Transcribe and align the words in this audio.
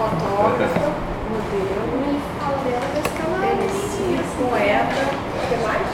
fotógrafa, 0.00 0.92
modelo, 1.28 2.00
MC, 3.52 4.16
poeta, 4.38 5.02
o 5.36 5.46
que 5.46 5.56
mais? 5.62 5.88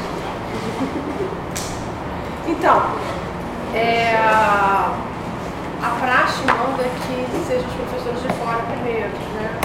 Então, 2.47 2.83
é, 3.75 4.15
a 4.15 5.91
praxe 5.99 6.43
manda 6.47 6.85
que 6.85 7.45
sejam 7.49 7.67
os 7.67 7.75
professores 7.75 8.23
de 8.23 8.29
fora 8.35 8.63
primeiro, 8.71 9.09
né? 9.35 9.59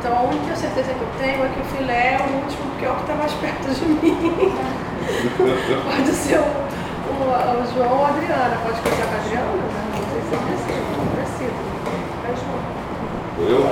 Então 0.00 0.18
a 0.18 0.22
única 0.22 0.56
certeza 0.56 0.92
que 0.92 1.00
eu 1.00 1.08
tenho 1.18 1.44
é 1.44 1.48
que 1.48 1.60
o 1.60 1.64
filé 1.76 2.14
é 2.14 2.18
o 2.18 2.42
último, 2.42 2.70
porque 2.70 2.84
é 2.84 2.90
o 2.90 2.94
que 2.96 3.02
está 3.02 3.14
mais 3.14 3.32
perto 3.34 3.68
de 3.74 3.84
mim. 3.86 4.54
pode 5.84 6.10
ser 6.10 6.38
o, 6.38 6.42
o, 6.42 7.22
o 7.62 7.74
João 7.74 7.98
ou 7.98 8.06
a 8.06 8.08
Adriana, 8.08 8.58
pode 8.64 8.80
começar 8.80 9.06
com 9.06 9.14
a 9.14 9.18
Adriana? 9.18 9.52
Né? 9.52 9.62
Não 9.94 10.02
sei 10.10 10.22
se 10.22 10.34
é 10.34 10.38
preciso, 10.48 10.98
não 10.98 11.06
preciso. 11.14 11.58
É 12.24 12.34
João. 12.34 12.78
Eu? 13.40 13.70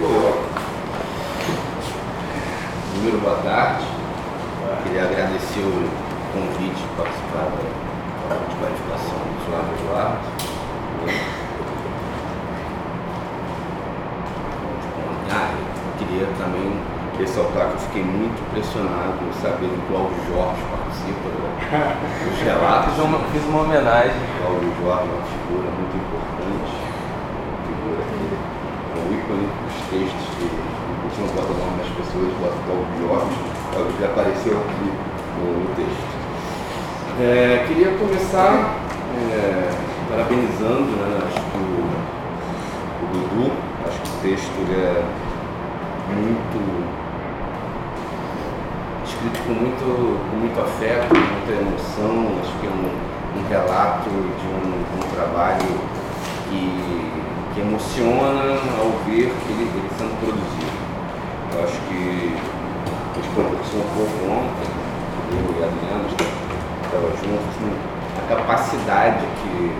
Eu. 0.00 0.42
Primeiro, 2.90 3.18
boa 3.20 3.36
tarde. 3.36 3.86
Queria 4.82 5.04
agradecer 5.04 5.60
o 5.60 5.88
convite 6.32 6.82
de 6.82 6.88
participar 6.96 7.46
da 8.28 8.34
de 8.34 8.56
qualificação 8.56 9.18
do 9.22 9.38
Flávio 9.46 9.72
Eduardo. 9.78 10.18
Ah, 15.30 15.54
eu 15.54 15.98
queria 15.98 16.26
também 16.36 16.80
ressaltar 17.20 17.68
que 17.68 17.74
eu 17.74 17.78
fiquei 17.78 18.02
muito 18.02 18.42
impressionado 18.48 19.14
em 19.28 19.32
saber 19.40 19.68
que 19.68 19.78
o 19.78 19.82
Cláudio 19.88 20.18
Jorge 20.26 20.62
participa 20.72 21.28
dos 22.24 22.42
relatos. 22.42 22.94
Fiz 22.98 23.04
uma, 23.04 23.18
fiz 23.30 23.44
uma 23.44 23.62
homenagem. 23.62 24.20
Cláudio 24.42 24.74
Jorge 24.82 25.08
é 25.08 25.14
uma 25.14 25.24
figura 25.24 25.70
muito 25.70 25.96
importante, 25.96 26.72
uma 27.46 27.58
figura 27.62 28.02
que 28.10 28.26
é 29.36 29.66
dos 29.66 29.76
textos 29.90 30.26
que 30.38 31.20
não 31.20 31.28
bota 31.28 31.52
o 31.52 31.56
nome 31.56 31.78
das 31.78 31.88
pessoas, 31.96 32.32
bota 32.40 32.56
o 32.72 32.84
Jorge, 33.00 33.36
o 33.36 33.72
Cláudio 33.72 33.94
já 34.00 34.06
apareceu 34.06 34.58
aqui 34.58 34.92
no, 35.38 35.46
no 35.60 35.74
texto. 35.74 36.16
É, 37.20 37.64
queria 37.66 37.96
começar 37.98 38.76
é, 39.16 39.70
parabenizando, 40.08 40.92
né, 40.96 41.18
acho 41.26 41.40
que 41.40 41.56
o, 41.56 41.86
o 43.02 43.06
Dudu, 43.12 43.52
acho 43.86 44.00
que 44.00 44.08
o 44.08 44.30
texto 44.30 44.58
é 44.70 45.04
muito 46.14 46.96
escrito 49.04 49.38
com 49.46 49.52
muito, 49.54 50.30
com 50.30 50.36
muito 50.36 50.60
afeto, 50.60 51.08
com 51.08 51.14
muita 51.14 51.52
emoção, 51.52 52.40
acho 52.42 52.52
que 52.60 52.66
é 52.66 52.70
um, 52.70 53.40
um 53.40 53.48
relato 53.48 54.10
de 54.10 54.46
um, 54.48 54.84
um 54.96 55.14
trabalho 55.14 55.80
que, 56.48 57.16
que, 57.56 57.60
emociona 57.62 58.60
ao 58.78 58.92
ver 59.08 59.32
ele, 59.32 59.64
ele 59.64 59.90
sendo 59.96 60.12
produzido. 60.20 60.76
Eu 61.54 61.64
acho 61.64 61.80
que 61.88 62.36
a 62.36 63.16
gente 63.16 63.28
conversou 63.34 63.80
um 63.80 63.90
pouco 63.96 64.16
ontem, 64.28 64.68
eu 65.32 65.56
e 65.56 65.62
a 65.62 65.66
Adriana 65.66 66.04
estava 66.84 67.08
juntos, 67.16 67.56
né? 67.64 67.72
a 68.18 68.36
capacidade 68.36 69.24
que 69.40 69.72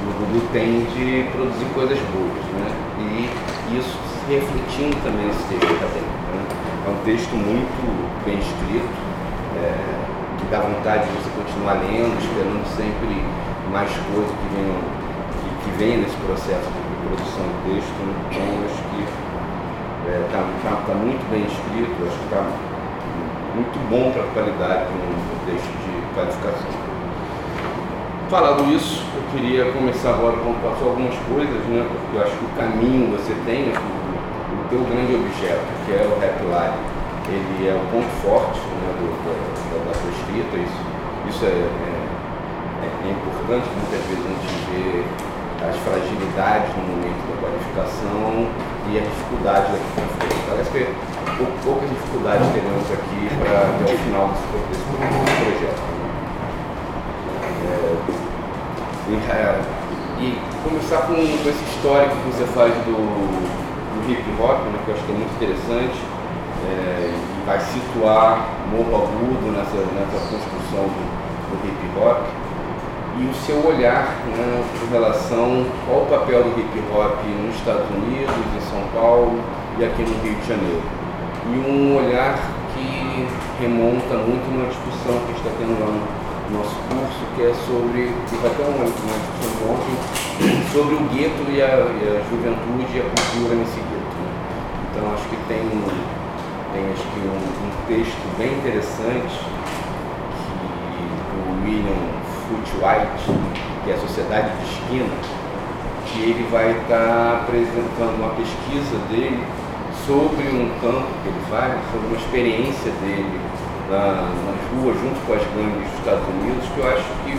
o 0.00 0.12
Dudu 0.16 0.48
tem 0.52 0.84
de 0.96 1.28
produzir 1.30 1.66
coisas 1.74 1.98
boas, 2.08 2.44
né? 2.56 2.72
E 2.98 3.76
isso 3.76 3.98
refletindo 4.28 4.96
também 5.04 5.28
esse 5.28 5.44
texto 5.44 5.68
acadêmico. 5.76 6.24
Né? 6.32 6.42
É 6.86 6.90
um 6.90 7.04
texto 7.04 7.32
muito 7.36 8.24
bem 8.24 8.38
escrito, 8.38 8.88
é, 9.60 9.76
que 10.38 10.46
dá 10.46 10.60
vontade 10.60 11.04
de 11.04 11.12
você 11.20 11.28
continuar 11.36 11.74
lendo, 11.84 12.16
esperando 12.16 12.64
sempre 12.76 13.12
mais 13.70 13.90
coisas 14.08 14.32
que 14.32 14.48
venham, 14.56 14.80
que, 15.36 15.64
que 15.64 15.70
venham 15.76 16.00
nesse 16.02 16.16
processo 16.16 16.79
produção 17.10 17.42
do 17.42 17.58
texto. 17.66 17.98
Então, 18.30 18.46
acho 18.62 18.82
que 18.94 19.02
está 19.02 20.38
é, 20.38 20.46
tá, 20.62 20.76
tá 20.86 20.94
muito 20.94 21.22
bem 21.30 21.42
escrito, 21.42 21.90
acho 22.06 22.14
que 22.14 22.24
está 22.30 22.42
muito 23.54 23.76
bom 23.90 24.14
para 24.14 24.22
a 24.22 24.30
qualidade 24.30 24.86
do 24.94 25.34
texto 25.50 25.74
de 25.82 26.14
qualificação. 26.14 26.70
Falado 28.30 28.62
isso, 28.70 29.02
eu 29.16 29.22
queria 29.34 29.72
começar 29.72 30.10
agora 30.10 30.36
com 30.38 30.54
algumas 30.54 31.18
coisas, 31.26 31.60
né? 31.66 31.82
Porque 31.82 32.16
eu 32.16 32.22
acho 32.22 32.36
que 32.38 32.44
o 32.44 32.54
caminho 32.54 33.10
você 33.10 33.34
tem, 33.44 33.74
teu 34.70 34.86
grande 34.86 35.18
objeto, 35.18 35.66
que 35.84 35.90
é 35.90 36.06
o 36.06 36.14
Rap 36.22 36.38
Live, 36.46 36.78
ele 37.26 37.66
é 37.66 37.74
o 37.74 37.82
ponto 37.90 38.10
forte 38.22 38.58
né, 38.58 38.90
do, 39.02 39.06
da, 39.26 39.34
da, 39.82 39.92
tua 39.98 40.10
escrita, 40.14 40.54
isso, 40.62 40.80
isso 41.26 41.44
é, 41.44 41.58
é, 41.58 42.86
é, 42.86 43.10
importante, 43.10 43.66
muitas 43.66 44.02
vezes 44.06 44.22
a 44.22 44.30
gente 44.30 44.62
vê 44.70 45.02
as 45.68 45.76
fragilidades 45.84 46.74
no 46.76 46.82
momento 46.88 47.20
da 47.28 47.36
qualificação 47.40 48.48
e 48.88 48.98
a 48.98 49.02
dificuldade 49.02 49.72
daqui 49.72 49.90
para 49.94 50.06
frente. 50.16 50.40
Parece 50.48 50.70
que 50.70 51.10
poucas 51.64 51.88
dificuldades 51.88 52.46
teremos 52.52 52.90
aqui 52.90 53.28
para 53.38 53.68
até 53.68 53.84
o 53.84 53.98
final 53.98 54.28
desse, 54.28 54.84
projeto. 55.40 55.82
É, 57.62 57.96
e, 59.08 59.14
é, 59.14 59.60
e, 60.18 60.38
começar 60.64 61.06
com, 61.06 61.14
com 61.14 61.48
esse 61.48 61.64
histórico 61.76 62.16
que 62.16 62.30
você 62.32 62.44
faz 62.52 62.74
do, 62.84 62.96
do 62.96 64.10
hip 64.10 64.24
hop, 64.40 64.64
né, 64.66 64.78
que 64.84 64.90
eu 64.90 64.94
acho 64.94 65.04
que 65.04 65.12
é 65.12 65.14
muito 65.14 65.34
interessante, 65.36 66.00
é, 66.68 67.10
e 67.10 67.46
vai 67.46 67.60
situar 67.60 68.48
Morro 68.70 69.04
Agudo 69.04 69.52
nessa, 69.52 69.76
nessa 69.96 70.18
construção 70.28 70.84
do, 70.88 71.02
do 71.50 71.68
hip 71.68 71.98
hop, 71.98 72.26
e 73.20 73.24
o 73.28 73.34
seu 73.34 73.60
olhar 73.66 74.16
né, 74.32 74.64
em 74.82 74.90
relação 74.90 75.66
ao 75.92 76.06
papel 76.06 76.42
do 76.42 76.58
hip 76.58 76.72
hop 76.90 77.20
nos 77.44 77.54
Estados 77.56 77.84
Unidos, 77.90 78.32
em 78.32 78.60
São 78.72 78.80
Paulo 78.94 79.38
e 79.78 79.84
aqui 79.84 80.00
no 80.00 80.16
Rio 80.24 80.34
de 80.40 80.48
Janeiro. 80.48 80.82
E 81.52 81.58
um 81.68 81.96
olhar 81.96 82.40
que 82.72 83.28
remonta 83.60 84.16
muito 84.24 84.48
numa 84.48 84.68
discussão 84.68 85.20
que 85.20 85.24
a 85.24 85.36
gente 85.36 85.44
está 85.44 85.52
tendo 85.60 85.76
lá 85.76 85.92
no 85.92 86.56
nosso 86.56 86.74
curso, 86.88 87.20
que 87.36 87.42
é 87.44 87.52
sobre, 87.68 88.08
que 88.24 88.36
ter 88.40 88.64
uma, 88.64 88.88
uma 88.88 88.88
discussão 88.88 89.68
ontem, 89.68 89.94
sobre 90.72 90.94
o 90.96 91.04
gueto 91.12 91.44
e 91.52 91.60
a, 91.60 91.76
e 91.76 92.00
a, 92.08 92.24
juventude 92.24 92.88
e 92.88 93.00
a 93.00 93.04
cultura 93.04 93.54
nesse 93.60 93.84
gueto. 93.84 94.16
Né? 94.16 94.32
Então 94.88 95.12
acho 95.12 95.28
que 95.28 95.36
tem, 95.44 95.60
tem 96.72 96.88
acho 96.88 97.04
que 97.04 97.20
um, 97.20 97.36
um 97.36 97.70
texto 97.86 98.24
bem 98.38 98.56
interessante 98.56 99.44
que 100.56 101.36
o 101.36 101.64
William 101.68 102.19
White, 102.54 103.40
que 103.84 103.90
é 103.90 103.94
a 103.94 103.98
Sociedade 103.98 104.50
de 104.56 104.64
Esquina, 104.64 105.14
que 106.06 106.20
ele 106.20 106.48
vai 106.50 106.72
estar 106.72 107.42
apresentando 107.42 108.16
uma 108.18 108.30
pesquisa 108.30 108.98
dele 109.08 109.44
sobre 110.06 110.48
um 110.48 110.68
campo 110.80 111.06
que 111.22 111.28
ele 111.28 111.42
faz, 111.48 111.74
sobre 111.92 112.06
uma 112.08 112.16
experiência 112.16 112.90
dele 113.02 113.40
na, 113.88 114.30
nas 114.46 114.60
ruas 114.72 114.96
junto 114.98 115.18
com 115.26 115.32
as 115.34 115.42
gangues 115.54 115.88
dos 115.88 115.98
Estados 115.98 116.26
Unidos, 116.28 116.64
que 116.74 116.80
eu 116.80 116.88
acho 116.88 117.04
que 117.24 117.38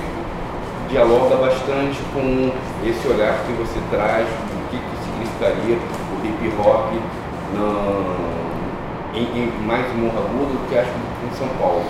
dialoga 0.89 1.35
bastante 1.37 1.99
com 2.13 2.51
esse 2.85 3.07
olhar 3.07 3.39
que 3.45 3.53
você 3.53 3.79
traz 3.89 4.27
do 4.27 4.69
que, 4.69 4.77
que 4.77 4.95
significaria 5.03 5.77
o 5.77 6.25
hip 6.25 6.53
hop 6.59 6.91
na, 7.53 8.31
em, 9.13 9.23
em, 9.23 9.51
mais 9.65 9.85
Agudo 9.85 10.53
do 10.53 10.69
que 10.69 10.77
acho 10.77 10.89
em 10.89 11.35
São 11.35 11.47
Paulo. 11.59 11.83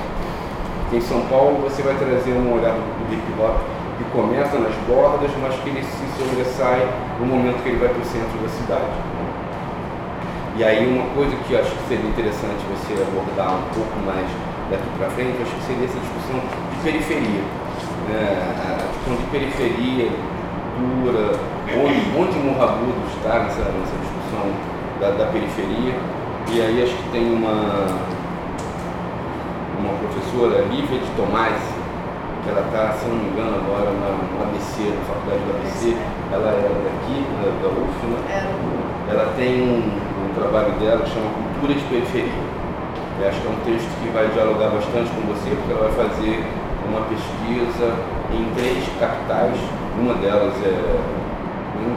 Em 0.93 1.01
São 1.01 1.21
Paulo 1.27 1.61
você 1.63 1.81
vai 1.81 1.95
trazer 1.95 2.33
um 2.33 2.53
olhar 2.53 2.73
do 2.73 3.13
hip 3.13 3.23
hop 3.39 3.57
que 3.97 4.03
começa 4.11 4.57
nas 4.59 4.75
bordas, 4.87 5.31
mas 5.41 5.55
que 5.61 5.69
ele 5.69 5.83
se 5.83 6.05
sobressai 6.17 6.87
no 7.19 7.25
momento 7.25 7.63
que 7.63 7.69
ele 7.69 7.79
vai 7.79 7.89
para 7.89 8.01
o 8.01 8.05
centro 8.05 8.37
da 8.41 8.49
cidade. 8.49 8.91
E 10.57 10.63
aí 10.63 10.85
uma 10.85 11.07
coisa 11.15 11.35
que 11.47 11.53
eu 11.53 11.59
acho 11.59 11.71
que 11.71 11.87
seria 11.87 12.09
interessante 12.09 12.59
você 12.75 13.01
abordar 13.01 13.55
um 13.55 13.67
pouco 13.73 13.97
mais 14.05 14.27
daqui 14.69 14.89
para 14.97 15.09
frente, 15.11 15.41
acho 15.41 15.55
que 15.55 15.63
seria 15.63 15.85
essa 15.85 15.99
discussão 15.99 16.39
de 16.39 16.83
periferia 16.83 17.61
né, 18.07 18.53
a 18.57 18.93
questão 18.93 19.15
de 19.15 19.23
periferia, 19.31 20.11
cultura, 20.75 21.39
onde, 21.77 22.19
onde 22.19 22.39
Morragudo 22.39 23.01
está 23.15 23.39
nessa, 23.39 23.61
nessa 23.61 23.95
discussão 24.01 24.51
da, 24.99 25.11
da, 25.11 25.25
periferia. 25.31 25.95
E 26.51 26.61
aí 26.61 26.83
acho 26.83 26.95
que 26.95 27.09
tem 27.11 27.33
uma, 27.33 27.87
uma 29.81 29.97
professora, 29.97 30.61
Lívia 30.69 30.99
de 30.99 31.09
Tomás, 31.17 31.57
que 32.43 32.49
ela 32.49 32.61
está, 32.65 32.93
se 32.93 33.05
não 33.05 33.17
me 33.17 33.29
engano, 33.29 33.57
agora 33.65 33.89
na, 33.91 34.09
no 34.17 34.37
ABC, 34.45 34.93
na 34.93 35.01
faculdade 35.05 35.41
do 35.45 35.51
ABC, 35.57 35.97
ela 36.31 36.49
é 36.53 36.69
daqui, 36.85 37.17
da, 37.41 37.49
da 37.61 37.69
UF, 37.73 37.99
né? 38.05 38.19
É. 38.29 39.11
Ela 39.11 39.33
tem 39.35 39.61
um, 39.61 39.81
um 39.81 40.33
trabalho 40.33 40.71
dela 40.79 41.01
que 41.01 41.09
chama 41.09 41.29
Cultura 41.29 41.73
de 41.73 41.83
Periferia. 41.85 42.41
Eu 43.19 43.27
acho 43.27 43.41
que 43.41 43.47
é 43.47 43.51
um 43.51 43.61
texto 43.65 43.91
que 44.01 44.09
vai 44.09 44.27
dialogar 44.29 44.69
bastante 44.69 45.09
com 45.11 45.21
você, 45.29 45.49
porque 45.49 45.73
ela 45.73 45.89
vai 45.89 46.07
fazer 46.07 46.41
uma 46.89 47.01
pesquisa 47.05 47.93
em 48.33 48.45
três 48.55 48.81
capitais, 48.99 49.57
uma 49.99 50.15
delas 50.15 50.55
é 50.65 51.21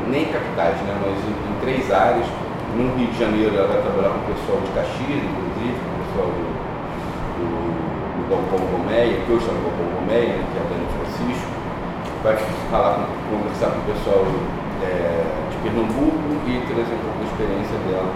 nem 0.09 0.25
capitais, 0.27 0.77
né, 0.83 0.97
mas 1.01 1.17
em, 1.25 1.35
em, 1.35 1.61
três 1.61 1.93
áreas. 1.93 2.27
No 2.75 2.91
Rio 2.97 3.07
de 3.07 3.19
Janeiro 3.19 3.55
ela 3.55 3.69
vai 3.69 3.83
trabalhar 3.83 4.11
com 4.11 4.27
o 4.27 4.35
pessoal 4.35 4.59
de 4.59 4.71
Caxias, 4.75 5.23
inclusive, 5.23 5.79
com 5.79 5.91
o 5.95 5.99
pessoal 6.03 6.27
do, 6.27 6.54
do 8.35 8.51
Galpão 8.51 8.67
Gomeia, 8.67 9.21
que 9.23 9.33
hoje 9.33 9.47
está 9.47 9.55
no 9.55 9.63
Galpão 9.63 9.87
Gomeia, 10.01 10.35
né, 10.35 10.45
que 10.51 10.57
é 10.59 10.63
a 10.63 10.67
Dani 10.67 10.87
Francisco. 10.99 11.49
Vai 12.23 12.35
falar 12.71 13.07
conversar 13.31 13.69
com 13.71 13.81
o 13.85 13.89
pessoal 13.95 14.23
é, 14.83 15.23
de 15.51 15.57
Pernambuco 15.63 16.29
e 16.49 16.53
trazer 16.67 16.95
um 16.95 17.03
pouco 17.05 17.19
da 17.21 17.27
experiência 17.31 17.79
dela 17.87 18.11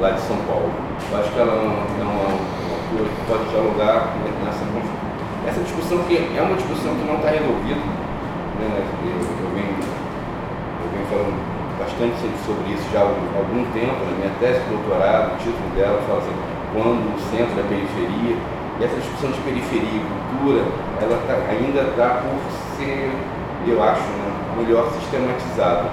lá 0.00 0.10
de 0.10 0.20
São 0.20 0.36
Paulo. 0.44 0.68
Eu 0.68 1.18
acho 1.18 1.30
que 1.30 1.38
ela 1.38 1.52
é 1.52 1.60
uma, 1.62 1.84
uma 2.04 2.26
autora 2.28 3.08
que 3.08 3.22
pode 3.26 3.44
dialogar 3.48 4.12
nessa 4.44 4.64
essa 5.42 5.60
discussão 5.60 5.98
que 6.06 6.14
é 6.16 6.42
uma 6.42 6.54
discussão 6.54 6.94
que 6.94 7.04
não 7.06 7.16
está 7.16 7.30
resolvida. 7.30 7.82
Né? 7.82 8.66
Eu, 8.78 9.18
eu, 9.18 9.50
venho, 9.54 9.74
eu 9.74 10.86
venho 10.94 11.06
falando 11.10 11.34
bastante 11.78 12.14
sobre 12.46 12.74
isso 12.74 12.86
já 12.92 13.02
há 13.02 13.10
algum 13.10 13.64
tempo, 13.74 13.98
na 14.06 14.14
minha 14.22 14.30
tese 14.38 14.62
de 14.62 14.70
doutorado, 14.70 15.34
o 15.34 15.38
título 15.38 15.66
dela 15.74 15.98
fala 16.06 16.18
assim, 16.22 16.36
quando 16.74 17.10
o 17.10 17.18
centro 17.30 17.54
da 17.58 17.66
periferia, 17.66 18.38
e 18.80 18.84
essa 18.84 18.96
discussão 18.96 19.30
de 19.30 19.40
periferia 19.40 19.88
e 19.88 20.04
cultura, 20.04 20.64
ela 21.00 21.16
tá, 21.26 21.34
ainda 21.50 21.80
está 21.90 22.22
por 22.22 22.38
ser, 22.76 23.10
eu 23.66 23.82
acho, 23.82 24.00
né, 24.00 24.28
melhor 24.56 24.90
sistematizada. 24.92 25.90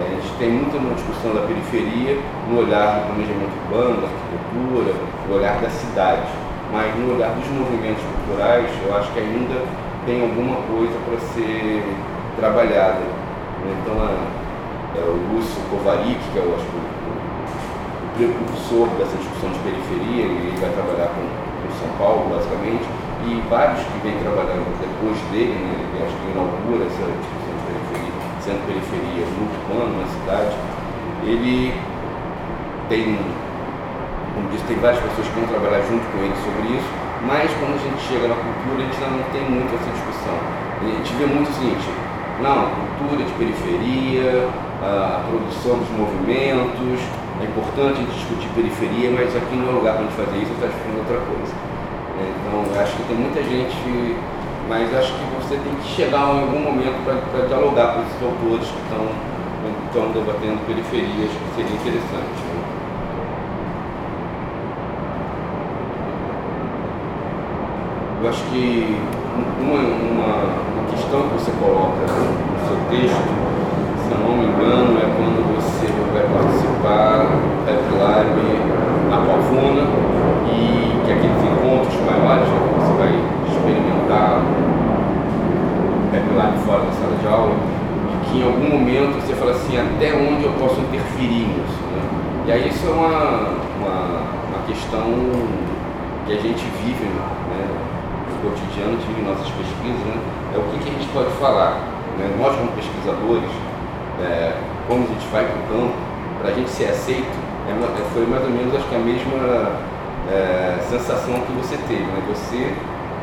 A 0.00 0.08
gente 0.10 0.32
tem 0.38 0.50
muita 0.50 0.76
uma 0.78 0.94
discussão 0.94 1.34
da 1.34 1.40
periferia 1.42 2.18
no 2.48 2.60
olhar 2.60 3.00
do 3.00 3.06
planejamento 3.06 3.54
urbano, 3.64 4.00
da 4.00 4.06
arquitetura, 4.06 4.94
no 5.28 5.34
olhar 5.34 5.60
da 5.60 5.68
cidade 5.70 6.48
mas 6.72 6.94
no 6.96 7.14
olhar 7.14 7.30
dos 7.32 7.48
movimentos 7.48 8.02
culturais, 8.04 8.68
eu 8.84 8.96
acho 8.96 9.10
que 9.12 9.20
ainda 9.20 9.64
tem 10.04 10.20
alguma 10.20 10.56
coisa 10.68 10.92
para 11.08 11.18
ser 11.32 11.82
trabalhada. 12.36 13.00
Então, 13.64 13.96
a, 14.00 14.12
a, 14.96 15.04
o 15.04 15.34
Lúcio 15.34 15.60
Kovarik, 15.70 16.20
que 16.32 16.38
é 16.38 16.42
o, 16.42 16.54
acho, 16.54 16.68
o, 16.68 16.80
o 18.04 18.08
precursor 18.16 18.88
dessa 18.98 19.16
discussão 19.16 19.50
de 19.50 19.58
periferia, 19.60 20.24
ele 20.24 20.60
vai 20.60 20.70
trabalhar 20.70 21.08
com 21.16 21.47
São 21.78 21.90
Paulo, 21.98 22.28
basicamente, 22.34 22.86
e 23.26 23.42
vários 23.48 23.80
que 23.80 23.98
vêm 24.02 24.18
trabalhando 24.18 24.66
depois 24.78 25.18
dele, 25.30 25.54
né, 25.54 25.74
ele 25.78 25.98
acho 26.04 26.16
que 26.18 26.26
inaugura 26.30 26.84
essa 26.86 27.06
discussão 27.06 27.54
de 27.54 27.62
periferia, 27.66 28.14
sendo 28.42 28.60
periferia 28.66 29.24
no 29.26 29.42
urbano, 29.46 29.92
na 30.02 30.06
cidade, 30.06 30.54
ele 31.24 31.74
tem 32.88 33.18
como 34.38 34.48
disse, 34.54 34.64
tem 34.70 34.78
várias 34.78 35.02
pessoas 35.02 35.26
que 35.26 35.34
vão 35.34 35.50
trabalhar 35.50 35.82
junto 35.82 36.06
com 36.14 36.18
ele 36.22 36.36
sobre 36.46 36.78
isso, 36.78 36.90
mas 37.26 37.50
quando 37.58 37.74
a 37.74 37.82
gente 37.82 37.98
chega 38.06 38.30
na 38.30 38.38
cultura, 38.38 38.78
a 38.78 38.86
gente 38.86 38.98
ainda 39.02 39.18
não 39.18 39.26
tem 39.34 39.42
muito 39.50 39.74
essa 39.74 39.90
discussão. 39.90 40.38
A 40.78 40.84
gente 40.86 41.10
vê 41.18 41.26
muito 41.26 41.50
o 41.50 41.54
seguinte, 41.58 41.90
não, 42.38 42.70
cultura 42.70 43.26
de 43.26 43.34
periferia, 43.34 44.46
a 44.78 45.26
produção 45.26 45.82
dos 45.82 45.90
movimentos, 45.90 47.02
é 47.42 47.50
importante 47.50 47.98
a 47.98 48.02
gente 48.06 48.14
discutir 48.14 48.46
periferia, 48.54 49.10
mas 49.10 49.34
aqui 49.34 49.58
não 49.58 49.70
é 49.70 49.72
lugar 49.74 49.98
para 49.98 50.02
a 50.02 50.06
gente 50.06 50.14
fazer 50.14 50.38
isso, 50.38 50.54
está 50.54 50.70
discutindo 50.70 51.02
outra 51.02 51.18
coisa. 51.18 51.67
Então, 52.20 52.82
acho 52.82 52.96
que 52.96 53.02
tem 53.04 53.16
muita 53.16 53.42
gente, 53.42 54.16
mas 54.68 54.94
acho 54.94 55.12
que 55.12 55.24
você 55.40 55.56
tem 55.56 55.74
que 55.74 55.88
chegar 55.88 56.34
em 56.34 56.40
algum 56.40 56.60
momento 56.60 57.04
para 57.04 57.46
dialogar 57.46 57.94
com 57.94 58.02
esses 58.02 58.22
autores 58.22 58.68
que 58.68 58.80
estão, 58.82 59.06
estão 59.86 60.12
debatendo 60.12 60.58
periferias, 60.66 61.30
que 61.30 61.54
seria 61.56 61.74
interessante. 61.74 62.40
Né? 62.42 62.58
Eu 68.20 68.28
acho 68.28 68.42
que 68.46 68.96
uma, 69.62 69.78
uma, 69.78 70.30
uma 70.74 70.90
questão 70.90 71.22
que 71.28 71.34
você 71.34 71.52
coloca 71.52 72.02
no 72.02 72.58
seu 72.66 72.76
texto, 72.90 73.30
se 74.02 74.10
eu 74.10 74.18
não 74.18 74.36
me 74.36 74.44
engano, 74.46 74.98
é 74.98 75.06
quando 75.14 75.38
você 75.54 75.86
vai 76.12 76.26
participar 76.26 77.30
Rap 77.64 77.84
Lab 77.96 78.36
na 79.08 79.16
Pavuna 79.18 79.84
e 80.50 81.04
que 81.04 81.12
aqueles 81.12 81.42
encontros 81.44 81.97
maiores 82.16 82.48
né, 82.48 82.58
que 82.64 82.80
você 82.80 82.94
vai 82.96 83.12
experimentar 83.48 84.40
o 84.40 86.10
Rap 86.12 86.26
Lab 86.36 86.58
fora 86.64 86.82
da 86.84 86.92
sala 86.92 87.16
de 87.20 87.26
aula, 87.26 87.54
e 88.12 88.30
que 88.30 88.38
em 88.38 88.44
algum 88.44 88.78
momento 88.78 89.20
você 89.20 89.34
fala 89.34 89.52
assim, 89.52 89.76
até 89.76 90.14
onde 90.14 90.44
eu 90.44 90.52
posso 90.58 90.80
interferir 90.80 91.44
nisso. 91.48 91.78
Né? 91.92 92.02
E 92.46 92.52
aí 92.52 92.68
isso 92.68 92.86
é 92.86 92.90
uma, 92.90 93.52
uma, 93.76 93.96
uma 94.48 94.60
questão 94.66 95.04
que 96.26 96.32
a 96.32 96.40
gente 96.40 96.64
vive 96.84 97.04
né? 97.04 97.28
cotidiano 98.42 98.96
de 98.96 99.22
nossas 99.22 99.48
pesquisas, 99.50 100.00
né, 100.06 100.16
é 100.54 100.58
o 100.58 100.62
que, 100.70 100.78
que, 100.78 100.88
a 100.88 100.92
gente 100.92 101.08
pode 101.12 101.30
falar. 101.40 101.76
Né? 102.18 102.30
Nós, 102.38 102.56
como 102.56 102.72
pesquisadores, 102.72 103.50
é, 104.22 104.54
como 104.86 105.04
a 105.04 105.06
gente 105.06 105.26
vai 105.30 105.44
para 105.44 105.58
o 105.58 105.62
campo, 105.68 105.94
para 106.40 106.50
a 106.50 106.54
gente 106.54 106.70
ser 106.70 106.86
aceito, 106.86 107.36
é, 107.68 107.72
é, 107.72 108.04
foi 108.14 108.24
mais 108.26 108.42
ou 108.44 108.50
menos 108.50 108.74
acho 108.74 108.88
que 108.88 108.94
a 108.94 108.98
mesma 108.98 109.97
é, 110.30 110.78
sensação 110.88 111.40
que 111.40 111.52
você 111.52 111.76
teve. 111.88 112.04
Né? 112.04 112.22
Você 112.28 112.74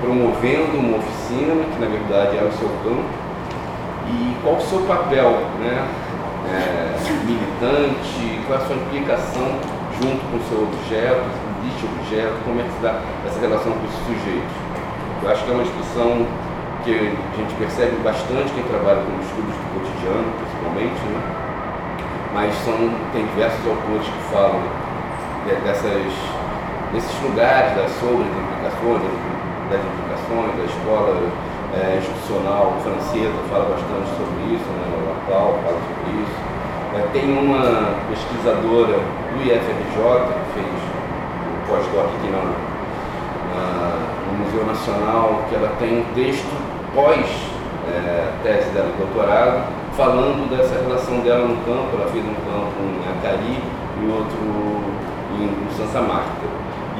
promovendo 0.01 0.77
uma 0.77 0.97
oficina, 0.97 1.63
que 1.63 1.79
na 1.79 1.87
verdade 1.87 2.37
era 2.37 2.47
o 2.47 2.53
seu 2.53 2.69
campo, 2.83 3.05
e 4.07 4.35
qual 4.43 4.55
o 4.55 4.61
seu 4.61 4.79
papel 4.81 5.31
né? 5.59 5.87
É, 6.45 6.95
militante, 7.25 8.39
qual 8.45 8.59
a 8.59 8.65
sua 8.65 8.75
implicação 8.75 9.57
junto 9.97 10.21
com 10.29 10.37
o 10.37 10.43
seu 10.49 10.61
objeto, 10.61 11.25
existe 11.63 11.85
objeto, 11.85 12.35
como 12.45 12.59
é 12.59 12.63
que 12.63 12.73
se 12.73 12.81
dá 12.83 13.01
essa 13.25 13.39
relação 13.39 13.71
com 13.71 13.85
os 13.85 13.95
sujeitos. 14.05 14.55
Eu 15.23 15.31
acho 15.31 15.43
que 15.43 15.49
é 15.49 15.53
uma 15.53 15.63
discussão 15.63 16.27
que 16.83 16.91
a 16.93 17.37
gente 17.37 17.53
percebe 17.57 17.95
bastante 18.03 18.53
quem 18.53 18.63
trabalha 18.69 19.01
com 19.01 19.17
estudos 19.25 19.55
do 19.57 19.65
cotidiano, 19.73 20.29
principalmente, 20.37 21.01
né? 21.09 21.21
mas 22.33 22.53
são, 22.61 22.77
tem 23.13 23.25
diversos 23.25 23.65
autores 23.65 24.05
que 24.05 24.21
falam 24.29 24.61
dessas, 25.63 26.13
desses 26.95 27.21
lugares, 27.21 27.75
das 27.75 27.91
sobre 27.99 28.23
as 28.23 28.35
implicações, 28.39 29.03
das 29.67 29.81
implicações, 29.83 30.51
da 30.55 30.63
escola 30.63 31.11
é, 31.75 31.99
institucional 31.99 32.71
francesa 32.79 33.35
fala 33.51 33.75
bastante 33.75 34.07
sobre 34.15 34.55
isso, 34.55 34.63
né? 34.63 34.87
o 34.95 35.03
Lacal 35.11 35.59
fala 35.59 35.79
sobre 35.83 36.23
isso. 36.23 36.37
É, 36.95 36.99
tem 37.11 37.37
uma 37.37 37.99
pesquisadora 38.07 38.95
do 38.95 39.43
IFRJ 39.43 39.99
que 40.23 40.53
fez 40.55 40.71
um 40.71 41.67
pós-doc 41.67 42.07
aqui 42.15 42.31
na, 42.31 42.43
na 43.51 44.15
no 44.31 44.45
Museu 44.45 44.65
Nacional, 44.65 45.43
que 45.49 45.55
ela 45.55 45.75
tem 45.77 45.99
um 45.99 46.05
texto 46.15 46.47
pós 46.95 47.27
é, 47.91 48.31
tese 48.41 48.69
dela 48.69 48.89
de 48.91 48.97
doutorado, 48.97 49.67
falando 49.97 50.49
dessa 50.49 50.79
relação 50.81 51.19
dela 51.19 51.45
no 51.45 51.57
campo, 51.65 51.97
ela 51.99 52.09
fez 52.09 52.23
um 52.23 52.35
campo 52.47 52.79
em 52.79 53.03
Acari 53.11 53.59
e 54.01 54.07
outro 54.07 54.95
em 55.35 55.75
Santa 55.75 56.01
Marta. 56.01 56.54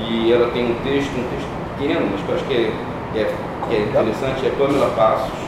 E 0.08 0.32
ela 0.32 0.52
tem 0.52 0.72
um 0.72 0.76
texto, 0.84 1.12
um 1.18 1.28
texto 1.30 1.50
pequeno, 1.78 2.08
mas 2.12 2.22
que 2.22 2.30
eu 2.30 2.36
acho 2.36 2.46
que 2.46 2.54
é, 2.54 3.20
é, 3.20 3.34
que 3.68 3.76
é 3.76 3.80
interessante, 3.82 4.46
é 4.46 4.50
Pamela 4.58 4.94
Passos, 4.96 5.40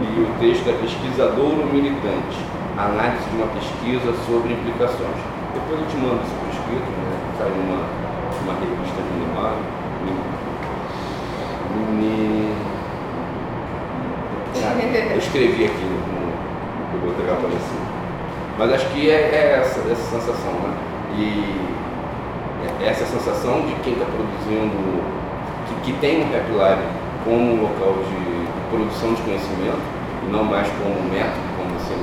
e 0.00 0.20
o 0.20 0.28
texto 0.38 0.68
é 0.68 0.72
Pesquisador 0.80 1.58
ou 1.58 1.66
Militante, 1.66 2.38
análise 2.78 3.24
de 3.30 3.36
uma 3.36 3.48
pesquisa 3.48 4.14
sobre 4.26 4.52
implicações. 4.52 5.18
Depois 5.54 5.80
eu 5.80 5.86
te 5.88 5.96
mando 5.96 6.22
isso 6.22 6.34
por 6.38 6.48
escrito, 6.54 6.86
né? 6.86 7.16
sai 7.38 7.48
numa 7.50 8.06
uma 8.46 8.54
revista 8.54 9.02
minimal, 9.10 9.56
me. 10.04 10.36
eu 15.12 15.18
escrevi 15.18 15.64
aqui 15.64 15.84
no, 15.84 15.98
no, 15.98 16.26
no 16.92 17.06
Botegal 17.06 17.36
Palestino. 17.36 17.86
Mas 18.58 18.72
acho 18.72 18.86
que 18.90 19.10
é, 19.10 19.14
é 19.14 19.60
essa, 19.60 19.80
essa 19.80 20.18
sensação, 20.18 20.52
né? 20.52 20.76
E 21.16 21.75
essa 22.82 23.06
sensação 23.06 23.62
de 23.62 23.74
quem 23.82 23.94
está 23.94 24.04
produzindo, 24.04 24.76
que, 25.66 25.92
que, 25.92 25.98
tem 25.98 26.22
o 26.22 26.32
Rap 26.32 26.50
Lab 26.52 26.80
como 27.24 27.36
um 27.36 27.62
local 27.62 27.94
de, 28.04 28.46
produção 28.70 29.14
de 29.14 29.22
conhecimento 29.22 29.80
e 30.26 30.30
não 30.30 30.44
mais 30.44 30.68
como 30.82 30.94
um 30.98 31.08
método, 31.08 31.46
como 31.56 31.70
você 31.78 31.94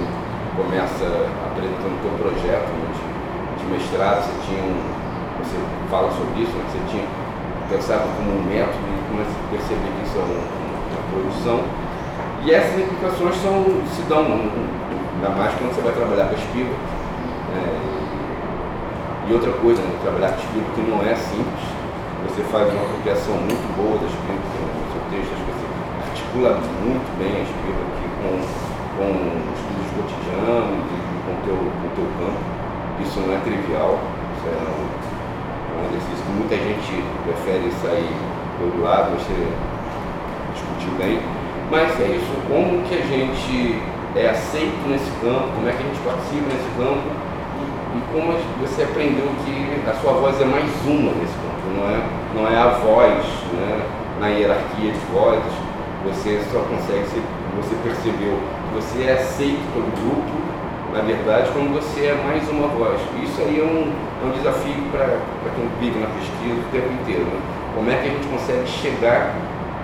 começa 0.56 1.06
apresentando 1.52 1.94
o 1.94 2.02
seu 2.02 2.14
projeto 2.18 2.72
né, 2.72 2.88
de, 2.96 3.64
de, 3.64 3.72
mestrado, 3.72 4.24
você 4.24 4.34
tinha 4.48 4.64
um, 4.64 4.80
você 5.44 5.58
fala 5.92 6.10
sobre 6.12 6.42
isso, 6.42 6.52
né, 6.56 6.64
você 6.72 6.80
tinha 6.90 7.06
pensado 7.70 8.04
como 8.18 8.40
um 8.40 8.44
método 8.44 8.80
e 8.80 9.12
começa 9.12 9.32
a 9.32 9.50
perceber 9.52 9.92
que 9.92 10.04
isso 10.08 10.18
é 10.18 10.24
uma 10.24 10.64
produção. 11.12 11.60
E 12.46 12.54
essas 12.54 12.80
implicações 12.80 13.36
são, 13.42 13.64
se 13.96 14.02
dão, 14.08 14.24
ainda 14.24 15.30
mais 15.30 15.54
quando 15.56 15.74
você 15.74 15.82
vai 15.82 15.94
trabalhar 15.94 16.26
com 16.26 16.36
a 16.36 16.40
espiga. 16.40 16.76
É, 17.56 17.93
e 19.28 19.32
outra 19.32 19.52
coisa, 19.54 19.82
né, 19.82 19.96
trabalhar 20.04 20.36
espiga 20.36 20.68
que 20.76 20.82
não 20.84 21.00
é 21.00 21.16
simples, 21.16 21.64
você 22.28 22.44
faz 22.52 22.68
uma 22.68 22.84
apropriação 22.84 23.36
muito 23.40 23.68
boa 23.80 23.96
da 23.96 24.08
espiga 24.12 24.36
no 24.36 24.88
seu 24.92 25.04
texto, 25.16 25.32
você 25.48 25.66
articula 26.12 26.60
muito 26.84 27.08
bem 27.16 27.32
a 27.32 27.44
espiga 27.48 27.80
aqui 27.88 28.08
com, 28.20 28.36
com 29.00 29.08
estudos 29.56 29.88
cotidianos 29.96 30.76
e 30.76 31.00
com 31.24 31.32
o 31.32 31.42
teu, 31.48 31.56
com 31.56 31.88
teu 31.96 32.08
campo. 32.20 32.44
Isso 33.00 33.20
não 33.24 33.32
é 33.32 33.40
trivial, 33.48 33.96
isso 34.36 34.46
é 34.52 34.60
um, 34.60 34.84
um 34.92 35.80
exercício 35.88 36.24
que 36.28 36.34
muita 36.36 36.56
gente 36.60 36.92
prefere 37.24 37.72
sair 37.80 38.12
do 38.60 38.66
outro 38.68 38.84
lado, 38.84 39.16
você 39.16 39.36
discutir 40.52 40.92
bem. 41.00 41.24
Mas 41.72 41.96
é 41.96 42.12
isso, 42.12 42.34
como 42.52 42.84
que 42.84 42.96
a 43.00 43.06
gente 43.08 43.80
é 44.20 44.30
aceito 44.30 44.84
nesse 44.92 45.10
campo, 45.24 45.48
como 45.56 45.68
é 45.68 45.72
que 45.72 45.80
a 45.80 45.88
gente 45.88 46.04
participa 46.04 46.44
nesse 46.52 46.70
campo 46.76 47.23
e, 47.96 48.02
como 48.12 48.34
você 48.62 48.84
aprendeu 48.84 49.28
que 49.46 49.90
a 49.90 49.94
sua 49.96 50.14
voz 50.14 50.40
é 50.42 50.46
mais 50.46 50.70
uma 50.86 51.12
nesse 51.12 51.34
campo, 51.34 51.68
não 51.76 51.90
é, 51.90 52.00
não 52.36 52.48
é 52.48 52.58
a 52.58 52.70
voz 52.70 53.26
né, 53.54 53.86
na 54.20 54.28
hierarquia 54.28 54.92
de 54.92 55.00
vozes, 55.14 55.54
você 56.06 56.42
só 56.52 56.60
consegue, 56.60 57.06
ser, 57.08 57.22
você 57.56 57.76
percebeu 57.84 58.38
que 58.38 58.76
você 58.76 59.04
é 59.04 59.14
aceito 59.14 59.64
pelo 59.74 59.88
grupo 60.04 60.44
na 60.94 61.02
verdade, 61.02 61.50
quando 61.52 61.74
você 61.74 62.06
é 62.06 62.14
mais 62.14 62.48
uma 62.48 62.68
voz. 62.68 63.02
Isso 63.24 63.42
aí 63.42 63.60
é 63.60 63.64
um, 63.66 63.90
é 63.90 64.26
um 64.30 64.32
desafio 64.38 64.78
para 64.92 65.18
quem 65.58 65.66
vive 65.82 65.98
na 65.98 66.06
pesquisa 66.14 66.54
o 66.54 66.70
tempo 66.70 66.94
inteiro. 67.02 67.26
Né? 67.26 67.42
Como 67.74 67.90
é 67.90 67.96
que 67.98 68.08
a 68.08 68.12
gente 68.14 68.28
consegue 68.30 68.68
chegar 68.70 69.34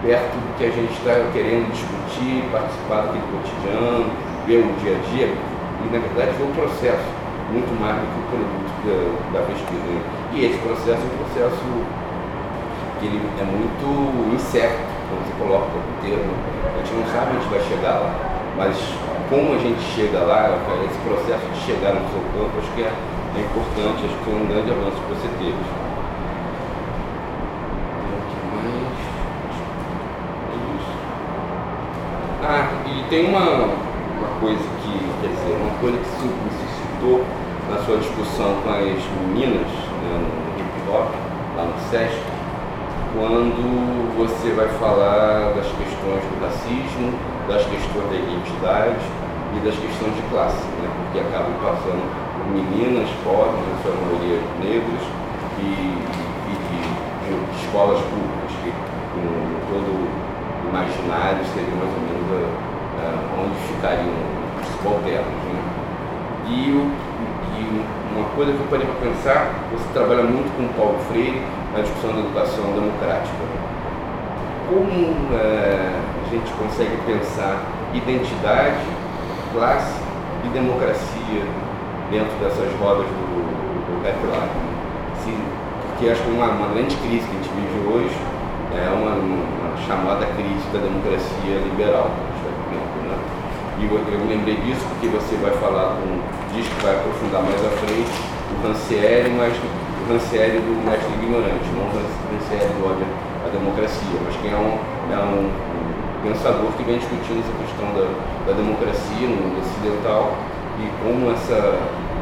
perto 0.05 0.37
do 0.37 0.57
que 0.57 0.65
a 0.65 0.69
gente 0.69 0.93
está 0.93 1.17
querendo 1.33 1.65
discutir, 1.73 2.45
participar 2.53 3.09
daquele 3.09 3.25
cotidiano, 3.33 4.05
ver 4.45 4.61
o 4.61 4.69
dia 4.85 4.93
a 4.93 4.99
dia 5.09 5.27
e, 5.33 5.85
na 5.89 5.97
verdade, 5.97 6.37
ver 6.37 6.45
o 6.45 6.53
processo, 6.53 7.09
muito 7.51 7.73
mais 7.81 7.97
do 7.97 8.05
que 8.05 8.19
o 8.19 8.25
produto 8.29 8.73
da, 8.85 9.39
da 9.39 9.45
pesquisa. 9.45 9.89
E 10.33 10.45
esse 10.45 10.57
processo 10.59 11.01
é 11.01 11.07
um 11.09 11.17
processo 11.25 11.65
que 12.99 13.05
ele 13.07 13.19
é 13.39 13.45
muito 13.45 14.35
incerto, 14.35 14.85
quando 15.09 15.25
você 15.25 15.33
coloca 15.41 15.71
o 15.73 15.93
termo. 16.01 16.33
A 16.69 16.77
gente 16.77 16.93
não 16.93 17.05
sabe 17.09 17.37
onde 17.37 17.47
vai 17.49 17.61
chegar 17.65 17.95
lá, 17.99 18.11
mas 18.57 18.75
como 19.29 19.53
a 19.53 19.57
gente 19.57 19.81
chega 19.95 20.19
lá, 20.19 20.57
esse 20.85 20.99
processo 20.99 21.45
de 21.53 21.59
chegar 21.65 21.93
no 21.93 22.05
seu 22.09 22.21
campo, 22.33 22.53
acho 22.59 22.71
que 22.73 22.81
é, 22.81 22.91
é 22.91 23.41
importante, 23.41 24.05
acho 24.05 24.15
que 24.17 24.25
foi 24.25 24.35
um 24.35 24.47
grande 24.47 24.71
avanço 24.71 24.97
que 25.01 25.13
você 25.13 25.29
teve. 25.37 25.89
Ah, 32.41 32.65
e 32.87 33.03
tem 33.09 33.29
uma, 33.29 33.45
uma 34.17 34.29
coisa 34.41 34.63
que, 34.81 34.93
quer 35.21 35.27
dizer, 35.27 35.57
uma 35.61 35.77
coisa 35.79 35.97
que 35.97 36.05
se, 36.05 36.27
se 36.27 36.65
citou 36.81 37.23
na 37.69 37.77
sua 37.85 37.97
discussão 37.97 38.55
com 38.63 38.69
as 38.69 39.03
meninas 39.21 39.67
né, 39.67 40.13
no 40.17 40.59
hip 40.59 40.89
hop, 40.89 41.13
lá 41.55 41.63
no 41.65 41.79
SESC, 41.89 42.17
quando 43.13 44.17
você 44.17 44.51
vai 44.53 44.67
falar 44.79 45.53
das 45.53 45.67
questões 45.77 46.21
do 46.25 46.35
racismo, 46.41 47.13
das 47.47 47.65
questões 47.65 48.09
da 48.09 48.17
identidade 48.17 49.05
e 49.55 49.59
das 49.65 49.75
questões 49.75 50.15
de 50.15 50.21
classe, 50.29 50.65
né, 50.81 50.89
porque 50.97 51.19
acabam 51.19 51.53
passando 51.61 52.05
por 52.33 52.45
meninas 52.53 53.09
pobres, 53.23 53.61
na 53.69 53.77
sua 53.81 53.93
maioria 54.01 54.41
negras, 54.61 55.05
e, 55.59 55.69
e, 55.69 56.53
e 56.53 56.79
de 57.29 57.65
escolas 57.65 57.99
públicas, 58.01 58.51
que 58.63 58.71
com 58.71 59.25
todo 59.69 60.09
imaginário 60.69 61.45
seria 61.53 61.75
mais 61.75 61.93
ou 61.93 62.01
menos 62.01 62.29
uh, 62.33 63.41
onde 63.41 63.55
ficariam 63.67 64.13
os 64.61 64.67
subalternos. 64.77 65.39
Né? 65.49 65.79
E, 66.47 66.71
o, 66.71 67.08
uma 68.19 68.29
coisa 68.35 68.51
que 68.51 68.59
eu 68.59 68.67
parei 68.69 68.85
para 68.85 69.09
pensar, 69.09 69.55
você 69.71 69.87
trabalha 69.93 70.23
muito 70.23 70.51
com 70.55 70.63
o 70.63 70.73
Paulo 70.75 70.99
Freire 71.07 71.41
na 71.73 71.81
discussão 71.81 72.13
da 72.13 72.19
educação 72.19 72.65
democrática. 72.75 73.43
Como 74.67 74.91
uh, 75.31 75.99
a 76.25 76.29
gente 76.29 76.51
consegue 76.59 76.97
pensar 77.07 77.63
identidade, 77.93 78.83
classe 79.53 79.99
e 80.45 80.49
democracia 80.49 81.43
dentro 82.11 82.35
dessas 82.37 82.69
rodas 82.79 83.07
do, 83.07 83.29
do 83.87 84.03
life? 84.03 84.69
porque 85.99 86.11
acho 86.11 86.23
que 86.23 86.31
uma, 86.31 86.47
uma 86.47 86.67
grande 86.69 86.95
crise 86.95 87.27
que 87.27 87.35
a 87.35 87.39
gente 87.43 87.51
vive 87.59 87.79
hoje 87.91 88.15
é 88.71 88.87
uma, 88.87 89.19
uma 89.19 89.75
chamada 89.85 90.25
crise 90.27 90.63
da 90.71 90.79
democracia 90.79 91.59
liberal. 91.59 92.09
E 93.79 93.85
eu, 93.87 93.95
eu 93.95 94.27
lembrei 94.27 94.57
disso 94.57 94.83
porque 94.91 95.07
você 95.07 95.35
vai 95.37 95.51
falar 95.55 95.95
com, 95.95 96.19
diz 96.53 96.67
que 96.67 96.83
vai 96.83 96.95
aprofundar 96.95 97.41
mais 97.41 97.55
à 97.63 97.71
frente 97.79 98.11
o 98.51 98.67
Rancière, 98.67 99.29
mas 99.31 99.55
o 99.55 100.11
Rancière 100.11 100.59
do 100.59 100.83
mestre 100.83 101.13
ignorante, 101.15 101.63
não 101.71 101.87
o 101.87 101.95
Rancière 101.95 102.67
do 102.75 102.83
ódio 102.83 103.07
à 103.45 103.49
democracia, 103.49 104.19
mas 104.25 104.35
que 104.35 104.47
é 104.47 104.57
um, 104.57 104.75
é 105.13 105.19
um, 105.23 105.49
pensador 106.21 106.71
que 106.75 106.83
vem 106.83 106.99
discutindo 106.99 107.39
essa 107.39 107.55
questão 107.55 107.87
da, 107.95 108.51
da 108.51 108.53
democracia 108.53 109.23
no 109.23 109.39
mundo 109.39 109.63
ocidental 109.63 110.35
e 110.75 110.91
como 110.99 111.31
essa 111.31 111.79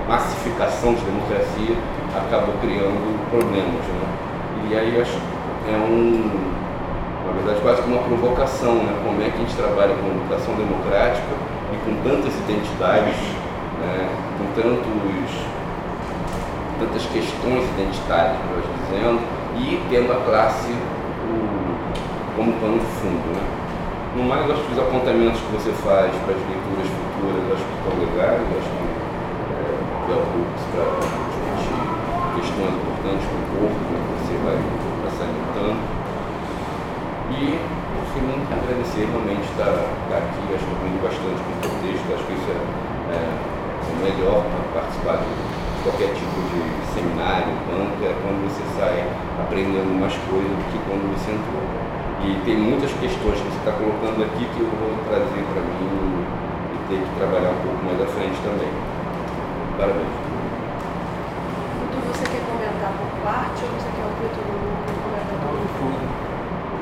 massificação 0.08 0.94
de 0.94 1.02
democracia 1.02 1.76
acabou 2.14 2.54
criando 2.62 3.18
problemas. 3.30 3.82
Né? 3.82 4.06
E 4.70 4.78
aí 4.78 5.02
acho 5.02 5.18
é 5.68 5.76
um 5.76 6.57
verdade 7.38 7.62
quase 7.62 7.82
que 7.82 7.90
uma 7.90 8.04
provocação, 8.04 8.76
né? 8.76 8.94
como 9.04 9.22
é 9.22 9.30
que 9.30 9.38
a 9.38 9.42
gente 9.46 9.56
trabalha 9.56 9.94
com 9.96 10.08
educação 10.10 10.56
democrática 10.56 11.34
e 11.74 11.78
com 11.86 11.94
tantas 12.02 12.34
identidades, 12.34 13.18
né? 13.82 14.10
com 14.38 14.46
tantos, 14.58 15.32
tantas 16.80 17.06
questões 17.08 17.64
identitárias, 17.78 18.38
nós 18.50 18.66
dizendo, 18.82 19.22
e 19.58 19.82
tendo 19.90 20.12
a 20.14 20.20
classe 20.26 20.70
o, 20.70 21.38
como 22.36 22.54
pano 22.60 22.80
fundo. 23.02 23.28
Né? 23.34 23.44
No 24.16 24.24
mais, 24.24 24.50
acho 24.50 24.64
que 24.64 24.74
os 24.74 24.80
apontamentos 24.80 25.40
que 25.40 25.52
você 25.54 25.72
faz 25.86 26.10
para 26.26 26.34
as 26.34 26.42
leituras 26.42 26.90
futuras, 26.90 27.44
acho 27.54 27.66
que 27.66 27.76
estão 27.78 27.94
legais, 28.02 28.42
acho 28.42 28.72
que 28.74 28.86
é, 29.54 29.78
é 30.10 30.38
para 30.74 30.86
discutir 31.06 31.86
questões 32.38 32.74
importantes 32.82 33.26
para 33.30 33.38
o 33.38 33.48
corpo, 33.58 33.82
né, 33.94 33.98
você 34.18 34.34
vai 34.42 34.58
estar 34.58 35.12
salientando. 35.22 36.07
E, 37.28 37.60
enfim, 37.60 38.28
agradecer 38.48 39.04
realmente 39.12 39.44
estar, 39.52 39.76
estar 39.76 40.20
aqui, 40.24 40.44
acho 40.56 40.64
que 40.64 40.74
aprendi 40.80 41.00
bastante 41.04 41.40
com 41.44 41.52
o 41.52 41.60
contexto, 41.68 42.06
acho 42.16 42.24
que 42.24 42.34
isso 42.40 42.50
é, 42.56 42.60
é, 43.12 43.20
é 43.20 43.94
melhor 44.00 44.48
para 44.48 44.82
participar 44.82 45.18
de 45.20 45.32
qualquer 45.84 46.12
tipo 46.16 46.38
de 46.52 46.60
seminário, 46.96 47.52
banca, 47.68 48.04
é 48.08 48.16
quando 48.24 48.44
você 48.48 48.64
sai 48.80 49.04
aprendendo 49.40 49.92
mais 50.00 50.16
coisas 50.28 50.52
do 50.52 50.66
que 50.72 50.80
quando 50.88 51.04
você 51.16 51.32
entrou. 51.36 51.68
E 52.24 52.34
tem 52.44 52.58
muitas 52.58 52.92
questões 52.98 53.40
que 53.40 53.48
você 53.48 53.60
está 53.62 53.72
colocando 53.78 54.24
aqui 54.24 54.44
que 54.48 54.60
eu 54.60 54.68
vou 54.68 54.92
trazer 55.08 55.44
para 55.52 55.62
mim 55.64 56.28
e 56.74 56.78
ter 56.90 57.00
que 57.04 57.12
trabalhar 57.20 57.52
um 57.56 57.62
pouco 57.62 57.80
mais 57.86 58.00
à 58.02 58.08
frente 58.08 58.36
também. 58.42 58.72
Parabéns. 59.78 60.16
Então 61.88 62.02
você 62.08 62.26
quer 62.26 62.42
comentar 62.44 62.92
por 62.98 63.12
parte 63.22 63.60
ou 63.64 63.70
você 63.78 63.90
quer 63.96 64.04
ouvir 64.04 64.32
todo 64.34 64.52
mundo 64.58 64.92
comentar 65.08 65.38
tudo? 65.46 66.27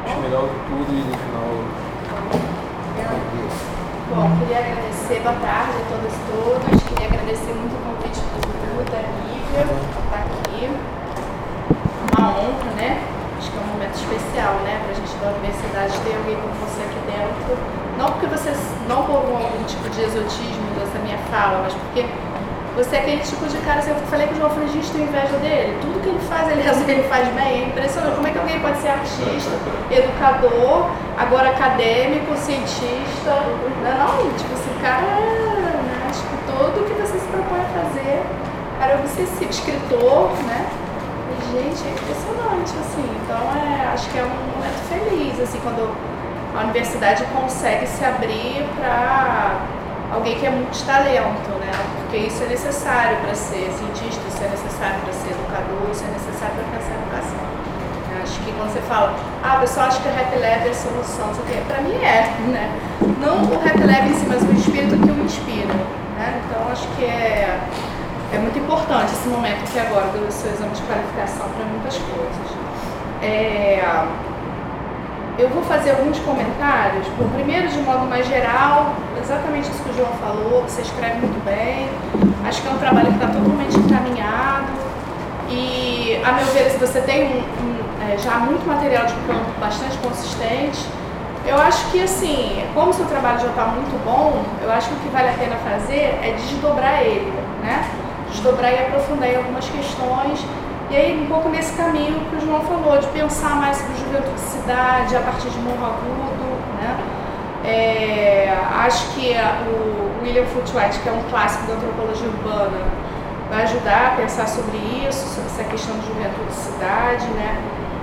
Acho 0.06 0.20
melhor 0.22 0.48
tudo 0.70 0.94
e 0.94 1.02
no 1.02 1.18
final. 1.18 1.50
Bom, 4.10 4.30
queria 4.40 4.60
agradecer, 4.60 5.20
boa 5.22 5.36
tarde 5.42 5.74
a 5.82 5.86
todas 5.90 6.14
e 6.14 6.22
todos. 6.30 6.84
Queria 6.84 7.08
agradecer 7.10 7.54
muito 7.58 7.74
o 7.74 7.82
convite 7.82 8.22
do 8.22 8.38
Dudu, 8.46 8.86
da 8.92 9.02
Lívia, 9.02 9.66
por 9.66 10.04
estar 10.06 10.22
aqui. 10.30 10.70
Uma 12.14 12.30
honra, 12.38 12.72
né? 12.78 13.02
Acho 13.38 13.52
que 13.52 13.58
é 13.58 13.62
um 13.62 13.68
momento 13.74 13.96
especial, 13.96 14.54
né? 14.62 14.80
Para 14.86 14.92
a 14.92 14.96
gente 14.96 15.14
da 15.18 15.30
universidade 15.34 15.98
ter 16.06 16.16
alguém 16.16 16.38
como 16.38 16.54
você 16.62 16.82
aqui 16.86 17.02
dentro. 17.10 17.58
Não 17.98 18.12
porque 18.12 18.28
você, 18.28 18.54
não 18.88 19.04
por 19.04 19.16
algum 19.16 19.64
tipo 19.66 19.90
de 19.90 20.02
exotismo 20.02 20.70
dessa 20.78 21.00
minha 21.00 21.18
fala, 21.34 21.64
mas 21.64 21.74
porque 21.74 22.06
você 22.76 22.98
é 22.98 23.00
aquele 23.00 23.22
tipo 23.22 23.48
de 23.48 23.58
cara, 23.60 23.80
assim, 23.80 23.92
eu 23.92 23.96
falei 24.12 24.28
que 24.28 24.34
o 24.34 24.38
João 24.38 24.50
Frigista 24.50 24.98
tem 24.98 25.08
inveja 25.08 25.38
dele. 25.40 25.78
Tudo 25.80 26.02
que 26.04 26.10
ele 26.10 26.20
faz, 26.28 26.52
ele, 26.52 26.62
ele 26.92 27.08
faz 27.08 27.28
bem. 27.30 27.64
É 27.64 27.68
impressionante. 27.68 28.16
Como 28.16 28.28
é 28.28 28.32
que 28.32 28.38
alguém 28.38 28.60
pode 28.60 28.78
ser 28.80 28.90
artista, 28.90 29.52
educador, 29.90 30.92
agora 31.18 31.50
acadêmico, 31.52 32.36
cientista? 32.36 33.32
Não, 33.80 34.20
é 34.20 34.24
não 34.24 34.34
tipo, 34.36 34.54
esse 34.54 34.70
cara 34.84 35.08
é, 35.08 35.72
né, 35.88 36.12
tipo, 36.12 36.36
tudo 36.52 36.84
que 36.86 36.94
você 37.00 37.18
se 37.18 37.28
propõe 37.28 37.62
a 37.64 37.70
fazer. 37.80 38.24
Cara 38.80 38.92
é 38.92 38.96
obsessivo, 39.00 39.50
escritor, 39.50 40.32
né? 40.44 40.68
E, 41.32 41.56
gente, 41.56 41.80
é 41.88 41.92
impressionante, 41.96 42.76
assim. 42.76 43.08
Então, 43.24 43.40
é, 43.56 43.88
acho 43.94 44.10
que 44.10 44.20
é 44.20 44.24
um 44.24 44.36
momento 44.52 44.80
feliz, 44.92 45.40
assim, 45.40 45.60
quando 45.64 45.96
a 46.54 46.64
universidade 46.64 47.24
consegue 47.32 47.88
se 47.88 48.04
abrir 48.04 48.68
para 48.78 49.62
alguém 50.14 50.38
que 50.38 50.46
é 50.46 50.50
multitalento, 50.50 51.50
né? 51.60 51.65
Porque 52.06 52.18
isso 52.28 52.44
é 52.44 52.48
necessário 52.48 53.18
para 53.18 53.34
ser 53.34 53.66
cientista, 53.74 54.22
isso 54.30 54.44
é 54.44 54.50
necessário 54.50 55.02
para 55.02 55.12
ser 55.12 55.32
educador, 55.32 55.90
isso 55.92 56.04
é 56.06 56.12
necessário 56.14 56.54
para 56.54 56.78
pensar 56.78 56.94
em 56.94 57.02
educação. 57.02 57.46
Acho 58.22 58.40
que 58.42 58.52
quando 58.54 58.74
você 58.74 58.82
fala, 58.82 59.16
ah, 59.44 59.58
o 59.58 59.60
pessoal 59.62 59.88
acha 59.88 60.02
que 60.02 60.10
a 60.10 60.12
Rap 60.12 60.32
Lab 60.34 60.68
é 60.68 60.70
a 60.70 60.74
solução, 60.74 61.32
para 61.68 61.82
mim 61.82 61.96
é, 61.96 62.30
né? 62.54 62.80
Não 63.20 63.44
o 63.44 63.60
Rap 63.60 63.78
Lab 63.78 64.08
em 64.08 64.14
si, 64.14 64.26
mas 64.28 64.44
o 64.44 64.52
espírito 64.54 64.98
que 64.98 65.12
o 65.12 65.26
inspira, 65.26 65.74
né? 66.18 66.42
Então 66.46 66.72
acho 66.72 66.88
que 66.96 67.06
é, 67.06 67.60
é 68.34 68.38
muito 68.38 68.58
importante 68.58 69.12
esse 69.12 69.28
momento 69.28 69.64
aqui 69.64 69.80
agora 69.80 70.06
do 70.08 70.32
seu 70.32 70.52
exame 70.52 70.74
de 70.74 70.82
qualificação 70.84 71.50
para 71.50 71.66
muitas 71.66 71.98
coisas. 71.98 72.48
É, 73.22 73.82
eu 75.38 75.50
vou 75.50 75.64
fazer 75.64 75.92
alguns 75.92 76.18
comentários. 76.20 77.06
Bom, 77.18 77.28
primeiro, 77.30 77.68
de 77.68 77.80
modo 77.80 78.06
mais 78.08 78.26
geral, 78.28 78.94
exatamente 79.22 79.70
isso 79.70 79.84
que 79.84 79.90
o 79.90 79.94
João 79.94 80.12
falou, 80.14 80.64
você 80.64 80.82
escreve 80.82 81.20
muito 81.20 81.44
bem. 81.44 81.90
Acho 82.48 82.62
que 82.62 82.68
é 82.68 82.72
um 82.72 82.78
trabalho 82.78 83.08
que 83.08 83.14
está 83.14 83.28
totalmente 83.28 83.78
encaminhado. 83.78 84.72
E, 85.50 86.22
a 86.24 86.32
meu 86.32 86.46
ver, 86.48 86.72
se 86.72 86.78
você 86.78 87.02
tem 87.02 87.24
um, 87.24 87.38
um, 87.38 88.10
é, 88.10 88.18
já 88.18 88.38
muito 88.38 88.66
material 88.66 89.06
de 89.06 89.14
campo 89.28 89.52
bastante 89.60 89.98
consistente, 89.98 90.86
eu 91.46 91.58
acho 91.62 91.92
que, 91.92 92.02
assim, 92.02 92.64
como 92.74 92.90
o 92.90 92.94
seu 92.94 93.06
trabalho 93.06 93.40
já 93.40 93.48
está 93.48 93.66
muito 93.66 94.04
bom, 94.04 94.42
eu 94.64 94.72
acho 94.72 94.90
que 94.90 94.96
o 94.96 94.98
que 95.00 95.10
vale 95.10 95.30
a 95.30 95.34
pena 95.34 95.56
fazer 95.58 96.18
é 96.24 96.34
desdobrar 96.36 97.04
ele, 97.04 97.32
né? 97.62 97.88
Desdobrar 98.32 98.72
e 98.72 98.80
aprofundar 98.80 99.30
em 99.30 99.36
algumas 99.36 99.70
questões 99.70 100.44
e 100.90 100.96
aí, 100.96 101.20
um 101.20 101.26
pouco 101.26 101.50
nesse 101.50 101.76
caminho 101.76 102.20
que 102.30 102.36
o 102.36 102.42
João 102.42 102.62
falou, 102.62 102.98
de 103.00 103.08
pensar 103.08 103.56
mais 103.56 103.78
sobre 103.78 103.96
juventude 103.96 104.40
cidade, 104.40 105.16
a 105.16 105.22
partir 105.22 105.50
de 105.50 105.58
Morro 105.60 105.86
Agudo, 105.86 106.46
né? 106.80 106.98
É, 107.64 108.58
acho 108.86 109.08
que 109.14 109.34
o, 109.68 110.24
William 110.24 110.46
Footwhite, 110.46 111.00
que 111.00 111.10
é 111.10 111.12
um 111.12 111.24
clássico 111.30 111.66
da 111.68 111.74
antropologia 111.74 112.28
urbana, 112.28 112.78
vai 113.50 113.64
ajudar 113.64 114.14
a 114.14 114.16
pensar 114.16 114.48
sobre 114.48 114.78
isso, 114.78 115.28
sobre 115.34 115.50
essa 115.50 115.64
questão 115.64 115.98
de 116.00 116.08
juventude 116.08 116.54
cidade, 116.54 117.26
né? 117.30 117.62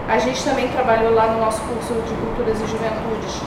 A 0.08 0.18
gente 0.18 0.42
também 0.44 0.68
trabalhou 0.68 1.14
lá 1.14 1.28
no 1.28 1.40
nosso 1.40 1.60
curso 1.62 1.94
de 1.94 2.14
Culturas 2.14 2.60
e 2.60 2.66
Juventudes 2.66 3.40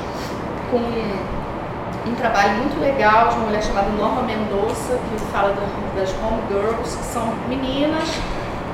com 0.72 2.10
um 2.10 2.16
trabalho 2.16 2.54
muito 2.58 2.80
legal 2.80 3.30
de 3.30 3.36
uma 3.36 3.46
mulher 3.48 3.64
chamada 3.64 3.90
Norma 3.90 4.22
Mendonça, 4.24 4.98
que 5.10 5.20
fala 5.32 5.56
das 5.96 6.10
home 6.22 6.42
girls, 6.50 6.98
que 6.98 7.04
são 7.04 7.34
meninas, 7.50 8.10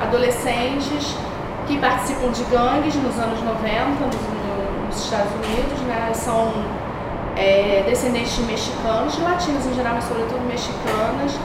adolescentes, 0.02 1.16
que 1.68 1.78
participam 1.78 2.32
de 2.32 2.44
gangues 2.46 2.96
nos 2.96 3.18
anos 3.18 3.42
90 3.42 4.06
nos, 4.06 4.88
nos 4.88 5.04
Estados 5.06 5.32
Unidos, 5.34 5.80
né? 5.88 6.12
São 6.14 6.52
é, 7.38 7.84
descendentes 7.88 8.36
de 8.36 8.44
mexicanos, 8.44 9.16
de 9.16 9.22
latinos 9.22 9.66
em 9.66 9.74
geral, 9.74 9.94
mas 9.96 10.04
sobretudo 10.04 10.42
mexicanas, 10.48 11.40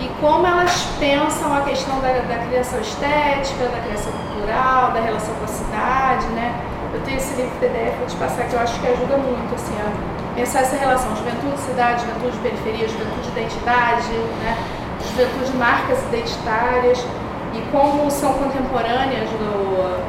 e 0.00 0.08
como 0.20 0.46
elas 0.46 0.86
pensam 1.00 1.52
a 1.56 1.62
questão 1.62 1.98
da, 2.00 2.08
da 2.08 2.38
criação 2.46 2.80
estética, 2.80 3.64
da 3.66 3.80
criação 3.82 4.12
cultural, 4.12 4.92
da 4.92 5.00
relação 5.00 5.34
com 5.34 5.44
a 5.44 5.48
cidade, 5.48 6.26
né? 6.28 6.54
Eu 6.94 7.00
tenho 7.02 7.18
esse 7.18 7.34
livro 7.34 7.50
PDF, 7.60 7.98
vou 7.98 8.06
te 8.06 8.16
passar, 8.16 8.44
que 8.44 8.54
eu 8.54 8.60
acho 8.60 8.80
que 8.80 8.86
ajuda 8.86 9.16
muito, 9.18 9.54
assim, 9.54 9.74
a 9.74 10.34
pensar 10.34 10.60
essa 10.60 10.76
relação 10.76 11.14
juventude-cidade, 11.16 12.04
juventude-periferia, 12.06 12.88
juventude-identidade, 12.88 14.08
né? 14.42 14.56
Juventude-marcas 15.02 15.98
identitárias, 16.04 17.04
e 17.54 17.60
como 17.72 18.10
são 18.10 18.32
contemporâneas 18.34 19.28
do, 19.30 20.02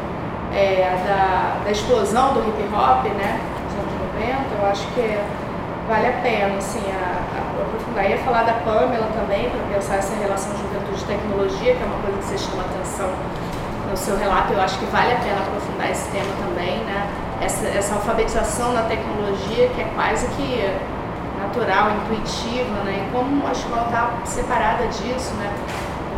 é, 0.54 0.98
da, 1.08 1.64
da 1.64 1.72
explosão 1.72 2.34
do 2.34 2.40
hip 2.42 2.62
hop, 2.74 3.06
né? 3.16 3.40
Dos 3.66 3.80
anos 3.80 3.94
90, 4.16 4.56
eu 4.60 4.70
acho 4.70 4.88
que 4.88 5.20
vale 5.88 6.08
a 6.08 6.14
pena, 6.22 6.58
assim, 6.58 6.84
a, 6.92 7.38
a 7.38 7.64
aprofundar. 7.64 8.10
Ia 8.10 8.18
falar 8.20 8.44
da 8.44 8.54
Pamela 8.54 9.08
também, 9.14 9.50
para 9.50 9.76
pensar 9.76 9.96
essa 9.96 10.16
relação 10.16 10.52
juventude-tecnologia, 10.58 11.76
que 11.76 11.82
é 11.82 11.86
uma 11.86 12.02
coisa 12.04 12.18
que 12.18 12.26
você 12.26 12.38
chama 12.38 12.64
atenção 12.64 13.10
no 13.90 13.98
seu 13.98 14.18
relato, 14.18 14.54
eu 14.54 14.62
acho 14.62 14.78
que 14.78 14.86
vale 14.86 15.14
a 15.14 15.16
pena 15.18 15.40
aprofundar 15.40 15.90
esse 15.90 16.10
tema 16.12 16.32
também, 16.46 16.78
né? 16.86 17.10
Essa, 17.42 17.68
essa 17.68 17.96
alfabetização 17.96 18.74
na 18.74 18.84
tecnologia 18.84 19.70
que 19.70 19.82
é 19.82 19.92
quase 19.96 20.28
que 20.36 20.62
natural, 21.40 21.92
intuitiva, 21.92 22.84
né? 22.84 23.08
E 23.08 23.12
como 23.12 23.48
a 23.48 23.52
escola 23.52 23.86
está 23.86 24.12
separada 24.26 24.86
disso, 24.88 25.34
né? 25.36 25.52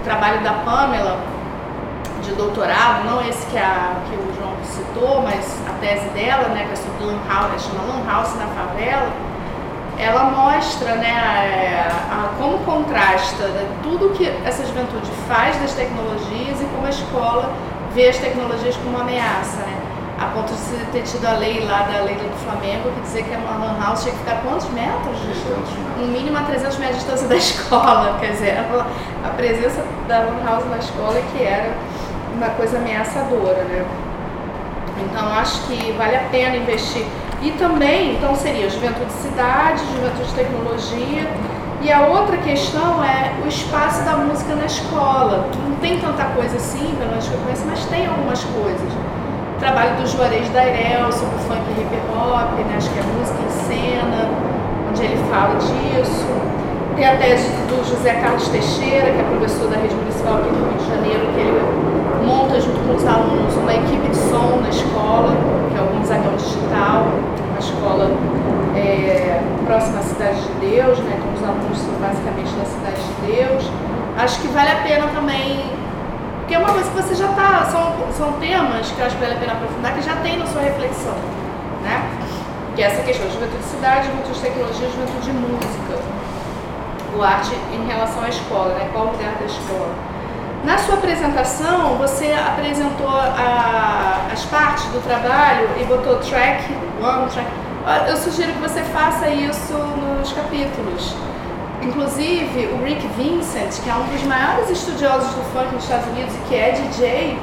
Trabalho 0.03 0.41
da 0.41 0.53
Pamela 0.53 1.19
de 2.21 2.31
doutorado, 2.33 3.05
não 3.05 3.21
esse 3.27 3.45
que, 3.47 3.57
a, 3.57 3.95
que 4.07 4.15
o 4.15 4.33
João 4.35 4.53
citou, 4.63 5.21
mas 5.23 5.59
a 5.67 5.73
tese 5.79 6.07
dela, 6.09 6.49
né, 6.49 6.65
que 6.65 6.73
é 6.73 6.75
sobre 6.75 7.05
Lan 7.05 7.19
House, 7.27 7.63
chama 7.63 7.83
Lan 7.83 8.05
House 8.11 8.35
na 8.35 8.47
favela, 8.47 9.09
ela 9.97 10.23
mostra 10.25 10.95
né, 10.95 11.11
a, 11.89 12.15
a, 12.15 12.29
como 12.37 12.59
contrasta 12.59 13.47
né, 13.47 13.67
tudo 13.83 14.09
que 14.15 14.27
essa 14.45 14.65
juventude 14.65 15.09
faz 15.27 15.55
das 15.57 15.73
tecnologias 15.73 16.61
e 16.61 16.65
como 16.65 16.85
a 16.85 16.89
escola 16.89 17.51
vê 17.93 18.09
as 18.09 18.17
tecnologias 18.17 18.75
como 18.77 18.89
uma 18.89 19.01
ameaça. 19.01 19.57
Né? 19.57 19.80
A 20.21 20.25
ponto 20.35 20.53
de 20.53 20.85
ter 20.91 21.01
tido 21.01 21.25
a 21.25 21.31
lei 21.31 21.65
lá 21.65 21.81
da 21.81 22.03
lei 22.03 22.13
do 22.13 22.45
Flamengo 22.45 22.91
que 22.91 23.01
dizia 23.01 23.23
que 23.23 23.35
uma 23.35 23.57
lan 23.57 23.75
house 23.81 24.03
tinha 24.03 24.13
que 24.13 24.19
ficar 24.19 24.39
quantos 24.43 24.69
metros? 24.69 25.17
No 25.97 26.05
mínimo 26.09 26.37
a 26.37 26.41
300 26.43 26.77
metros 26.77 26.97
de 26.99 27.03
distância 27.03 27.27
da 27.27 27.35
escola. 27.37 28.17
Quer 28.19 28.33
dizer, 28.33 28.55
a 29.25 29.29
presença 29.29 29.83
da 30.07 30.19
lan 30.19 30.45
house 30.45 30.65
na 30.69 30.77
escola 30.77 31.17
é 31.17 31.23
que 31.33 31.43
era 31.43 31.73
uma 32.35 32.49
coisa 32.49 32.77
ameaçadora. 32.77 33.63
Né? 33.63 33.83
Então 34.99 35.27
acho 35.33 35.63
que 35.63 35.91
vale 35.93 36.15
a 36.15 36.23
pena 36.29 36.55
investir 36.55 37.03
e 37.41 37.49
também, 37.53 38.17
então 38.17 38.35
seria 38.35 38.69
juventude 38.69 39.11
cidade, 39.13 39.81
juventude 39.95 40.31
tecnologia. 40.35 41.27
E 41.81 41.91
a 41.91 42.01
outra 42.01 42.37
questão 42.37 43.03
é 43.03 43.33
o 43.43 43.47
espaço 43.47 44.03
da 44.03 44.17
música 44.17 44.53
na 44.53 44.67
escola. 44.67 45.49
Não 45.67 45.77
tem 45.77 45.99
tanta 45.99 46.25
coisa 46.25 46.57
assim, 46.57 46.93
pelo 46.99 47.09
menos 47.09 47.27
que 47.27 47.33
eu 47.33 47.39
conheço, 47.39 47.65
mas 47.65 47.83
tem 47.85 48.05
algumas 48.05 48.43
coisas. 48.43 48.93
Trabalho 49.61 49.95
do 49.97 50.07
Juarez 50.07 50.49
Dairel 50.49 51.11
sobre 51.11 51.37
funk 51.45 51.61
e 51.77 51.81
hip 51.81 51.93
hop, 52.09 52.57
né? 52.65 52.73
acho 52.77 52.89
que 52.89 52.97
é 52.97 53.03
música 53.03 53.37
em 53.45 53.51
cena, 53.69 54.27
onde 54.89 55.03
ele 55.03 55.23
fala 55.29 55.53
disso. 55.53 56.25
Tem 56.95 57.05
a 57.05 57.15
tese 57.17 57.47
do 57.69 57.77
José 57.87 58.15
Carlos 58.15 58.47
Teixeira, 58.47 59.11
que 59.11 59.19
é 59.19 59.23
professor 59.29 59.69
da 59.69 59.77
Rede 59.77 59.93
Municipal 59.93 60.37
aqui 60.37 60.49
do 60.49 60.65
Rio 60.65 60.77
de 60.79 60.89
Janeiro, 60.89 61.27
que 61.35 61.39
ele 61.41 61.61
monta 62.25 62.59
junto 62.59 62.79
com 62.87 62.95
os 62.95 63.05
alunos 63.05 63.53
uma 63.53 63.73
equipe 63.75 64.09
de 64.09 64.17
som 64.17 64.57
na 64.63 64.69
escola, 64.69 65.37
que 65.69 65.77
é 65.77 65.81
o 65.81 65.95
Gonzagão 65.95 66.35
Digital, 66.37 67.05
uma 67.51 67.59
escola 67.59 68.09
é, 68.75 69.43
próxima 69.67 69.99
à 69.99 70.01
Cidade 70.01 70.41
de 70.41 70.73
Deus, 70.73 70.97
né? 71.05 71.21
então 71.21 71.33
os 71.37 71.43
alunos 71.47 71.77
são 71.77 71.93
basicamente 72.01 72.49
da 72.57 72.65
Cidade 72.65 72.97
de 72.97 73.37
Deus. 73.37 73.69
Acho 74.17 74.41
que 74.41 74.47
vale 74.47 74.71
a 74.71 74.81
pena 74.81 75.05
também, 75.13 75.69
porque 76.51 76.61
é 76.61 76.65
uma 76.65 76.73
coisa 76.73 76.89
que 76.89 77.01
você 77.01 77.15
já 77.15 77.29
está, 77.29 77.65
são, 77.71 78.11
são 78.11 78.33
temas 78.33 78.91
que 78.91 78.99
eu 78.99 79.05
acho 79.05 79.15
que 79.15 79.21
vale 79.21 79.35
a 79.35 79.39
pena 79.39 79.53
aprofundar, 79.53 79.93
que 79.93 80.01
já 80.01 80.17
tem 80.17 80.37
na 80.37 80.45
sua 80.45 80.61
reflexão, 80.61 81.15
né? 81.81 82.03
Que 82.75 82.83
é 82.83 82.87
essa 82.87 83.01
questão 83.03 83.25
de 83.25 83.35
juventude 83.35 83.63
de 83.63 83.69
cidade, 83.69 84.07
juventude 84.07 84.33
de 84.33 84.41
tecnologia, 84.41 84.89
juventude 84.89 85.21
de 85.21 85.31
música. 85.31 86.03
O 87.17 87.23
arte 87.23 87.55
em 87.71 87.87
relação 87.87 88.21
à 88.21 88.27
escola, 88.27 88.73
né? 88.73 88.89
Qual 88.91 89.07
o 89.07 89.11
lugar 89.11 89.33
da 89.35 89.45
escola? 89.45 89.95
Na 90.65 90.77
sua 90.77 90.95
apresentação, 90.95 91.95
você 91.95 92.33
apresentou 92.33 93.07
a, 93.07 94.27
as 94.33 94.43
partes 94.43 94.83
do 94.87 95.01
trabalho 95.07 95.69
e 95.79 95.85
botou 95.85 96.17
track 96.17 96.65
one, 97.01 97.29
track. 97.29 97.47
Eu 98.09 98.17
sugiro 98.17 98.51
que 98.51 98.59
você 98.59 98.81
faça 98.81 99.29
isso 99.29 99.71
nos 99.71 100.33
capítulos. 100.33 101.15
Inclusive, 101.81 102.67
o 102.67 102.83
Rick 102.83 103.05
Vincent, 103.17 103.81
que 103.83 103.89
é 103.89 103.93
um 103.93 104.03
dos 104.03 104.23
maiores 104.23 104.69
estudiosos 104.69 105.33
do 105.33 105.43
funk 105.51 105.73
nos 105.73 105.83
Estados 105.83 106.07
Unidos 106.07 106.33
e 106.35 106.39
que 106.47 106.55
é 106.55 106.71
DJ, 106.71 107.37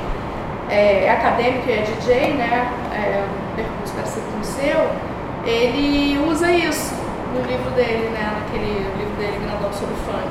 é, 0.70 1.04
é 1.04 1.10
acadêmico 1.10 1.68
e 1.68 1.72
é 1.72 1.82
DJ, 1.82 2.34
né? 2.34 2.72
É 2.92 3.24
um 3.24 3.56
percurso 3.56 3.94
parecido 3.94 4.26
com 4.32 4.40
o 4.40 4.44
seu, 4.44 4.90
ele 5.44 6.18
usa 6.28 6.52
isso 6.52 6.94
no 7.34 7.40
livro 7.46 7.70
dele, 7.72 8.10
né? 8.10 8.32
Naquele 8.40 8.86
livro 8.96 9.16
dele 9.18 9.38
grandão 9.44 9.72
sobre 9.72 9.94
funk. 10.06 10.28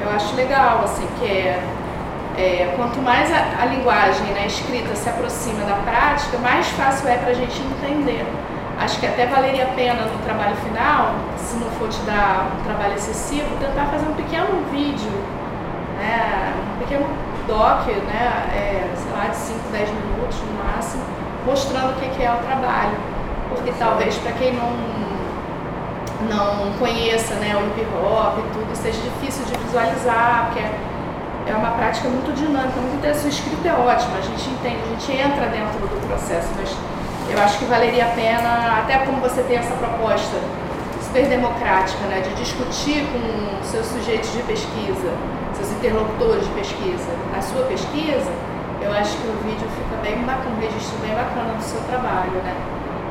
Eu 0.00 0.10
acho 0.10 0.34
legal, 0.36 0.82
assim, 0.84 1.06
que 1.18 1.26
é 1.26 1.62
é, 2.36 2.74
quanto 2.76 3.00
mais 3.00 3.32
a, 3.32 3.62
a 3.62 3.66
linguagem 3.66 4.26
né, 4.32 4.46
escrita 4.46 4.94
se 4.94 5.08
aproxima 5.08 5.64
da 5.64 5.76
prática, 5.76 6.36
mais 6.38 6.66
fácil 6.68 7.08
é 7.08 7.16
para 7.16 7.30
a 7.30 7.34
gente 7.34 7.60
entender. 7.60 8.26
Acho 8.78 8.98
que 8.98 9.06
até 9.06 9.26
valeria 9.26 9.64
a 9.64 9.68
pena 9.68 10.02
no 10.02 10.18
trabalho 10.24 10.56
final, 10.56 11.14
se 11.38 11.56
não 11.56 11.70
for 11.72 11.88
te 11.88 12.00
dar 12.00 12.48
um 12.58 12.64
trabalho 12.64 12.94
excessivo, 12.94 13.46
tentar 13.60 13.86
fazer 13.86 14.06
um 14.06 14.14
pequeno 14.14 14.64
vídeo, 14.70 15.12
né, 15.98 16.52
um 16.74 16.78
pequeno 16.80 17.06
doc, 17.46 17.86
né, 17.86 18.50
é, 18.52 18.90
sei 18.96 19.12
lá, 19.12 19.26
de 19.26 19.36
5, 19.36 19.60
10 19.70 19.90
minutos 19.90 20.38
no 20.40 20.64
máximo, 20.64 21.02
mostrando 21.46 21.90
o 21.90 21.94
que 21.94 22.22
é 22.22 22.32
o 22.32 22.38
trabalho. 22.38 22.96
Porque 23.48 23.72
talvez 23.78 24.16
para 24.16 24.32
quem 24.32 24.52
não, 24.54 24.72
não 26.28 26.72
conheça 26.78 27.34
né, 27.34 27.54
o 27.54 27.66
hip 27.78 27.88
hop 28.02 28.38
e 28.38 28.54
tudo, 28.54 28.74
seja 28.74 29.00
difícil 29.00 29.44
de 29.44 29.56
visualizar, 29.64 30.46
porque 30.46 30.64
é 31.46 31.54
uma 31.54 31.70
prática 31.72 32.08
muito 32.08 32.34
dinâmica, 32.34 32.80
muito 32.80 32.96
interessante. 32.96 33.26
O 33.26 33.28
escrito 33.28 33.68
é 33.68 33.72
ótimo, 33.72 34.16
a 34.16 34.20
gente 34.20 34.50
entende, 34.50 34.78
a 34.82 34.88
gente 34.88 35.12
entra 35.12 35.46
dentro 35.46 35.78
do 35.78 36.08
processo, 36.08 36.48
mas 36.58 36.74
eu 37.30 37.42
acho 37.42 37.58
que 37.58 37.64
valeria 37.64 38.04
a 38.06 38.10
pena, 38.10 38.80
até 38.82 38.98
como 38.98 39.20
você 39.20 39.42
tem 39.42 39.56
essa 39.56 39.74
proposta 39.74 40.36
super 41.02 41.26
democrática, 41.26 42.06
né, 42.06 42.20
de 42.20 42.34
discutir 42.34 43.06
com 43.12 43.62
seus 43.62 43.86
sujeitos 43.86 44.32
de 44.32 44.42
pesquisa, 44.42 45.12
seus 45.54 45.70
interlocutores 45.72 46.44
de 46.44 46.50
pesquisa, 46.52 47.10
a 47.36 47.40
sua 47.40 47.62
pesquisa, 47.66 48.30
eu 48.82 48.92
acho 48.92 49.16
que 49.18 49.28
o 49.28 49.36
vídeo 49.44 49.66
fica 49.78 49.96
bem 50.02 50.22
bacana, 50.24 50.56
um 50.56 50.60
registro 50.60 50.98
bem 50.98 51.14
bacana 51.14 51.54
do 51.54 51.62
seu 51.62 51.80
trabalho, 51.82 52.42
né. 52.42 52.54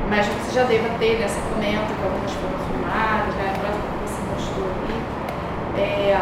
Imagino 0.05 0.35
que 0.35 0.45
você 0.45 0.59
já 0.59 0.63
deva 0.65 0.89
ter, 0.99 1.17
né, 1.19 1.27
comenta 1.49 1.87
que 1.87 2.03
algumas 2.03 2.31
foram 2.31 2.59
filmadas, 2.67 3.35
né, 3.35 3.53
que 3.53 4.11
você 4.11 4.21
mostrou 4.33 4.67
ali. 4.67 5.81
É, 5.81 6.17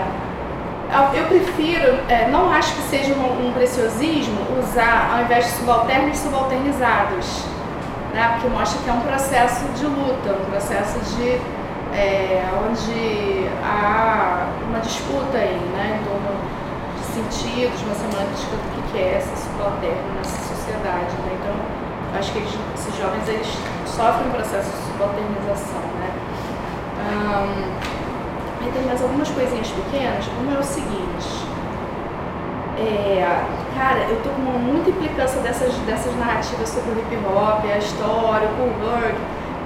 eu 1.13 1.25
prefiro, 1.25 1.99
é, 2.09 2.27
não 2.29 2.51
acho 2.51 2.75
que 2.75 2.81
seja 2.83 3.13
um, 3.13 3.47
um, 3.47 3.51
preciosismo 3.53 4.39
usar, 4.59 5.13
ao 5.13 5.23
invés 5.23 5.45
de 5.45 5.51
subalternos, 5.51 6.17
subalternizados, 6.17 7.43
né? 8.13 8.29
porque 8.33 8.47
mostra 8.49 8.81
que 8.81 8.89
é 8.89 8.93
um 8.93 9.01
processo 9.01 9.65
de 9.75 9.85
luta, 9.85 10.33
um 10.33 10.45
processo 10.51 10.99
de 11.15 11.41
é, 11.93 12.43
onde 12.67 13.49
há 13.63 14.47
uma 14.67 14.79
disputa 14.79 15.37
aí, 15.37 15.59
né, 15.73 15.99
em 15.99 16.05
torno 16.05 16.31
de 16.97 17.03
sentidos, 17.03 17.81
uma 17.81 17.95
semana 17.95 18.29
discuta 18.33 18.63
o 18.77 18.91
que 18.91 18.97
é 18.97 19.17
esse 19.17 19.43
subalterno 19.43 20.15
nessa 20.15 20.55
sociedade. 20.55 21.11
Né? 21.25 21.37
Então, 21.39 22.19
acho 22.19 22.31
que 22.31 22.37
eles, 22.39 22.53
esses 22.75 22.97
jovens 22.97 23.27
eles 23.27 23.47
sofrem 23.85 24.27
um 24.27 24.31
processo 24.31 24.69
de 24.69 24.91
subalternização. 24.91 25.81
Né? 25.99 26.11
Um, 27.01 27.91
Aí 28.61 28.71
tem 28.71 28.83
mais 28.83 29.01
algumas 29.01 29.27
coisinhas 29.29 29.67
pequenas. 29.69 30.23
Uma 30.39 30.55
é 30.55 30.59
o 30.59 30.63
seguinte. 30.63 31.50
É, 32.81 33.45
cara, 33.77 33.99
eu 34.09 34.21
tô 34.23 34.29
com 34.29 34.41
muita 34.41 34.89
implicância 34.89 35.39
dessas, 35.41 35.73
dessas 35.85 36.15
narrativas 36.17 36.67
sobre 36.69 36.91
o 36.91 36.99
hip 36.99 37.15
hop, 37.27 37.63
a 37.63 37.77
história, 37.77 38.47
o 38.47 38.55
cool 38.55 38.73
work, 38.89 39.15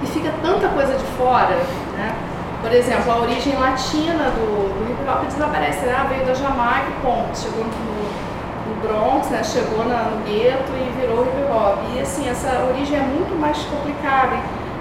e 0.02 0.06
fica 0.06 0.30
tanta 0.42 0.68
coisa 0.68 0.94
de 0.94 1.04
fora, 1.16 1.56
né? 1.96 2.14
Por 2.60 2.72
exemplo, 2.72 3.12
a 3.12 3.16
origem 3.18 3.54
latina 3.54 4.24
do, 4.30 4.68
do 4.74 4.90
hip 4.90 5.08
hop 5.08 5.24
desaparece, 5.24 5.86
né? 5.86 6.06
veio 6.08 6.26
da 6.26 6.34
Jamaica, 6.34 6.90
ponto, 7.02 7.38
chegou 7.38 7.64
no, 7.64 8.74
no 8.74 8.80
Bronx, 8.82 9.28
né? 9.28 9.42
chegou 9.44 9.84
na, 9.86 10.04
no 10.04 10.24
gueto 10.24 10.72
e 10.72 11.00
virou 11.00 11.22
hip 11.22 11.52
hop. 11.52 11.78
E 11.94 12.00
assim, 12.00 12.28
essa 12.28 12.66
origem 12.68 12.98
é 12.98 13.02
muito 13.02 13.38
mais 13.38 13.56
complicada. 13.58 14.36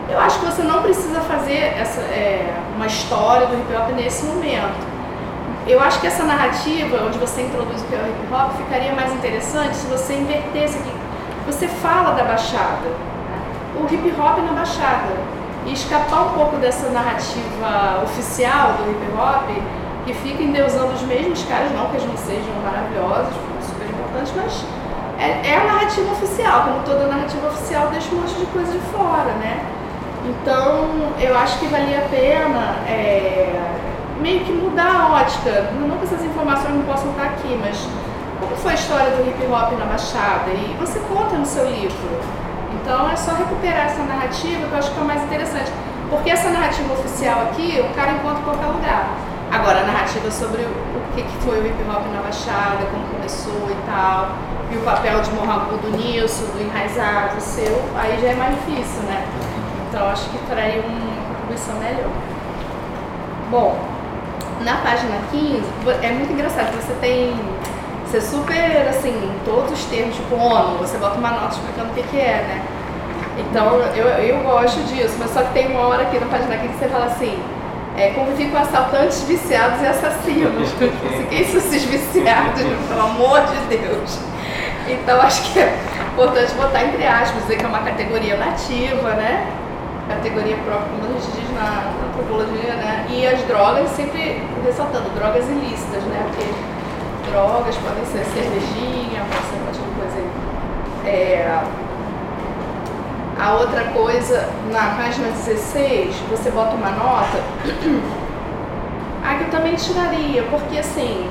Eu 0.10 0.20
acho 0.20 0.40
que 0.40 0.46
você 0.46 0.64
não 0.64 0.82
precisa 0.82 1.22
fazer 1.22 1.76
essa, 1.78 2.02
é, 2.02 2.54
uma 2.76 2.88
história 2.88 3.48
do 3.48 3.54
hip 3.54 3.74
hop 3.76 3.90
nesse 3.96 4.26
momento. 4.26 4.95
Eu 5.68 5.80
acho 5.80 6.00
que 6.00 6.06
essa 6.06 6.24
narrativa, 6.24 7.04
onde 7.08 7.18
você 7.18 7.42
introduz 7.42 7.82
o 7.82 7.86
que 7.86 7.96
é 7.96 7.98
o 7.98 8.08
hip 8.08 8.32
hop, 8.32 8.56
ficaria 8.56 8.94
mais 8.94 9.12
interessante 9.12 9.76
se 9.76 9.88
você 9.88 10.14
invertesse 10.14 10.78
aqui. 10.78 10.94
Você 11.48 11.68
fala 11.68 12.12
da 12.12 12.24
Baixada, 12.24 12.88
o 13.76 13.92
hip 13.92 14.14
hop 14.20 14.38
na 14.46 14.54
Baixada 14.54 15.14
e 15.66 15.74
escapar 15.74 16.28
um 16.28 16.34
pouco 16.34 16.58
dessa 16.58 16.90
narrativa 16.90 18.04
oficial 18.04 18.74
do 18.74 18.92
hip 18.92 19.12
hop, 19.18 19.50
que 20.06 20.14
fica 20.14 20.44
endeusando 20.44 20.94
os 20.94 21.02
mesmos 21.02 21.44
caras, 21.46 21.72
não 21.72 21.88
que 21.88 21.98
eles 21.98 22.08
não 22.08 22.18
sejam 22.18 22.54
maravilhosos, 22.64 23.34
super 23.66 23.90
importantes, 23.90 24.34
mas 24.36 24.66
é, 25.18 25.50
é 25.50 25.58
a 25.58 25.64
narrativa 25.64 26.12
oficial, 26.12 26.62
como 26.66 26.84
toda 26.84 27.08
narrativa 27.08 27.48
oficial 27.48 27.88
deixa 27.88 28.14
um 28.14 28.20
monte 28.20 28.36
de 28.36 28.46
coisa 28.48 28.72
de 28.72 28.80
fora, 28.92 29.32
né? 29.42 29.66
Então, 30.26 31.12
eu 31.20 31.36
acho 31.36 31.58
que 31.58 31.66
valia 31.66 32.00
a 32.00 32.10
pena 32.10 32.76
é, 32.88 33.75
meio 34.22 34.46
que 34.46 34.52
mudar 34.52 34.92
a 34.92 35.14
ótica. 35.22 35.72
Não 35.80 35.98
que 35.98 36.06
essas 36.06 36.24
informações 36.24 36.76
não 36.76 36.84
possam 36.84 37.12
estar 37.12 37.26
aqui, 37.26 37.58
mas 37.62 37.88
como 38.40 38.56
foi 38.58 38.72
a 38.72 38.76
história 38.76 39.12
do 39.12 39.28
hip 39.28 39.46
hop 39.46 39.72
na 39.78 39.86
Baixada? 39.86 40.52
E 40.52 40.76
você 40.80 41.00
conta 41.08 41.36
no 41.36 41.46
seu 41.46 41.70
livro. 41.70 42.20
Então 42.82 43.10
é 43.10 43.16
só 43.16 43.34
recuperar 43.34 43.88
essa 43.88 44.04
narrativa 44.04 44.68
que 44.68 44.72
eu 44.72 44.78
acho 44.78 44.92
que 44.92 45.00
é 45.00 45.04
mais 45.04 45.24
interessante. 45.24 45.72
Porque 46.10 46.30
essa 46.30 46.50
narrativa 46.50 46.94
oficial 46.94 47.42
aqui, 47.50 47.82
o 47.82 47.96
cara 47.96 48.12
encontra 48.12 48.40
em 48.40 48.44
qualquer 48.44 48.68
lugar. 48.68 49.10
Agora, 49.52 49.82
a 49.82 49.84
narrativa 49.84 50.30
sobre 50.30 50.62
o 50.62 51.16
que, 51.16 51.24
foi 51.44 51.60
o 51.62 51.66
hip 51.66 51.82
hop 51.90 52.06
na 52.14 52.22
Baixada, 52.22 52.86
como 52.92 53.06
começou 53.08 53.70
e 53.70 53.86
tal, 53.86 54.32
e 54.72 54.76
o 54.76 54.82
papel 54.82 55.22
de 55.22 55.32
Morragudo 55.32 55.88
nisso, 55.98 56.44
do 56.52 56.62
enraizado 56.62 57.40
seu, 57.40 57.82
aí 57.96 58.20
já 58.22 58.30
é 58.30 58.36
mais 58.36 58.56
difícil, 58.56 59.04
né? 59.04 59.26
Então 59.88 60.08
acho 60.10 60.30
que 60.30 60.38
traria 60.50 60.82
uma 60.82 61.28
contribuição 61.28 61.76
melhor. 61.76 62.10
Bom, 63.50 63.95
na 64.62 64.78
página 64.78 65.18
15, 65.32 65.62
é 66.02 66.12
muito 66.12 66.32
engraçado, 66.34 66.72
você 66.76 66.94
tem 67.02 67.34
você 68.06 68.22
super, 68.22 68.88
assim, 68.88 69.32
todos 69.44 69.72
os 69.72 69.84
termos, 69.86 70.16
tipo 70.16 70.36
ONU, 70.36 70.78
você 70.78 70.98
bota 70.98 71.18
uma 71.18 71.32
nota 71.32 71.56
explicando 71.56 71.92
o 71.92 71.94
que, 71.94 72.04
que 72.04 72.18
é, 72.18 72.46
né? 72.48 72.66
Então 73.38 73.76
eu, 73.96 74.08
eu 74.08 74.38
gosto 74.44 74.82
disso, 74.84 75.16
mas 75.20 75.32
só 75.32 75.42
que 75.42 75.54
tem 75.54 75.68
uma 75.68 75.88
hora 75.88 76.04
aqui 76.04 76.20
na 76.20 76.28
página 76.28 76.56
aqui 76.56 76.68
que 76.70 76.78
você 76.78 76.88
fala 76.88 77.06
assim, 77.06 77.38
é, 77.98 78.12
conviver 78.12 78.52
com 78.52 78.58
assaltantes, 78.58 79.24
viciados 79.24 79.82
e 79.82 79.88
assassinos. 79.88 80.70
Quem 81.30 81.46
são 81.46 81.58
esses 81.58 81.84
viciados, 81.84 82.64
pelo 82.88 83.02
amor 83.02 83.42
de 83.42 83.78
Deus? 83.78 84.20
Então 84.88 85.20
acho 85.22 85.52
que 85.52 85.60
é 85.60 85.78
importante 86.14 86.54
botar 86.54 86.84
entre 86.84 87.06
aspas, 87.06 87.42
dizer 87.42 87.58
que 87.58 87.66
é 87.66 87.68
uma 87.68 87.80
categoria 87.80 88.38
nativa, 88.38 89.10
né? 89.12 89.48
Categoria 90.08 90.58
própria, 90.58 90.88
como 90.90 91.06
a 91.06 91.20
gente 91.20 91.32
diz 91.32 91.52
na, 91.54 91.92
antropologia, 92.08 92.76
né? 92.76 93.08
E 93.10 93.26
as 93.26 93.42
drogas, 93.44 93.90
sempre 93.92 94.42
ressaltando, 94.64 95.10
drogas 95.16 95.46
ilícitas, 95.50 96.04
né? 96.04 96.24
Porque 96.30 97.32
drogas, 97.32 97.76
podem 97.78 98.06
ser 98.06 98.24
cervejinha, 98.26 99.26
pode 99.32 99.46
ser 99.48 99.58
monte 99.66 99.80
de 99.80 100.00
coisa 100.00 100.18
aí. 100.18 101.10
É, 101.10 101.64
a 103.40 103.54
outra 103.56 103.84
coisa, 103.86 104.48
na 104.72 104.96
página 104.96 105.28
16, 105.30 106.16
você 106.30 106.52
bota 106.52 106.76
uma 106.76 106.92
nota. 106.92 107.40
Ah, 109.28 109.40
que 109.40 109.46
eu 109.46 109.50
também 109.50 109.74
tiraria, 109.74 110.44
porque 110.52 110.78
assim, 110.78 111.28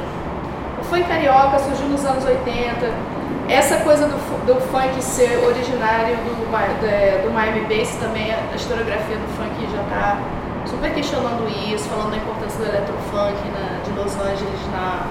funk 0.90 1.04
carioca 1.04 1.58
surgiu 1.58 1.88
nos 1.88 2.04
anos 2.04 2.24
80. 2.24 3.13
Essa 3.48 3.76
coisa 3.84 4.06
do, 4.08 4.16
do 4.46 4.60
funk 4.72 5.02
ser 5.04 5.36
originário 5.44 6.16
do, 6.16 6.48
do, 6.48 7.22
do 7.24 7.30
Miami 7.32 7.60
Bass 7.68 7.94
também, 8.00 8.32
a 8.32 8.54
historiografia 8.56 9.16
do 9.16 9.28
funk 9.36 9.52
já 9.70 9.82
está 9.82 10.18
super 10.66 10.94
questionando 10.94 11.44
isso, 11.68 11.88
falando 11.90 12.12
da 12.12 12.16
importância 12.16 12.58
do 12.58 12.64
electrofunk 12.64 13.36
na, 13.52 13.84
de 13.84 13.90
Los 13.92 14.16
Angeles 14.16 14.60
na, 14.72 15.04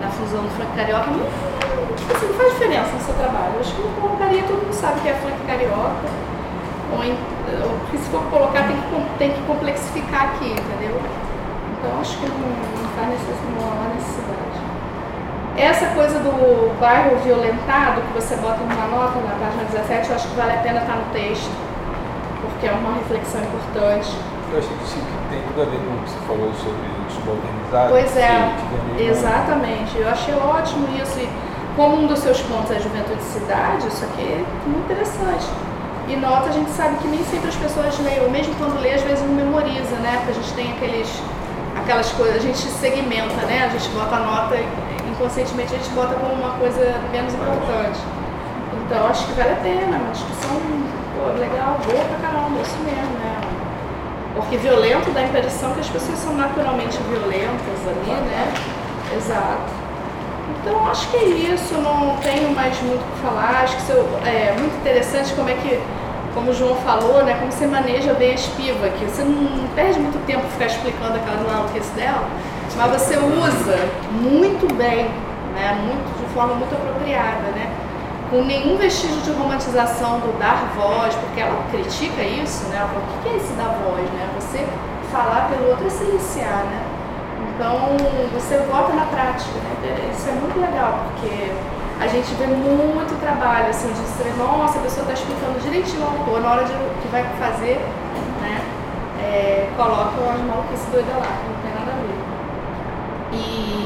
na 0.00 0.08
fusão 0.08 0.42
do 0.42 0.50
funk 0.56 0.72
carioca, 0.74 1.10
não, 1.10 1.28
tipo 1.96 2.16
assim, 2.16 2.26
não 2.26 2.34
faz 2.34 2.52
diferença 2.52 2.92
no 2.92 3.00
seu 3.00 3.14
trabalho. 3.14 3.60
Acho 3.60 3.74
que 3.74 3.82
não 3.82 3.92
colocaria, 4.00 4.42
todo 4.44 4.62
mundo 4.62 4.72
sabe 4.72 5.00
que 5.00 5.08
é 5.08 5.14
funk 5.14 5.36
carioca. 5.46 6.08
Ou, 6.96 7.04
em, 7.04 7.12
ou 7.12 7.76
se 7.92 8.08
for 8.08 8.22
colocar, 8.30 8.68
tem 8.68 8.76
que, 8.76 9.18
tem 9.18 9.30
que 9.32 9.42
complexificar 9.42 10.32
aqui, 10.32 10.48
entendeu? 10.48 10.96
Então 11.76 12.00
acho 12.00 12.16
que 12.16 12.24
não, 12.24 12.40
não 12.40 12.88
faz 12.96 13.08
necessidade. 13.10 14.25
Essa 15.56 15.86
coisa 15.94 16.18
do 16.20 16.78
bairro 16.78 17.16
violentado, 17.24 18.02
que 18.02 18.12
você 18.12 18.36
bota 18.36 18.58
numa 18.60 18.86
nota 18.88 19.18
na 19.20 19.34
página 19.40 19.64
17, 19.72 20.10
eu 20.10 20.16
acho 20.16 20.28
que 20.28 20.36
vale 20.36 20.52
a 20.52 20.58
pena 20.58 20.80
estar 20.80 20.96
no 20.96 21.04
texto, 21.12 21.50
porque 22.42 22.66
é 22.66 22.72
uma 22.72 22.92
reflexão 22.94 23.40
importante. 23.40 24.12
Eu 24.52 24.58
acho 24.58 24.68
que 24.68 24.84
isso 24.84 25.00
tem 25.30 25.40
tudo 25.48 25.62
a 25.62 25.64
ver 25.64 25.80
com 25.80 25.96
o 25.96 26.02
que 26.04 26.10
você 26.10 26.20
falou 26.28 26.52
sobre 26.60 26.86
os 27.08 27.14
subalternizados. 27.14 27.90
Pois 27.90 28.16
é, 28.16 28.52
exatamente. 29.00 29.96
Eu 29.96 30.08
achei 30.10 30.34
ótimo 30.34 30.88
isso. 31.00 31.18
E 31.20 31.28
como 31.74 32.04
um 32.04 32.06
dos 32.06 32.18
seus 32.18 32.40
pontos 32.42 32.70
é 32.70 32.76
a 32.76 32.78
juventude 32.78 33.16
de 33.16 33.24
cidade, 33.24 33.88
isso 33.88 34.04
aqui 34.04 34.22
é 34.22 34.44
muito 34.66 34.84
interessante. 34.84 35.46
E 36.06 36.16
nota, 36.16 36.50
a 36.50 36.52
gente 36.52 36.70
sabe 36.70 36.96
que 36.98 37.08
nem 37.08 37.24
sempre 37.24 37.48
as 37.48 37.56
pessoas 37.56 37.98
leem, 37.98 38.20
ou 38.20 38.30
mesmo 38.30 38.54
quando 38.56 38.78
lê, 38.80 38.92
às 38.92 39.02
vezes 39.02 39.24
não 39.26 39.34
memoriza, 39.34 39.96
né? 40.04 40.16
Porque 40.18 40.32
a 40.32 40.34
gente 40.34 40.52
tem 40.52 40.72
aqueles, 40.72 41.08
aquelas 41.80 42.12
coisas, 42.12 42.36
a 42.36 42.40
gente 42.40 42.58
segmenta, 42.58 43.40
né? 43.46 43.64
A 43.66 43.68
gente 43.68 43.88
bota 43.88 44.16
a 44.16 44.20
nota, 44.20 44.54
inconscientemente 45.16 45.74
a 45.74 45.78
gente 45.78 45.90
bota 45.90 46.14
como 46.14 46.34
uma 46.34 46.58
coisa 46.58 46.94
menos 47.10 47.32
importante. 47.32 48.00
Então 48.84 49.06
acho 49.08 49.26
que 49.26 49.32
vale 49.32 49.52
a 49.52 49.56
pena, 49.56 49.96
uma 49.96 50.12
discussão 50.12 50.60
pô, 51.16 51.40
legal, 51.40 51.80
boa 51.84 52.04
pra 52.04 52.28
caramba, 52.28 52.60
isso 52.60 52.76
mesmo, 52.84 53.18
né? 53.18 53.40
Porque 54.36 54.58
violento 54.58 55.10
dá 55.12 55.20
a 55.20 55.24
impressão 55.24 55.72
que 55.72 55.80
as 55.80 55.88
pessoas 55.88 56.18
são 56.18 56.34
naturalmente 56.34 56.98
violentas 57.08 57.80
ali, 57.88 58.12
né? 58.12 58.52
Exato. 59.16 59.72
Então 60.60 60.86
acho 60.88 61.08
que 61.08 61.16
é 61.16 61.24
isso, 61.24 61.74
não 61.74 62.16
tenho 62.18 62.54
mais 62.54 62.80
muito 62.82 63.00
o 63.00 63.12
que 63.12 63.22
falar. 63.22 63.62
Acho 63.64 63.76
que 63.76 63.82
isso 63.82 63.92
é 64.26 64.54
muito 64.58 64.76
interessante 64.76 65.32
como 65.34 65.48
é 65.48 65.54
que, 65.54 65.80
como 66.34 66.50
o 66.50 66.54
João 66.54 66.76
falou, 66.76 67.24
né? 67.24 67.36
Como 67.40 67.50
você 67.50 67.66
maneja 67.66 68.12
bem 68.14 68.32
a 68.32 68.34
espiva, 68.34 68.88
que 68.90 69.04
você 69.06 69.22
não 69.22 69.66
perde 69.74 69.98
muito 69.98 70.24
tempo 70.26 70.44
ficar 70.52 70.66
explicando 70.66 71.16
aquelas 71.16 71.40
maluquices 71.50 71.90
dela, 71.92 72.28
mas 72.74 72.90
você 72.92 73.16
usa 73.16 73.78
muito 74.10 74.72
bem, 74.74 75.04
né? 75.54 75.78
Muito, 75.86 76.26
de 76.26 76.34
forma 76.34 76.54
muito 76.54 76.74
apropriada, 76.74 77.50
né? 77.54 77.72
com 78.30 78.42
nenhum 78.42 78.76
vestígio 78.76 79.20
de 79.22 79.30
romantização 79.32 80.18
do 80.18 80.36
dar 80.38 80.72
voz, 80.74 81.14
porque 81.14 81.40
ela 81.40 81.62
critica 81.70 82.22
isso, 82.22 82.66
né? 82.68 82.76
Ela 82.78 82.88
fala, 82.88 83.04
o 83.06 83.22
que 83.22 83.28
é 83.28 83.36
esse 83.36 83.52
dar 83.52 83.70
voz, 83.84 84.02
né? 84.10 84.28
Você 84.40 84.66
falar 85.12 85.48
pelo 85.48 85.70
outro 85.70 85.86
é 85.86 85.90
silenciar, 85.90 86.64
né? 86.66 86.82
Então, 87.54 87.96
você 88.34 88.58
volta 88.70 88.92
na 88.92 89.06
prática, 89.06 89.54
né? 89.54 90.10
Isso 90.12 90.28
é 90.28 90.32
muito 90.32 90.58
legal, 90.60 91.06
porque 91.06 91.52
a 92.00 92.06
gente 92.08 92.34
vê 92.34 92.46
muito 92.46 93.18
trabalho, 93.20 93.70
assim, 93.70 93.88
de 93.88 94.06
ser, 94.18 94.34
nossa, 94.36 94.78
a 94.78 94.82
pessoa 94.82 95.02
está 95.02 95.14
explicando 95.14 95.60
direitinho 95.60 96.02
ao 96.02 96.10
autor, 96.18 96.40
na 96.40 96.50
hora 96.50 96.64
de 96.64 96.72
que 96.72 97.08
vai 97.08 97.22
fazer, 97.38 97.80
né? 98.42 98.60
É, 99.22 99.70
coloca 99.76 100.10
as 100.10 100.40
maluquices 100.40 100.86
doida 100.90 101.12
lá, 101.14 101.26
que 101.26 101.46
não 101.48 101.60
tem 101.62 101.72
nada 101.72 101.92
a 101.92 102.00
ver. 102.02 102.18
E 103.36 103.76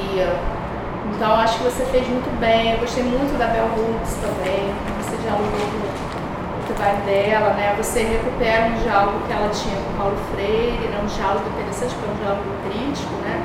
então 1.20 1.34
acho 1.34 1.58
que 1.58 1.64
você 1.64 1.84
fez 1.92 2.08
muito 2.08 2.30
bem. 2.40 2.72
Eu 2.72 2.78
gostei 2.78 3.02
muito 3.04 3.36
da 3.36 3.46
Bell 3.52 3.68
Hooks 3.76 4.16
também. 4.24 4.72
Você 5.02 5.16
dialogou 5.20 5.52
com 5.52 6.72
o 6.72 6.74
trabalho 6.74 7.02
dela, 7.04 7.52
né? 7.60 7.74
Você 7.76 8.00
recupera 8.00 8.72
um 8.72 8.76
diálogo 8.80 9.20
que 9.26 9.32
ela 9.32 9.50
tinha 9.50 9.76
com 9.76 9.90
Paulo 10.00 10.16
Freire, 10.32 10.86
né? 10.88 10.96
um 10.96 11.06
diálogo 11.06 11.44
interessante, 11.52 11.92
porque 11.92 12.08
é 12.08 12.14
um 12.14 12.20
diálogo 12.24 12.50
crítico, 12.64 13.14
né? 13.20 13.36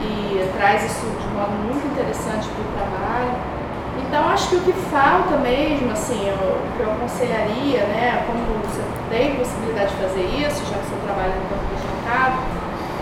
E 0.00 0.46
traz 0.54 0.84
isso 0.84 1.02
de 1.02 1.28
modo 1.34 1.50
muito 1.66 1.82
interessante 1.82 2.46
para 2.46 2.62
o 2.62 2.70
trabalho. 2.78 3.34
Então 4.06 4.28
acho 4.30 4.48
que 4.50 4.56
o 4.56 4.60
que 4.60 4.72
falta 4.90 5.36
mesmo, 5.38 5.90
assim, 5.90 6.30
o 6.30 6.76
que 6.76 6.82
eu 6.82 6.92
aconselharia, 6.94 7.90
né, 7.90 8.24
como 8.26 8.38
você 8.62 8.82
tem 9.10 9.36
possibilidade 9.36 9.90
de 9.90 10.02
fazer 10.02 10.24
isso, 10.46 10.62
já 10.66 10.78
que 10.78 10.86
você 10.86 10.96
trabalha 11.06 11.34
no 11.34 11.46
campo 11.50 11.66
de 11.74 11.90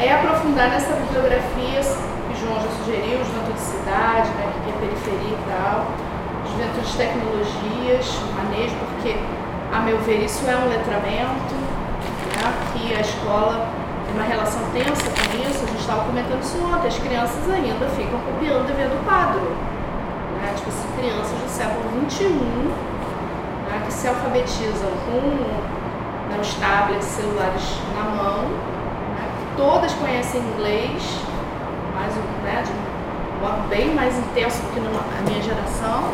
é 0.00 0.12
aprofundar 0.12 0.70
nessa 0.70 0.92
bibliografia 0.94 1.82
João 2.40 2.60
já 2.60 2.70
sugeriu, 2.78 3.18
juventude 3.24 3.54
de 3.54 3.60
cidade, 3.60 4.28
né, 4.38 4.52
que 4.64 4.70
é 4.70 4.74
periferia 4.78 5.34
e 5.34 5.42
tal, 5.50 5.86
juventude 6.46 6.86
de 6.86 6.96
tecnologias, 6.96 8.06
manejo, 8.36 8.76
porque, 8.94 9.16
a 9.72 9.80
meu 9.80 9.98
ver, 9.98 10.24
isso 10.24 10.48
é 10.48 10.56
um 10.56 10.68
letramento, 10.68 11.54
né, 12.34 12.46
que 12.72 12.94
a 12.94 13.00
escola 13.00 13.66
tem 14.06 14.14
uma 14.14 14.24
relação 14.24 14.62
tensa 14.72 15.10
com 15.10 15.50
isso, 15.50 15.64
a 15.64 15.66
gente 15.66 15.80
estava 15.80 16.04
comentando 16.04 16.42
isso 16.42 16.58
ontem, 16.62 16.88
as 16.88 16.98
crianças 16.98 17.50
ainda 17.50 17.86
ficam 17.90 18.20
copiando 18.20 18.62
o 18.62 18.66
dever 18.66 18.88
do 18.88 19.04
quadro. 19.04 19.40
Né, 20.38 20.54
tipo 20.54 20.68
assim, 20.68 20.86
crianças 20.96 21.34
do 21.34 21.48
século 21.50 21.82
XXI, 22.08 22.28
né, 23.66 23.82
que 23.84 23.92
se 23.92 24.06
alfabetizam 24.06 24.90
com 25.06 25.20
né, 26.30 26.38
os 26.40 26.54
tablets, 26.54 27.04
celulares 27.04 27.78
na 27.96 28.04
mão, 28.14 28.44
todas 29.58 29.92
conhecem 29.94 30.40
inglês, 30.40 31.02
mais, 31.98 32.14
né, 32.44 32.62
de 32.62 32.70
um 32.70 33.42
modo 33.42 33.68
bem 33.68 33.94
mais 33.94 34.16
intenso 34.16 34.62
do 34.62 34.72
que 34.72 34.80
na 34.80 35.20
minha 35.26 35.42
geração. 35.42 36.04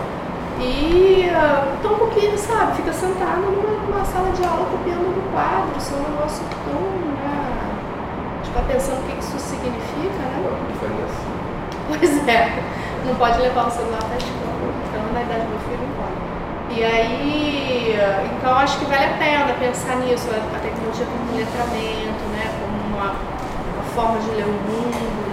E 0.59 1.29
uh, 1.29 1.93
um 1.93 1.99
pouquinho, 1.99 2.39
sabe, 2.39 2.77
fica 2.77 2.93
sentado 2.93 3.43
numa, 3.43 3.75
numa, 3.85 4.05
sala 4.05 4.31
de 4.31 4.45
aula 4.45 4.67
copiando 4.71 5.11
no 5.11 5.33
quadro, 5.33 5.77
isso 5.77 5.93
é 5.93 5.97
um 5.99 6.15
negócio 6.15 6.45
tão, 6.65 6.81
né, 7.19 7.35
tipo, 8.45 8.63
pensando 8.63 9.03
o 9.03 9.11
que 9.11 9.19
isso 9.19 9.39
significa, 9.39 10.23
né? 10.31 10.47
Assim. 11.05 11.35
Pois 11.89 12.29
é, 12.29 12.63
não 13.05 13.15
pode 13.17 13.41
levar 13.41 13.67
o 13.67 13.71
celular 13.71 13.99
para 13.99 14.15
a 14.15 14.17
escola, 14.17 14.73
então 14.89 15.03
na 15.13 15.23
idade 15.23 15.43
do 15.43 15.51
meu 15.51 15.59
filho 15.59 15.81
não 15.83 15.95
pode. 15.99 16.79
E 16.79 16.85
aí, 16.85 17.99
então 18.39 18.57
acho 18.57 18.79
que 18.79 18.85
vale 18.87 19.05
a 19.05 19.19
pena 19.19 19.53
pensar 19.59 19.97
nisso, 19.97 20.29
a 20.31 20.59
tecnologia 20.61 21.05
como 21.05 21.33
um 21.33 21.37
letramento, 21.37 22.25
né, 22.31 22.47
como 22.61 22.95
uma, 22.95 23.11
uma 23.11 23.85
forma 23.95 24.19
de 24.21 24.31
ler 24.31 24.47
o 24.47 24.53
mundo, 24.53 25.24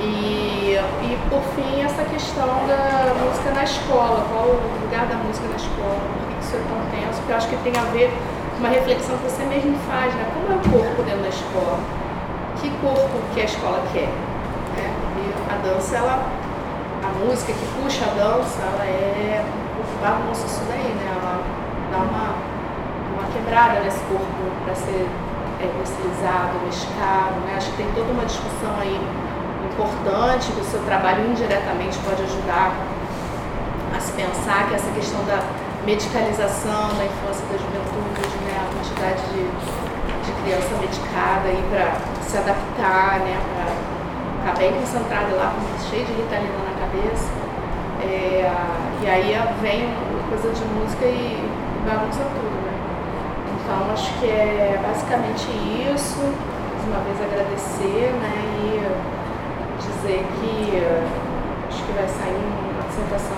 e, 0.00 0.74
e 0.76 1.18
por 1.30 1.42
fim 1.54 1.82
essa 1.82 2.02
questão 2.04 2.46
da 2.66 3.14
música 3.24 3.50
na 3.50 3.64
escola, 3.64 4.26
qual 4.30 4.46
o 4.46 4.80
lugar 4.82 5.06
da 5.06 5.16
música 5.16 5.48
na 5.48 5.56
escola, 5.56 5.98
por 6.18 6.28
que 6.28 6.44
isso 6.44 6.56
é 6.56 6.62
tão 6.68 6.80
tenso, 6.90 7.18
porque 7.18 7.32
eu 7.32 7.36
acho 7.36 7.48
que 7.48 7.56
tem 7.56 7.76
a 7.76 7.84
ver 7.92 8.12
com 8.52 8.58
uma 8.58 8.68
reflexão 8.68 9.16
que 9.18 9.24
você 9.24 9.44
mesmo 9.44 9.76
faz, 9.86 10.14
né, 10.14 10.26
como 10.34 10.52
é 10.52 10.56
o 10.56 10.70
corpo 10.70 11.02
dentro 11.02 11.22
da 11.22 11.28
escola, 11.28 11.78
que 12.60 12.70
corpo 12.80 13.18
que 13.34 13.40
a 13.40 13.44
escola 13.44 13.82
quer, 13.92 14.08
né, 14.76 14.94
e 15.16 15.52
a 15.52 15.56
dança, 15.62 15.96
ela, 15.96 16.26
a 17.02 17.24
música 17.24 17.52
que 17.52 17.66
puxa 17.80 18.04
a 18.04 18.14
dança, 18.14 18.60
ela 18.62 18.84
é 18.84 19.44
bagunça 20.00 20.46
isso 20.46 20.62
daí, 20.68 20.94
né? 20.94 21.06
Ela 21.10 21.42
dá 21.90 21.98
uma, 21.98 22.34
uma 23.14 23.24
quebrada 23.32 23.80
nesse 23.80 24.00
corpo 24.06 24.26
para 24.64 24.74
ser 24.74 25.08
é, 25.60 25.66
mesclado, 26.64 27.40
né? 27.46 27.54
Acho 27.56 27.70
que 27.72 27.76
tem 27.76 27.86
toda 27.94 28.10
uma 28.12 28.24
discussão 28.24 28.74
aí 28.80 29.00
importante 29.78 30.50
que 30.50 30.60
o 30.60 30.64
seu 30.64 30.80
trabalho 30.80 31.30
indiretamente 31.30 31.96
pode 31.98 32.20
ajudar 32.22 32.74
a 33.96 34.00
se 34.00 34.10
pensar, 34.12 34.66
que 34.66 34.74
é 34.74 34.76
essa 34.76 34.90
questão 34.90 35.22
da 35.24 35.38
medicalização 35.86 36.90
da 36.98 37.04
infância 37.06 37.46
da 37.46 37.56
juventude, 37.56 38.34
né? 38.42 38.58
A 38.58 38.66
quantidade 38.74 39.22
de, 39.30 39.46
de 40.26 40.32
criança 40.42 40.74
medicada 40.82 41.46
aí 41.46 41.62
para 41.70 41.94
se 42.26 42.36
adaptar, 42.36 43.20
né? 43.20 43.38
Para 43.54 44.50
ficar 44.50 44.58
bem 44.58 44.72
concentrada 44.74 45.34
lá, 45.36 45.54
cheio 45.88 46.04
de 46.04 46.12
ritalina 46.12 46.58
na 46.58 46.74
cabeça. 46.82 47.30
É, 48.02 48.50
e 49.02 49.06
aí 49.06 49.38
vem 49.62 49.94
coisa 50.28 50.50
de 50.50 50.64
música 50.74 51.04
e 51.06 51.38
bagunça 51.86 52.26
tudo, 52.34 52.58
né? 52.66 52.74
Então 53.54 53.92
acho 53.92 54.12
que 54.18 54.26
é 54.26 54.80
basicamente 54.82 55.46
isso. 55.94 56.18
Mais 56.18 56.84
uma 56.84 57.00
vez 57.04 57.16
agradecer, 57.22 58.12
né? 58.20 58.34
E 58.64 59.18
dizer 59.98 60.24
que 60.38 60.86
acho 61.68 61.84
que 61.84 61.92
vai 61.92 62.06
sair 62.06 62.38
uma 62.72 62.82
dissertação 62.88 63.36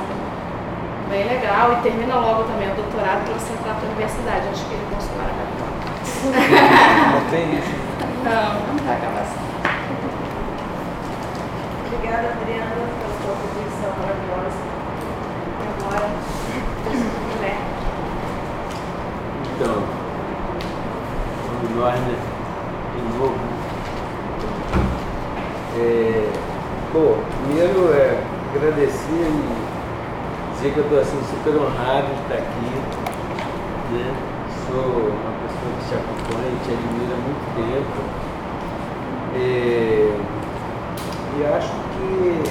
bem 1.09 1.27
legal 1.27 1.73
e 1.73 1.77
termina 1.83 2.15
logo 2.17 2.45
também 2.45 2.71
o 2.71 2.75
doutorado 2.75 3.25
para 3.25 3.35
você 3.35 3.53
entrar 3.53 3.75
para 3.75 3.89
a 3.89 3.91
universidade. 3.91 4.49
Acho 4.49 4.65
que 4.67 4.75
ele 4.75 4.87
consular 4.93 5.27
a 5.27 5.35
capital. 5.41 5.71
Não 7.21 7.31
tem 7.31 7.59
isso. 7.59 7.91
Não, 8.23 8.77
não 8.77 8.85
vai 8.85 8.97
acabar 8.97 9.23
assim. 9.23 9.41
Obrigada, 11.87 12.29
Adriana, 12.29 12.75
pela 12.77 13.15
sua 13.17 13.35
contribuição 13.41 13.91
maravilhosa. 13.99 14.61
E 15.57 15.65
agora, 15.81 16.07
né? 17.41 17.53
Então, 19.57 19.77
vamos 21.49 21.71
nós, 21.77 21.99
né? 22.01 22.15
De 22.95 23.01
novo. 23.19 23.61
É, 25.77 26.10
bom, 26.93 27.23
primeiro 27.45 27.95
é 27.95 28.21
agradecer 28.55 29.31
e 29.31 30.53
dizer 30.55 30.73
que 30.73 30.79
eu 30.79 30.85
estou 30.85 31.01
assim, 31.01 31.21
super 31.31 31.55
honrado 31.57 32.09
de 32.09 32.21
estar 32.23 32.35
aqui. 32.35 32.71
Né? 33.93 34.15
Sou 34.67 35.15
uma 35.15 35.33
pessoa 35.43 35.71
que 35.79 35.87
te 35.87 35.95
acompanha, 35.95 36.51
te 36.65 36.71
admira 36.75 37.15
há 37.15 37.21
muito 37.23 37.47
tempo. 37.55 37.99
É, 39.37 40.19
e 41.39 41.45
acho 41.47 41.71
que 41.71 42.43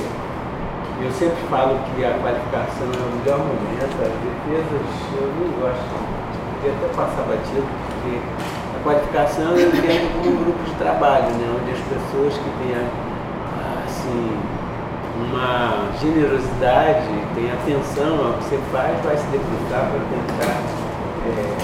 eu 1.04 1.12
sempre 1.12 1.42
falo 1.50 1.80
que 1.92 2.06
a 2.06 2.12
qualificação 2.20 2.88
é 2.88 3.04
o 3.04 3.12
melhor 3.20 3.40
momento, 3.40 3.96
as 4.00 4.16
defesas 4.24 4.88
eu 5.20 5.28
não 5.36 5.48
gosto, 5.60 5.84
podia 6.56 6.72
até 6.76 6.88
passar 6.96 7.24
batido, 7.24 7.68
porque 7.68 8.20
a 8.76 8.84
qualificação 8.84 9.56
eu 9.58 9.68
entendo 9.68 10.08
como 10.16 10.32
um 10.32 10.44
grupo 10.44 10.64
de 10.64 10.76
trabalho, 10.76 11.28
né, 11.36 11.56
onde 11.56 11.72
as 11.72 11.84
pessoas 11.88 12.34
que 12.34 12.50
têm 12.64 12.76
assim, 12.76 13.09
uma 15.20 15.92
generosidade, 16.00 17.08
têm 17.36 17.52
atenção 17.52 18.26
ao 18.26 18.34
que 18.34 18.46
você 18.46 18.60
faz, 18.72 19.04
vai 19.04 19.18
se 19.18 19.26
debruçar 19.28 19.92
para 19.92 20.00
tentar 20.10 20.56
é, 21.28 21.56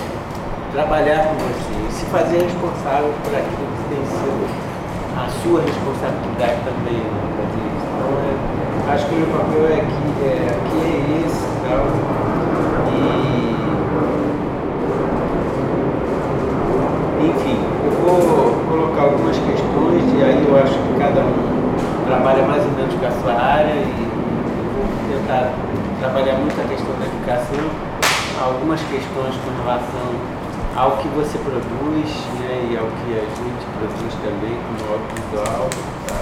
trabalhar 0.71 1.27
com 1.27 1.35
você 1.35 1.71
e 1.87 1.91
se 1.91 2.05
fazer 2.07 2.43
responsável 2.43 3.13
por 3.23 3.33
aquilo 3.33 3.67
que 3.77 3.95
tem 3.95 4.05
sido 4.05 4.75
a 5.15 5.29
sua 5.41 5.61
responsabilidade 5.61 6.59
também 6.65 6.99
né, 6.99 7.45
isso. 7.55 7.87
Então, 7.95 8.11
é, 8.19 8.93
acho 8.93 9.05
que 9.07 9.15
o 9.15 9.17
meu 9.19 9.27
papel 9.27 9.63
é 9.71 9.79
aqui 9.79 10.05
é, 10.21 10.27
aqui 10.51 10.77
é 10.83 10.99
esse 11.25 11.45
tal. 11.63 11.85
E, 12.91 12.97
enfim, 17.25 17.57
eu 17.85 17.91
vou 18.03 18.19
colocar 18.69 19.03
algumas 19.03 19.37
questões 19.37 20.03
e 20.13 20.23
aí 20.23 20.45
eu 20.47 20.57
acho 20.57 20.73
que 20.73 20.99
cada 20.99 21.21
um 21.21 21.54
trabalha 22.05 22.43
mais 22.43 22.63
ou 22.63 22.71
menos 22.71 22.93
com 22.93 23.05
a 23.05 23.11
sua 23.11 23.33
área 23.33 23.73
e 23.73 24.05
vou 24.73 24.85
tentar 25.09 25.53
trabalhar 25.99 26.37
muito 26.37 26.53
a 26.61 26.65
questão 26.69 26.93
da 26.99 27.05
educação, 27.05 27.65
algumas 28.39 28.79
questões 28.81 29.33
com 29.41 29.51
relação 29.63 30.09
ao 30.77 30.97
que 30.97 31.07
você 31.09 31.37
produz 31.39 32.09
né, 32.39 32.69
e 32.69 32.77
ao 32.77 32.85
que 32.85 33.09
a 33.17 33.25
gente 33.25 33.65
produz 33.79 34.13
também 34.21 34.53
como 34.53 34.85
audiovisual. 34.93 35.69
Tá? 36.07 36.17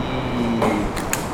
E 0.00 0.60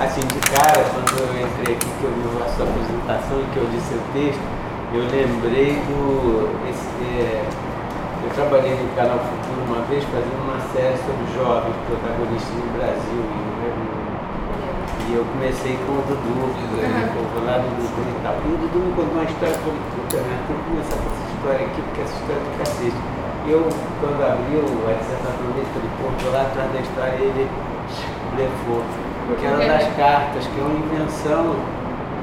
assim, 0.02 0.20
de 0.20 0.40
cara, 0.50 0.82
quando 0.90 1.14
eu 1.22 1.46
entrei 1.46 1.76
aqui, 1.76 1.86
que 1.86 2.04
eu 2.04 2.10
vi 2.10 2.42
a 2.42 2.48
sua 2.56 2.66
apresentação 2.66 3.38
e 3.38 3.46
que 3.52 3.56
eu 3.58 3.68
seu 3.88 4.00
texto, 4.12 4.42
eu 4.92 5.02
lembrei 5.10 5.74
do. 5.86 6.50
Esse, 6.68 7.20
é, 7.20 7.44
trabalhei 8.34 8.74
no 8.74 8.90
Canal 8.98 9.18
Futuro 9.18 9.62
uma 9.70 9.80
vez 9.86 10.02
fazendo 10.10 10.42
uma 10.42 10.58
série 10.74 10.98
sobre 11.06 11.22
jovens 11.38 11.74
protagonistas 11.86 12.54
no 12.58 12.68
Brasil. 12.74 13.22
E 15.06 15.14
eu 15.14 15.24
comecei 15.24 15.78
com 15.86 15.92
o 15.94 16.02
Dudu, 16.02 16.34
né, 16.80 17.12
uhum. 17.14 17.46
lá 17.46 17.58
do 17.62 17.68
Dudu 17.78 18.02
e 18.02 18.18
tal. 18.24 18.34
E 18.42 18.48
o 18.50 18.58
Dudu 18.58 18.78
me 18.82 18.90
contou 18.98 19.14
uma 19.14 19.24
história, 19.24 19.54
eu 19.54 19.62
falei, 19.62 19.82
puta, 19.94 20.16
né, 20.18 20.34
tem 20.48 20.56
que 20.56 20.64
começar 20.64 20.96
com 20.98 21.08
essa 21.14 21.24
história 21.30 21.62
aqui, 21.66 21.80
porque 21.82 22.00
essa 22.02 22.14
história 22.18 22.40
é 22.40 22.44
do 22.44 22.52
cacete. 22.58 23.00
Eu, 23.44 23.60
quando 24.00 24.20
abriu 24.24 24.64
a 24.64 24.92
dissertação 24.98 25.46
dele, 25.54 25.68
falei, 25.70 25.90
pô, 26.00 26.06
tô 26.18 26.28
lá 26.32 26.42
atrás 26.42 26.68
da 26.72 26.80
história, 26.80 27.20
ele 27.20 27.44
levou. 28.34 28.82
Que 29.38 29.46
era 29.46 29.56
das 29.56 29.86
cartas, 29.96 30.46
que 30.48 30.56
é 30.58 30.64
uma 30.64 30.74
invenção 30.74 31.56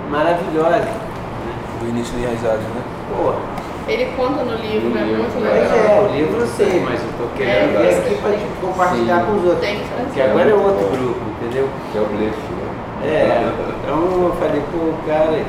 maravilhosa. 0.09 0.89
Né? 0.91 1.53
Do 1.79 1.89
início 1.89 2.13
de 2.17 2.23
Enraizados, 2.25 2.65
né? 2.65 2.81
Porra. 3.13 3.50
Ele 3.91 4.05
conta 4.15 4.41
no 4.45 4.55
livro, 4.55 4.97
é 4.97 5.03
muito 5.03 5.35
legal. 5.43 5.67
Pois 5.69 5.85
é, 5.85 5.99
o 5.99 6.15
livro 6.15 6.39
eu 6.39 6.47
sei, 6.47 6.79
mas 6.79 7.01
eu 7.01 7.11
tô 7.17 7.35
querendo 7.35 7.75
é, 7.75 7.89
esse 7.89 7.99
aqui 7.99 8.15
para 8.21 8.31
compartilhar 8.61 9.19
Sim. 9.19 9.25
com 9.25 9.31
os 9.33 9.43
outros. 9.43 9.59
Tem 9.59 9.81
que 10.13 10.21
agora 10.21 10.49
é 10.49 10.53
outro 10.53 10.87
grupo, 10.87 11.19
entendeu? 11.35 11.67
Que 11.91 11.97
é 11.97 12.01
o 12.01 12.05
blefe, 12.05 12.53
né? 12.53 12.71
É, 13.03 13.51
então 13.83 13.97
eu 13.97 14.35
falei, 14.39 14.63
pô, 14.71 14.93
cara, 15.05 15.43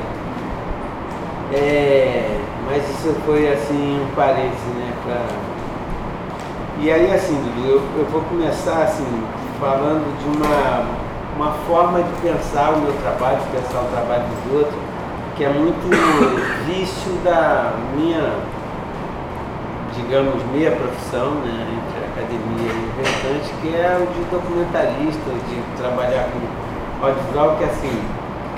é, 1.53 2.37
mas 2.65 2.83
isso 2.89 3.15
foi 3.25 3.47
assim 3.47 4.01
um 4.03 4.13
parênteses, 4.13 4.75
né? 4.75 4.91
Pra... 5.05 5.21
E 6.81 6.91
aí 6.91 7.13
assim, 7.13 7.35
Dudu, 7.35 7.65
eu, 7.65 7.81
eu 7.97 8.05
vou 8.11 8.23
começar 8.23 8.83
assim, 8.83 9.23
falando 9.57 10.03
de 10.19 10.37
uma, 10.37 10.83
uma 11.37 11.53
forma 11.65 12.03
de 12.03 12.11
pensar 12.21 12.71
o 12.71 12.81
meu 12.81 12.93
trabalho, 13.01 13.37
de 13.37 13.57
pensar 13.57 13.83
o 13.83 13.85
trabalho 13.85 14.23
dos 14.23 14.57
outros, 14.57 14.82
que 15.35 15.43
é 15.43 15.49
muito 15.49 15.89
vício 16.65 17.11
da 17.23 17.73
minha, 17.95 18.33
digamos, 19.95 20.43
meia 20.51 20.71
profissão, 20.71 21.31
né, 21.41 21.67
entre 21.73 22.05
academia 22.05 22.71
e 22.71 22.89
o 22.89 23.01
restante, 23.01 23.53
que 23.61 23.75
é 23.75 23.97
o 23.97 24.05
de 24.13 24.29
documentarista, 24.29 25.31
de 25.49 25.77
trabalhar 25.77 26.29
com 26.29 27.05
audiovisual 27.05 27.57
que 27.57 27.63
assim, 27.65 28.01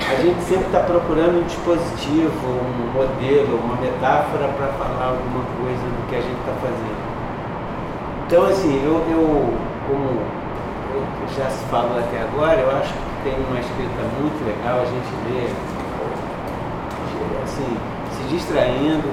a 0.06 0.14
gente 0.22 0.40
sempre 0.42 0.66
está 0.66 0.80
procurando 0.80 1.40
um 1.40 1.46
dispositivo, 1.46 2.30
um 2.46 2.92
modelo, 2.92 3.58
uma 3.64 3.76
metáfora 3.76 4.48
para 4.56 4.68
falar 4.78 5.16
alguma 5.16 5.44
coisa 5.58 5.82
do 5.82 6.08
que 6.08 6.16
a 6.16 6.20
gente 6.20 6.38
está 6.40 6.52
fazendo. 6.60 7.00
Então 8.26 8.44
assim, 8.44 8.84
eu, 8.84 9.02
eu 9.10 9.76
como 9.88 10.20
eu 10.94 11.02
já 11.36 11.48
se 11.50 11.64
falou 11.66 11.98
até 11.98 12.20
agora, 12.22 12.60
eu 12.60 12.70
acho 12.76 12.92
que 12.92 13.30
tem 13.30 13.34
uma 13.34 13.60
escrita 13.60 14.02
muito 14.20 14.38
legal, 14.44 14.80
a 14.80 14.84
gente 14.84 15.10
lê 15.26 15.50
assim, 17.42 17.76
se 18.16 18.28
distraindo, 18.28 19.08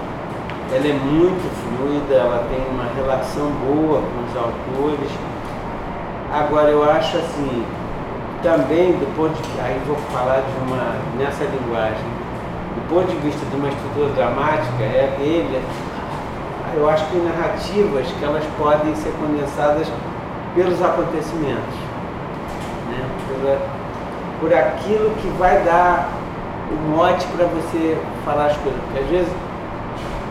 ela 0.71 0.87
é 0.87 0.93
muito 0.93 1.45
fluida, 1.61 2.13
ela 2.15 2.47
tem 2.49 2.65
uma 2.71 2.85
relação 2.95 3.51
boa 3.65 4.01
com 4.01 4.23
os 4.25 4.35
autores. 4.35 5.11
Agora 6.31 6.69
eu 6.69 6.83
acho 6.83 7.17
assim, 7.17 7.65
também 8.41 8.93
do 8.93 9.15
ponto 9.15 9.39
de 9.41 9.61
aí 9.61 9.79
vou 9.85 9.95
falar 10.11 10.41
de 10.41 10.71
uma 10.71 10.95
nessa 11.17 11.43
linguagem, 11.43 12.05
do 12.75 12.89
ponto 12.89 13.07
de 13.07 13.17
vista 13.17 13.45
de 13.45 13.55
uma 13.55 13.69
estrutura 13.69 14.09
dramática, 14.13 14.83
é 14.83 15.15
dele, 15.19 15.61
eu 16.75 16.89
acho 16.89 17.05
que 17.05 17.17
narrativas 17.17 18.07
que 18.07 18.25
elas 18.25 18.43
podem 18.57 18.95
ser 18.95 19.13
condensadas 19.19 19.87
pelos 20.55 20.81
acontecimentos, 20.81 21.75
né? 22.89 23.05
Pela, 23.27 23.61
por 24.39 24.53
aquilo 24.53 25.11
que 25.21 25.27
vai 25.37 25.63
dar 25.63 26.09
o 26.71 26.95
mote 26.95 27.25
para 27.35 27.45
você 27.47 27.97
falar 28.25 28.47
as 28.47 28.57
coisas. 28.57 28.79
Porque 28.85 28.99
às 28.99 29.09
vezes 29.09 29.33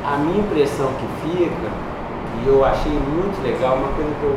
a 0.04 0.16
minha 0.16 0.40
impressão 0.40 0.88
que 0.98 1.06
fica, 1.22 1.68
e 2.42 2.48
eu 2.48 2.64
achei 2.64 2.92
muito 2.92 3.42
legal, 3.42 3.76
uma 3.76 3.92
coisa 3.94 4.10
que 4.18 4.24
eu, 4.24 4.36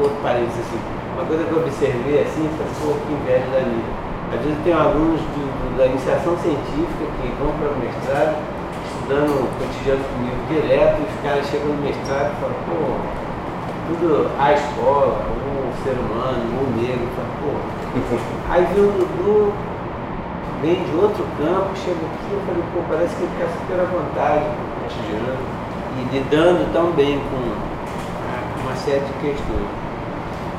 outro 0.00 0.16
parênteses 0.22 0.60
assim, 0.60 0.80
uma 1.14 1.24
coisa 1.26 1.44
que 1.44 1.52
eu 1.52 1.58
observei 1.60 2.22
assim, 2.22 2.48
foi 2.56 2.66
pô, 2.80 2.96
que 3.06 3.12
inveja 3.12 3.44
da 3.52 3.60
Nívia. 3.60 4.02
Às 4.32 4.40
vezes 4.40 4.58
tem 4.64 4.72
alunos 4.72 5.20
da 5.76 5.86
iniciação 5.86 6.36
científica 6.38 7.04
que 7.20 7.28
vão 7.36 7.52
para 7.60 7.68
o 7.68 7.76
mestrado, 7.76 8.40
estudando 8.88 9.44
cotidiano 9.60 10.00
comigo 10.16 10.40
direto, 10.48 10.96
e 11.00 11.04
os 11.04 11.16
caras 11.20 11.46
chegam 11.46 11.68
no 11.68 11.82
mestrado 11.82 12.32
e 12.32 12.36
falam, 12.40 12.56
pô, 12.64 12.96
tudo 13.92 14.30
a 14.40 14.52
escola, 14.54 15.20
o 15.20 15.84
ser 15.84 15.92
humano, 16.00 16.40
o 16.56 16.80
negro, 16.80 17.04
fala, 17.12 17.28
pô. 17.44 17.52
Aí 18.48 18.64
viu 18.72 18.84
o 18.84 18.92
Dudu 18.92 19.52
vem 20.62 20.82
de 20.84 20.94
outro 20.94 21.26
campo, 21.36 21.74
chega 21.74 21.98
aqui, 21.98 22.32
eu 22.32 22.40
falei, 22.46 22.62
pô, 22.72 22.80
parece 22.88 23.16
que 23.16 23.22
ele 23.22 23.32
fica 23.36 23.48
super 23.58 23.80
à 23.80 23.84
vontade 23.84 24.44
cotidiano 24.80 25.62
e 25.98 26.14
lidando 26.14 26.72
tão 26.72 26.92
bem 26.92 27.18
com 27.18 28.62
uma 28.62 28.76
série 28.76 29.00
de 29.00 29.12
questões. 29.14 29.68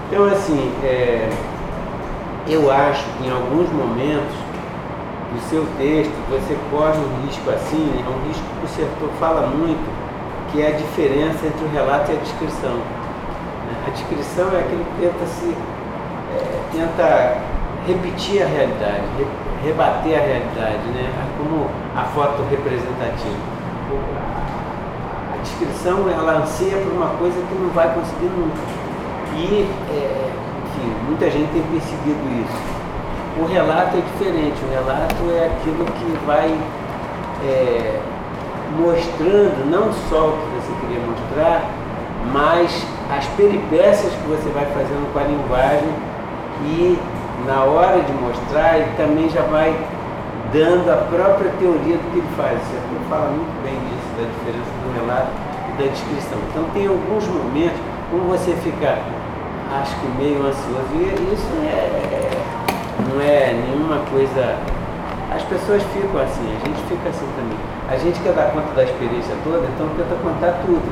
Então, 0.08 0.26
assim, 0.26 0.72
é, 0.84 1.30
eu 2.48 2.70
acho 2.70 3.06
que 3.18 3.28
em 3.28 3.32
alguns 3.32 3.72
momentos 3.72 4.36
do 5.34 5.50
seu 5.50 5.66
texto 5.78 6.13
você 6.30 6.56
corre 6.70 7.00
um 7.00 7.26
risco 7.26 7.50
assim, 7.50 7.89
é 7.98 8.10
um 8.10 8.28
risco 8.28 8.44
que 8.60 8.66
o 8.66 8.70
setor 8.70 9.10
fala 9.20 9.48
muito, 9.48 9.84
que 10.52 10.62
é 10.62 10.68
a 10.68 10.72
diferença 10.72 11.48
entre 11.48 11.66
o 11.66 11.70
relato 11.72 12.12
e 12.12 12.16
a 12.16 12.20
descrição. 12.20 12.78
A 13.88 13.89
descrição 13.89 14.50
é 14.54 14.60
aquele 14.60 14.84
que 14.84 15.02
tenta 15.02 15.26
se 15.26 15.56
é, 16.36 16.60
tenta 16.72 17.38
repetir 17.88 18.44
a 18.44 18.46
realidade, 18.46 19.04
rebater 19.63 20.19
a 20.19 20.21
realidade, 20.21 20.86
né? 20.93 21.10
como 21.38 21.67
a 21.95 22.04
foto 22.13 22.43
representativa. 22.49 23.38
A 25.34 25.38
descrição 25.41 26.10
ela 26.10 26.43
anseia 26.43 26.78
por 26.78 26.91
uma 26.91 27.10
coisa 27.17 27.36
que 27.36 27.56
não 27.56 27.69
vai 27.69 27.93
conseguir 27.93 28.32
nunca. 28.36 28.60
E, 29.36 29.67
é, 29.89 30.32
enfim, 30.65 30.93
muita 31.08 31.30
gente 31.30 31.52
tem 31.52 31.63
percebido 31.63 32.21
isso. 32.41 32.73
O 33.41 33.45
relato 33.45 33.97
é 33.97 34.02
diferente, 34.02 34.63
o 34.63 34.69
relato 34.69 35.15
é 35.32 35.47
aquilo 35.47 35.86
que 35.86 36.26
vai 36.26 36.56
é, 37.43 37.99
mostrando 38.78 39.69
não 39.69 39.91
só 40.10 40.28
o 40.28 40.38
que 40.38 40.45
você 40.56 40.73
queria 40.82 40.99
mostrar, 40.99 41.63
mas 42.32 42.86
as 43.12 43.26
peripécias 43.36 44.13
que 44.13 44.28
você 44.28 44.49
vai 44.49 44.65
fazendo 44.65 45.12
com 45.12 45.19
a 45.19 45.23
linguagem 45.23 45.89
e 46.63 46.97
na 47.45 47.63
hora 47.63 48.01
de 48.01 48.12
mostrar, 48.13 48.77
ele 48.77 48.91
também 48.95 49.29
já 49.29 49.41
vai 49.43 49.75
dando 50.53 50.89
a 50.91 50.97
própria 51.10 51.51
teoria 51.60 51.97
do 51.97 52.12
que 52.12 52.19
ele 52.19 52.29
faz. 52.38 52.60
Você 52.60 52.77
fala 53.10 53.32
muito 53.32 53.51
bem 53.63 53.73
disso, 53.73 54.08
da 54.15 54.23
diferença 54.29 54.71
do 54.84 54.89
relato 54.93 55.32
e 55.69 55.84
da 55.84 55.89
descrição. 55.89 56.39
Então 56.49 56.63
tem 56.73 56.88
alguns 56.88 57.27
momentos 57.27 57.79
como 58.10 58.29
você 58.29 58.53
fica, 58.63 58.97
acho 59.82 59.95
que 59.99 60.08
meio 60.21 60.45
ansioso, 60.45 60.93
e 60.93 61.34
isso 61.34 61.49
é, 61.65 62.29
não 63.10 63.19
é 63.19 63.53
nenhuma 63.53 64.06
coisa. 64.10 64.56
As 65.34 65.41
pessoas 65.43 65.82
ficam 65.91 66.21
assim, 66.21 66.45
a 66.45 66.60
gente 66.67 66.82
fica 66.88 67.10
assim 67.10 67.27
também. 67.36 67.58
A 67.89 67.97
gente 67.97 68.19
quer 68.21 68.34
dar 68.34 68.51
conta 68.53 68.71
da 68.75 68.84
experiência 68.84 69.36
toda, 69.43 69.65
então 69.73 69.89
tenta 69.97 70.15
contar 70.21 70.62
tudo. 70.65 70.86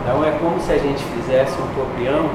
Então 0.00 0.24
é 0.24 0.32
como 0.40 0.58
se 0.60 0.72
a 0.72 0.78
gente 0.78 1.04
fizesse 1.04 1.54
um 1.60 1.68
copião 1.76 2.30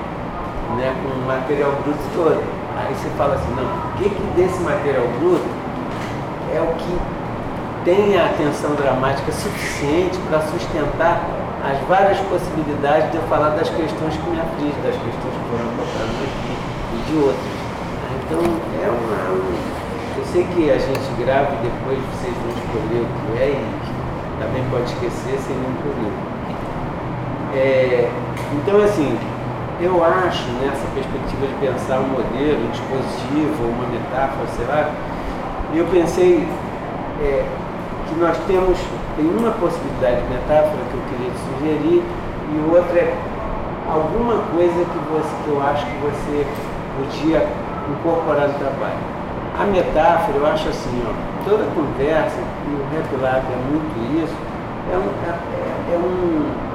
né, 0.77 0.93
com 1.01 1.09
o 1.09 1.25
material 1.25 1.71
bruto 1.83 1.99
todo. 2.13 2.58
Aí 2.79 2.95
você 2.95 3.09
fala 3.17 3.35
assim, 3.35 3.53
não, 3.55 3.65
o 3.65 3.97
que, 3.97 4.09
que 4.09 4.23
desse 4.35 4.59
material 4.61 5.05
bruto 5.19 5.45
é 6.55 6.61
o 6.61 6.73
que 6.75 6.99
tem 7.83 8.17
a 8.17 8.25
atenção 8.25 8.75
dramática 8.75 9.31
suficiente 9.31 10.17
para 10.29 10.41
sustentar 10.41 11.21
as 11.63 11.77
várias 11.87 12.17
possibilidades 12.31 13.11
de 13.11 13.17
eu 13.17 13.23
falar 13.23 13.49
das 13.49 13.69
questões 13.69 14.15
que 14.15 14.29
me 14.29 14.39
afligem, 14.39 14.79
das 14.81 14.95
questões 14.95 15.35
que 15.35 15.45
foram 15.51 15.67
colocadas 15.75 16.15
aqui 16.23 16.53
e 16.95 16.97
de 17.05 17.15
outras. 17.19 17.59
Então 18.23 18.41
é 18.79 18.87
uma. 18.87 19.59
Eu 20.17 20.25
sei 20.31 20.43
que 20.43 20.69
a 20.71 20.77
gente 20.77 21.09
grava 21.19 21.51
e 21.55 21.67
depois 21.67 21.99
vocês 22.13 22.33
vão 22.39 22.51
escolher 22.55 23.03
o 23.03 23.09
que 23.09 23.43
é 23.43 23.49
e 23.49 23.89
também 24.39 24.63
pode 24.71 24.85
esquecer 24.85 25.39
sem 25.39 25.55
nem 25.55 25.73
por 25.83 25.93
é, 27.55 28.09
Então 28.53 28.81
assim, 28.83 29.17
eu 29.81 30.03
acho, 30.03 30.43
nessa 30.61 30.85
perspectiva 30.93 31.47
de 31.47 31.53
pensar 31.65 31.99
um 31.99 32.09
modelo, 32.09 32.67
um 32.67 32.71
dispositivo, 32.71 33.63
uma 33.63 33.87
metáfora, 33.87 34.47
sei 34.55 34.65
lá, 34.65 34.91
eu 35.73 35.85
pensei 35.87 36.45
é, 37.21 37.45
que 38.07 38.15
nós 38.19 38.37
temos, 38.45 38.77
tem 39.15 39.25
uma 39.25 39.51
possibilidade 39.51 40.21
de 40.21 40.33
metáfora 40.33 40.83
que 40.91 40.93
eu 40.93 41.03
queria 41.09 41.31
te 41.31 41.39
sugerir, 41.47 42.03
e 42.03 42.75
outra 42.75 42.99
é 42.99 43.17
alguma 43.87 44.43
coisa 44.51 44.83
que, 44.83 44.99
você, 45.11 45.29
que 45.45 45.49
eu 45.49 45.63
acho 45.63 45.85
que 45.85 45.97
você 45.97 46.45
podia 46.97 47.47
incorporar 47.89 48.49
no 48.49 48.53
trabalho. 48.55 48.99
A 49.57 49.63
metáfora, 49.63 50.37
eu 50.37 50.45
acho 50.47 50.67
assim, 50.67 51.03
ó, 51.07 51.49
toda 51.49 51.63
conversa, 51.73 52.37
e 52.67 52.73
o 52.75 53.21
Rap 53.21 53.45
é 53.45 53.57
muito 53.71 54.23
isso, 54.23 54.35
é 54.91 54.97
um, 54.97 55.07
é, 55.25 55.93
é 55.93 55.97
um 55.97 56.68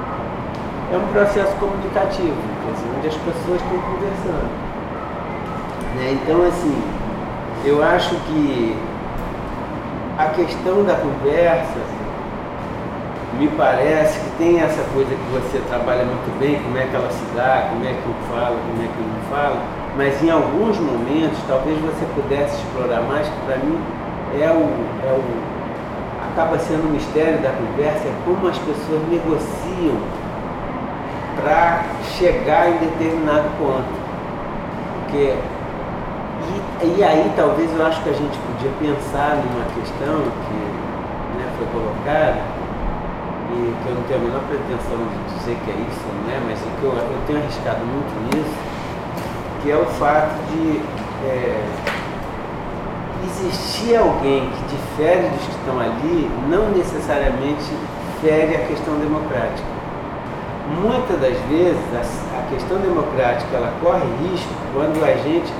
é 0.93 0.97
um 0.97 1.07
processo 1.11 1.53
comunicativo, 1.55 2.35
dizer, 2.73 2.89
onde 2.97 3.07
as 3.07 3.15
pessoas 3.15 3.61
estão 3.61 3.79
conversando. 3.79 4.49
Né? 5.95 6.19
Então, 6.21 6.43
assim, 6.47 6.81
eu 7.63 7.83
acho 7.83 8.15
que 8.15 8.77
a 10.17 10.25
questão 10.27 10.83
da 10.83 10.95
conversa 10.95 11.79
me 13.39 13.47
parece 13.49 14.19
que 14.19 14.29
tem 14.37 14.61
essa 14.61 14.81
coisa 14.93 15.09
que 15.09 15.31
você 15.31 15.59
trabalha 15.67 16.05
muito 16.05 16.39
bem, 16.39 16.61
como 16.63 16.77
é 16.77 16.85
que 16.85 16.95
ela 16.95 17.09
se 17.09 17.25
dá, 17.35 17.67
como 17.69 17.83
é 17.83 17.91
que 17.91 18.07
um 18.07 18.33
fala, 18.33 18.55
como 18.55 18.81
é 18.81 18.87
que 18.87 19.01
um 19.01 19.07
não 19.07 19.21
fala, 19.29 19.61
mas 19.97 20.23
em 20.23 20.29
alguns 20.29 20.77
momentos 20.79 21.37
talvez 21.47 21.77
você 21.81 22.05
pudesse 22.15 22.55
explorar 22.55 23.01
mais, 23.01 23.27
que 23.27 23.39
para 23.45 23.57
mim 23.57 23.77
é 24.39 24.49
o, 24.51 24.63
é 25.03 25.11
o. 25.11 25.23
acaba 26.31 26.57
sendo 26.59 26.87
o 26.87 26.91
mistério 26.91 27.39
da 27.39 27.51
conversa, 27.51 28.07
é 28.07 28.13
como 28.23 28.47
as 28.47 28.57
pessoas 28.59 29.01
negociam 29.09 29.99
para 31.35 31.83
chegar 32.17 32.69
em 32.69 32.77
determinado 32.77 33.49
ponto. 33.57 34.05
Porque, 35.01 35.35
e, 36.83 36.99
e, 36.99 37.03
aí 37.03 37.31
talvez 37.35 37.69
eu 37.77 37.85
acho 37.85 38.01
que 38.03 38.09
a 38.09 38.13
gente 38.13 38.37
podia 38.37 38.71
pensar 38.79 39.37
numa 39.37 39.65
questão 39.75 40.21
que 40.47 41.37
né, 41.37 41.51
foi 41.57 41.67
colocada, 41.67 42.41
e 43.51 43.83
que 43.83 43.89
eu 43.89 43.95
não 43.95 44.03
tenho 44.03 44.19
a 44.19 44.23
menor 44.23 44.41
pretensão 44.47 44.97
de 44.97 45.35
dizer 45.37 45.57
que 45.63 45.71
é 45.71 45.75
isso, 45.75 46.01
não 46.25 46.33
é, 46.33 46.39
mas 46.45 46.59
que 46.59 46.83
eu, 46.83 46.91
eu 46.91 47.19
tenho 47.27 47.39
arriscado 47.39 47.85
muito 47.85 48.35
nisso, 48.35 48.55
que 49.61 49.71
é 49.71 49.77
o 49.77 49.85
fato 49.85 50.33
de 50.51 50.81
é, 51.25 51.63
existir 53.25 53.95
alguém 53.95 54.49
que 54.49 54.75
difere 54.75 55.29
dos 55.29 55.45
que 55.45 55.51
estão 55.51 55.79
ali, 55.79 56.29
não 56.49 56.69
necessariamente 56.71 57.71
fere 58.21 58.55
a 58.55 58.67
questão 58.67 58.95
democrática 58.95 59.74
muitas 60.81 61.19
das 61.19 61.37
vezes 61.49 61.81
a, 61.93 62.49
questão 62.49 62.77
democrática 62.79 63.55
ela 63.55 63.73
corre 63.81 64.05
risco 64.21 64.53
quando 64.73 65.03
a 65.03 65.15
gente 65.17 65.51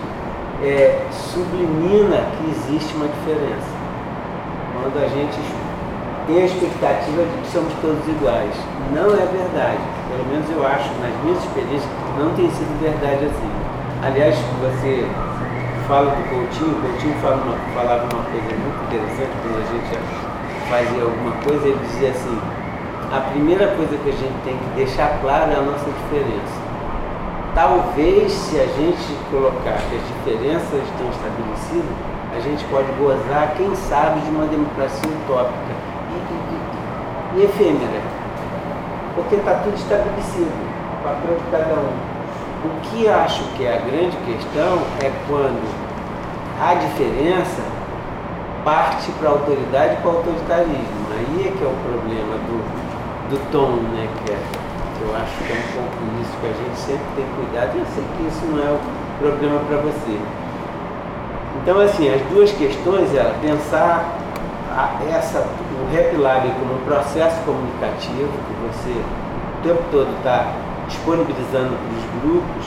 é, 0.63 1.01
sublimina 1.11 2.25
que 2.37 2.49
existe 2.51 2.95
uma 2.95 3.07
diferença. 3.07 3.73
Quando 4.81 5.03
a 5.03 5.07
gente 5.07 5.39
tem 6.27 6.41
a 6.41 6.45
expectativa 6.45 7.21
de 7.21 7.41
que 7.41 7.47
somos 7.51 7.73
todos 7.81 8.01
iguais. 8.07 8.55
Não 8.93 9.13
é 9.13 9.25
verdade. 9.29 9.81
Pelo 10.09 10.25
menos 10.25 10.49
eu 10.49 10.65
acho, 10.65 10.89
nas 11.01 11.13
minhas 11.23 11.43
experiências, 11.43 11.89
não 12.17 12.33
tem 12.33 12.49
sido 12.49 12.73
verdade 12.81 13.25
assim. 13.25 13.51
Aliás, 14.01 14.35
você 14.61 15.05
fala 15.87 16.11
do 16.11 16.23
Coutinho, 16.29 16.77
o 16.77 16.81
Coutinho 16.81 17.15
fala 17.21 17.37
uma, 17.45 17.57
falava 17.73 18.03
uma 18.09 18.23
coisa 18.25 18.49
muito 18.57 18.79
interessante 18.89 19.31
quando 19.41 19.57
a 19.61 19.67
gente 19.69 19.93
fazia 20.69 21.03
alguma 21.03 21.31
coisa, 21.45 21.67
ele 21.67 21.79
dizia 21.85 22.09
assim, 22.09 22.37
a 23.11 23.21
primeira 23.31 23.67
coisa 23.75 23.97
que 23.97 24.09
a 24.09 24.13
gente 24.13 24.43
tem 24.43 24.57
que 24.57 24.69
deixar 24.75 25.19
claro 25.21 25.51
é 25.51 25.55
a 25.55 25.61
nossa 25.61 25.85
diferença. 25.85 26.65
Talvez, 27.53 28.31
se 28.31 28.59
a 28.59 28.65
gente 28.65 29.15
colocar 29.31 29.77
que 29.89 29.95
as 29.95 30.07
diferenças 30.07 30.83
estão 30.83 31.07
estabelecidas, 31.09 31.95
a 32.35 32.39
gente 32.39 32.65
pode 32.65 32.91
gozar, 32.99 33.53
quem 33.55 33.73
sabe, 33.75 34.19
de 34.19 34.29
uma 34.29 34.45
democracia 34.45 35.09
utópica 35.09 35.73
e, 36.11 37.37
e, 37.37 37.39
e 37.39 37.45
efêmera. 37.45 38.01
porque 39.15 39.35
está 39.35 39.53
tudo 39.63 39.75
estabelecido, 39.75 40.51
o 40.99 41.03
papel 41.03 41.37
de 41.37 41.51
cada 41.51 41.75
um. 41.79 42.15
O 42.65 42.81
que 42.81 43.07
acho 43.07 43.43
que 43.55 43.65
é 43.65 43.77
a 43.77 43.89
grande 43.89 44.17
questão 44.25 44.79
é 45.01 45.11
quando 45.29 45.63
a 46.59 46.73
diferença 46.73 47.61
parte 48.65 49.11
para 49.13 49.29
a 49.29 49.31
autoridade 49.33 49.93
e 49.93 49.97
para 49.97 50.09
o 50.09 50.17
autoritarismo. 50.17 51.05
Aí 51.11 51.47
é 51.47 51.51
que 51.51 51.63
é 51.63 51.67
o 51.67 51.75
problema 51.87 52.35
do, 52.47 52.94
do 53.29 53.51
tom, 53.51 53.81
né? 53.93 54.07
Que, 54.25 54.33
é, 54.33 54.39
eu 55.01 55.15
acho 55.15 55.37
que 55.43 55.51
é 55.51 55.55
um 55.55 55.81
pouco 55.81 55.97
isso 56.21 56.31
que 56.39 56.47
a 56.47 56.53
gente 56.53 56.77
sempre 56.77 57.05
tem 57.15 57.25
cuidado. 57.35 57.77
Eu 57.77 57.85
sei 57.93 58.03
que 58.17 58.27
isso 58.27 58.45
não 58.45 58.59
é 58.59 58.71
o 58.71 58.79
problema 59.19 59.59
para 59.67 59.77
você. 59.77 60.19
Então, 61.61 61.79
assim, 61.79 62.13
as 62.13 62.21
duas 62.29 62.51
questões 62.51 63.13
é 63.15 63.23
pensar 63.41 64.05
a, 64.71 64.99
essa, 65.09 65.39
o 65.39 65.93
Rap 65.93 66.15
Lab 66.17 66.47
como 66.59 66.75
um 66.75 66.85
processo 66.85 67.41
comunicativo 67.45 68.27
que 68.27 68.53
você 68.67 68.91
o 68.91 69.67
tempo 69.67 69.83
todo 69.89 70.09
está 70.17 70.53
disponibilizando 70.87 71.73
para 71.73 71.97
os 71.97 72.05
grupos, 72.21 72.65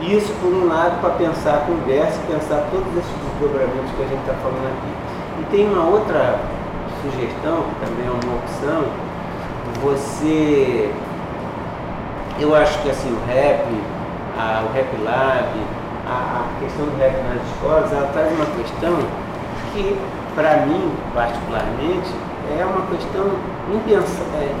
isso 0.00 0.32
por 0.40 0.52
um 0.52 0.68
lado 0.68 1.00
para 1.00 1.10
pensar 1.10 1.54
a 1.54 1.58
conversa, 1.66 2.20
pensar 2.28 2.68
todos 2.70 2.86
esses 2.96 3.12
desdobramentos 3.20 3.90
que 3.96 4.02
a 4.02 4.06
gente 4.06 4.20
está 4.20 4.34
falando 4.40 4.64
aqui. 4.64 4.92
E 5.40 5.44
tem 5.50 5.68
uma 5.68 5.84
outra 5.84 6.38
sugestão, 7.02 7.64
que 7.68 7.84
também 7.84 8.06
é 8.06 8.10
uma 8.10 8.36
opção, 8.36 8.84
você 9.82 10.90
eu 12.38 12.54
acho 12.54 12.82
que 12.82 12.90
assim 12.90 13.10
o 13.10 13.26
rap, 13.26 13.64
a, 14.38 14.62
o 14.68 14.72
rap 14.74 14.88
lab, 15.02 15.48
a, 16.06 16.10
a, 16.10 16.60
questão 16.60 16.84
do 16.86 16.96
rap 16.98 17.16
nas 17.24 17.42
escolas, 17.48 17.92
ela 17.92 18.08
traz 18.12 18.30
uma 18.32 18.46
questão 18.46 18.98
que 19.72 19.96
para 20.34 20.66
mim, 20.66 20.92
particularmente, 21.14 22.12
é 22.58 22.64
uma 22.64 22.86
questão 22.86 23.32
impensável, 23.72 24.26
é, 24.38 24.54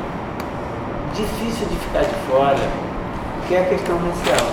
difícil 1.14 1.68
de 1.68 1.76
ficar 1.76 2.00
de 2.00 2.14
fora, 2.30 2.56
que 3.46 3.54
é 3.54 3.60
a 3.60 3.64
questão 3.66 3.96
racial. 3.98 4.50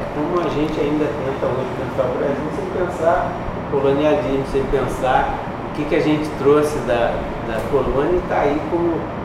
É 0.00 0.04
como 0.14 0.40
a 0.40 0.50
gente 0.50 0.78
ainda 0.80 1.04
tenta 1.06 1.46
hoje 1.46 1.70
pensar 1.78 2.08
o 2.10 2.18
Brasil 2.18 2.50
sem 2.56 2.82
pensar 2.82 3.32
o 3.56 3.70
colonialismo, 3.70 4.44
sem 4.50 4.64
pensar 4.64 5.38
o 5.70 5.76
que, 5.76 5.84
que 5.84 5.94
a 5.94 6.00
gente 6.00 6.28
trouxe 6.38 6.76
da, 6.80 7.14
da 7.46 7.60
colônia 7.70 8.14
e 8.14 8.18
está 8.18 8.40
aí 8.40 8.60
como 8.70 9.17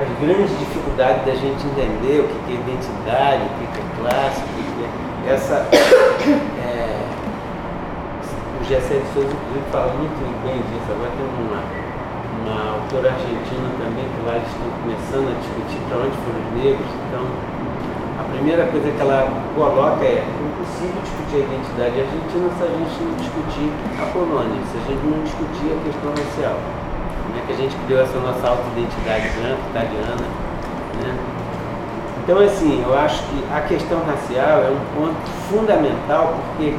as 0.00 0.08
grandes 0.20 0.58
dificuldades 0.58 1.24
da 1.24 1.34
gente 1.34 1.66
entender 1.66 2.20
o 2.20 2.28
que, 2.28 2.52
é 2.52 2.54
identidade, 2.54 3.42
o 3.44 3.48
que, 3.58 3.64
é 3.78 3.84
classe, 4.00 4.40
o 4.42 4.46
que, 4.54 4.84
é 4.84 5.32
essa 5.32 5.66
o 8.64 8.64
Gessé 8.64 8.96
de 8.96 9.06
Souza, 9.12 9.28
inclusive, 9.28 9.68
fala 9.70 9.92
muito 9.92 10.16
bem 10.40 10.56
disso. 10.56 10.88
Agora 10.88 11.12
tem 11.12 11.28
uma, 11.36 11.60
uma 12.40 12.80
autora 12.80 13.12
argentina 13.12 13.68
também, 13.76 14.08
que 14.08 14.20
lá 14.24 14.40
eles 14.40 14.48
estão 14.48 14.72
começando 14.80 15.28
a 15.28 15.36
discutir 15.36 15.80
para 15.84 16.00
onde 16.00 16.16
foram 16.24 16.40
os 16.40 16.50
negros. 16.56 16.88
Então, 16.88 17.24
a 18.14 18.24
primeira 18.32 18.64
coisa 18.72 18.88
que 18.88 19.00
ela 19.04 19.28
coloca 19.54 20.00
é 20.00 20.24
impossível 20.24 20.96
discutir 21.04 21.36
a 21.36 21.44
identidade 21.44 21.94
argentina 22.08 22.46
se 22.56 22.62
a 22.64 22.72
gente 22.72 22.96
não 23.04 23.14
discutir 23.20 23.68
a 24.00 24.04
colônia, 24.16 24.60
se 24.64 24.74
a 24.80 24.84
gente 24.88 25.04
não 25.04 25.20
discutir 25.28 25.68
a 25.68 25.78
questão 25.84 26.10
racial. 26.16 26.83
Que 27.46 27.52
a 27.52 27.56
gente 27.56 27.76
criou 27.86 28.02
essa 28.02 28.18
nossa 28.18 28.48
auto-identidade 28.48 29.28
branca, 29.38 29.60
italiana, 29.70 30.26
né? 31.02 31.34
Então, 32.22 32.38
assim, 32.38 32.82
eu 32.82 32.98
acho 32.98 33.22
que 33.24 33.44
a 33.52 33.60
questão 33.60 34.00
racial 34.06 34.62
é 34.62 34.70
um 34.70 34.80
ponto 34.96 35.30
fundamental 35.50 36.34
porque 36.56 36.74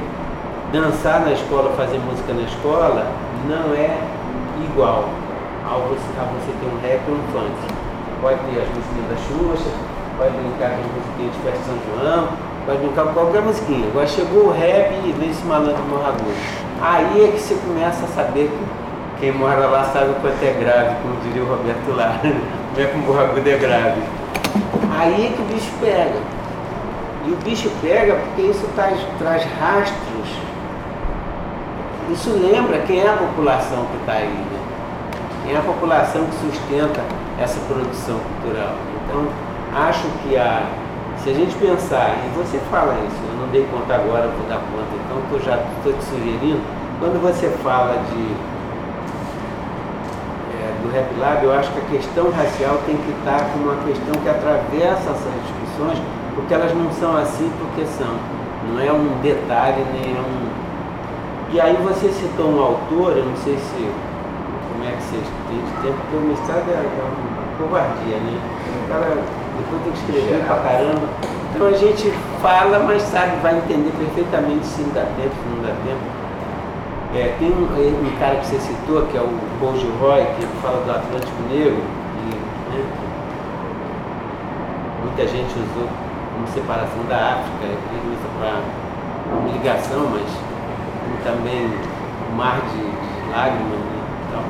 dançar 0.71 1.21
na 1.21 1.33
escola, 1.33 1.71
fazer 1.77 1.99
música 1.99 2.33
na 2.33 2.41
escola, 2.41 3.05
não 3.47 3.75
é 3.75 3.95
igual 4.65 5.05
a 5.63 5.77
você, 5.87 6.19
a 6.19 6.23
você 6.33 6.51
ter 6.59 6.65
um 6.65 6.81
rap 6.81 7.01
ou 7.09 7.15
um 7.15 7.27
funk. 7.31 7.73
Pode 8.21 8.39
ter 8.39 8.61
as 8.61 8.69
musiquinhas 8.69 9.09
da 9.09 9.17
Xuxa, 9.17 9.69
pode 10.17 10.31
brincar 10.31 10.71
com 10.71 10.81
musiquinha 10.97 11.29
de 11.29 11.39
festa 11.45 11.61
São 11.65 11.77
João, 11.85 12.27
pode 12.65 12.79
brincar 12.79 13.03
com 13.05 13.13
qualquer 13.13 13.41
musiquinha. 13.43 13.87
Agora 13.87 14.07
chegou 14.07 14.47
o 14.47 14.51
rap 14.51 14.91
e 15.05 15.11
vem 15.19 15.29
esse 15.29 15.45
malandro 15.45 15.83
morragudo. 15.83 16.33
Aí 16.81 17.23
é 17.23 17.27
que 17.31 17.39
você 17.39 17.55
começa 17.55 18.05
a 18.05 18.07
saber 18.07 18.49
que 18.49 18.84
quem 19.19 19.31
mora 19.31 19.67
lá 19.67 19.83
sabe 19.85 20.11
o 20.11 20.15
quanto 20.15 20.43
é 20.43 20.53
grave, 20.53 20.95
como 21.01 21.15
diria 21.21 21.43
o 21.43 21.47
Roberto 21.47 21.95
Lara, 21.95 22.19
como 22.21 22.79
é 22.79 22.85
que 22.85 22.97
um 22.97 23.01
morragudo 23.01 23.49
é 23.49 23.57
grave. 23.57 24.01
Aí 24.97 25.27
é 25.27 25.35
que 25.35 25.41
o 25.41 25.45
bicho 25.45 25.71
pega. 25.79 26.35
E 27.25 27.31
o 27.31 27.35
bicho 27.37 27.71
pega 27.81 28.15
porque 28.15 28.43
isso 28.43 28.67
traz, 28.75 28.99
traz 29.17 29.43
rastros 29.59 30.45
isso 32.11 32.29
lembra 32.29 32.77
quem 32.85 32.99
é 32.99 33.09
a 33.09 33.13
população 33.13 33.85
que 33.85 33.97
está 33.97 34.13
aí, 34.13 34.27
né? 34.27 34.59
quem 35.43 35.55
é 35.55 35.57
a 35.57 35.61
população 35.61 36.23
que 36.25 36.35
sustenta 36.35 37.01
essa 37.39 37.59
produção 37.61 38.19
cultural. 38.19 38.75
Então, 39.03 39.27
acho 39.75 40.07
que 40.21 40.37
a, 40.37 40.69
se 41.23 41.31
a 41.31 41.33
gente 41.33 41.55
pensar, 41.55 42.15
e 42.23 42.37
você 42.37 42.59
fala 42.69 42.93
isso, 43.07 43.17
eu 43.27 43.41
não 43.41 43.47
dei 43.47 43.65
conta 43.71 43.95
agora, 43.95 44.27
vou 44.27 44.47
dar 44.47 44.61
conta, 44.69 44.93
então 45.03 45.17
eu 45.31 45.43
já 45.43 45.59
estou 45.77 45.93
te 45.93 46.03
sugerindo, 46.03 46.61
quando 46.99 47.19
você 47.19 47.49
fala 47.63 47.97
de 48.11 48.35
do 50.85 50.91
Rap 50.93 51.09
Lab, 51.19 51.43
eu 51.43 51.53
acho 51.53 51.71
que 51.71 51.79
a 51.79 51.97
questão 51.97 52.29
racial 52.29 52.77
tem 52.85 52.95
que 52.95 53.11
estar 53.17 53.49
como 53.51 53.71
uma 53.71 53.83
questão 53.83 54.13
que 54.21 54.29
atravessa 54.29 55.09
essas 55.09 55.33
discussões, 55.41 55.97
porque 56.35 56.53
elas 56.53 56.73
não 56.73 56.91
são 56.93 57.17
assim 57.17 57.49
porque 57.57 57.85
são. 57.85 58.13
Não 58.69 58.79
é 58.79 58.91
um 58.91 59.21
detalhe, 59.21 59.83
nem 59.93 60.15
é 60.15 60.19
um 60.19 60.45
e 61.55 61.61
aí 61.61 61.77
você 61.77 62.09
citou 62.09 62.51
um 62.51 62.59
autor, 62.59 63.15
eu 63.15 63.23
não 63.23 63.37
sei 63.37 63.55
se 63.55 63.79
como 63.79 64.83
é 64.83 64.91
que 64.91 65.03
vocês 65.03 65.23
têm 65.47 65.55
de 65.55 65.71
tempo, 65.83 65.95
porque 66.03 66.17
o 66.17 66.27
mestrado 66.27 66.67
é, 66.67 66.83
é 66.83 67.03
uma 67.05 67.47
covardia, 67.55 68.17
né? 68.17 68.35
O 68.83 68.89
cara 68.89 69.23
depois 69.55 69.81
tem 69.83 69.91
que 69.93 69.99
escrever 69.99 70.43
pra 70.43 70.57
caramba. 70.57 71.07
Então 71.53 71.67
a 71.67 71.71
gente 71.71 72.11
fala, 72.41 72.79
mas 72.79 73.01
sabe, 73.03 73.37
vai 73.41 73.55
entender 73.57 73.93
perfeitamente 73.97 74.65
se 74.65 74.83
dá 74.91 75.07
tempo, 75.15 75.31
se 75.31 75.47
não 75.47 75.63
dá 75.63 75.71
tempo. 75.87 76.24
É, 77.15 77.33
tem 77.39 77.47
um, 77.47 77.63
um, 77.63 78.19
cara 78.19 78.35
que 78.35 78.47
você 78.47 78.59
citou, 78.59 79.05
que 79.05 79.15
é 79.15 79.21
o 79.21 79.29
Paul 79.61 79.77
Gilroy, 79.77 80.25
que 80.35 80.45
fala 80.61 80.83
do 80.83 80.91
Atlântico 80.91 81.43
Negro, 81.49 81.79
e, 81.79 82.35
né, 82.75 82.85
muita 85.01 85.25
gente 85.25 85.47
usou 85.55 85.87
como 86.33 86.45
separação 86.47 87.05
da 87.07 87.39
África, 87.39 87.63
ele 87.63 88.11
usa 88.11 88.27
para 88.37 88.59
ligação, 89.49 90.09
mas 90.11 90.27
também 91.23 91.71
o 92.29 92.35
mar 92.35 92.59
de, 92.59 92.83
de 92.83 93.31
lágrimas. 93.31 93.79
Né? 93.79 94.01
Então, 94.27 94.43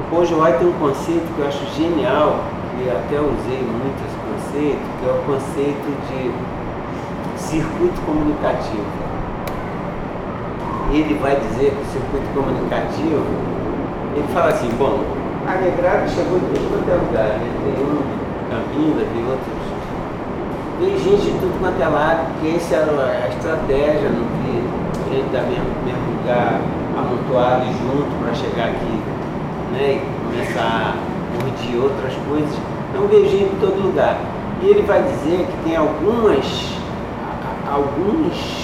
o 0.00 0.10
Conjoai 0.10 0.58
tem 0.58 0.66
um 0.66 0.72
conceito 0.72 1.32
que 1.36 1.40
eu 1.40 1.46
acho 1.46 1.64
genial, 1.76 2.40
que 2.74 2.90
até 2.90 3.20
usei 3.20 3.62
muito 3.62 4.02
esse 4.02 4.18
conceito, 4.26 4.82
que 4.98 5.06
é 5.06 5.12
o 5.12 5.22
conceito 5.22 5.86
de 6.10 7.38
circuito 7.38 8.00
comunicativo. 8.00 9.13
Ele 10.92 11.18
vai 11.20 11.36
dizer 11.36 11.70
que 11.70 11.82
o 11.82 11.86
circuito 11.86 12.26
comunicativo, 12.34 13.24
ele 14.14 14.28
fala 14.32 14.50
assim, 14.50 14.68
bom, 14.78 15.00
a 15.46 15.56
Negrada 15.56 16.08
chegou 16.08 16.38
de 16.38 16.46
todo 16.46 16.90
é 16.90 16.94
lugar, 16.94 17.38
né? 17.38 17.50
tem 17.64 17.84
um 17.84 18.24
Campinas, 18.50 19.08
tem 19.12 19.24
outros. 19.26 19.64
Tem 20.78 20.98
gente 20.98 21.32
de 21.32 21.38
tudo 21.38 21.60
quanto 21.60 21.82
é 21.82 21.88
lado, 21.88 22.32
porque 22.32 22.56
essa 22.56 22.76
era 22.76 23.24
a 23.24 23.28
estratégia 23.28 24.08
no 24.10 24.24
que 24.42 25.14
gente 25.14 25.32
da 25.32 25.42
mesmo, 25.42 25.64
mesmo 25.84 26.18
lugar 26.18 26.60
amontoado 26.96 27.64
junto 27.66 28.10
para 28.22 28.34
chegar 28.34 28.68
aqui 28.70 29.00
né, 29.72 29.94
e 29.94 30.24
começar 30.24 30.96
a 30.96 31.44
urdir 31.44 31.82
outras 31.82 32.14
coisas. 32.28 32.56
É 32.94 32.98
um 32.98 33.06
beijinho 33.06 33.52
em 33.52 33.60
todo 33.60 33.82
lugar. 33.82 34.16
E 34.62 34.66
ele 34.66 34.82
vai 34.82 35.02
dizer 35.02 35.46
que 35.46 35.68
tem 35.68 35.76
algumas, 35.76 36.76
alguns 37.70 38.63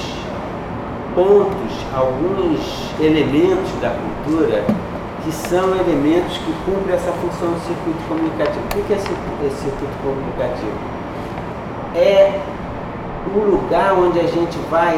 pontos, 1.14 1.86
alguns 1.94 2.90
elementos 3.00 3.70
da 3.80 3.90
cultura 3.90 4.64
que 5.24 5.32
são 5.32 5.74
elementos 5.74 6.38
que 6.38 6.52
cumprem 6.64 6.94
essa 6.94 7.12
função 7.12 7.52
do 7.52 7.60
circuito 7.60 7.98
comunicativo. 8.08 8.64
O 8.64 8.84
que 8.84 8.92
é 8.92 8.96
esse 8.96 9.56
circuito 9.56 9.92
comunicativo? 10.02 10.72
É 11.94 12.40
o 13.34 13.38
lugar 13.38 13.92
onde 13.94 14.18
a 14.18 14.26
gente 14.26 14.56
vai 14.70 14.96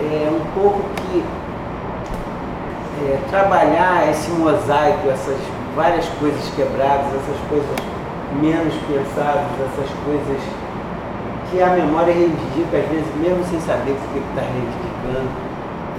é, 0.00 0.30
um 0.30 0.60
pouco 0.60 0.80
que 0.96 1.24
é, 3.04 3.18
trabalhar 3.30 4.08
esse 4.10 4.30
mosaico, 4.30 5.08
essas 5.08 5.38
várias 5.74 6.06
coisas 6.20 6.42
quebradas, 6.54 7.06
essas 7.06 7.48
coisas 7.48 7.76
menos 8.40 8.74
pensadas, 8.86 9.44
essas 9.60 9.90
coisas 10.04 10.42
que 11.54 11.62
a 11.62 11.70
memória 11.70 12.12
reivindica, 12.12 12.78
às 12.78 12.88
vezes 12.90 13.06
mesmo 13.16 13.44
sem 13.46 13.60
saber 13.60 13.92
o 13.92 14.12
que 14.12 14.18
está 14.18 14.42
reivindicando. 14.42 15.30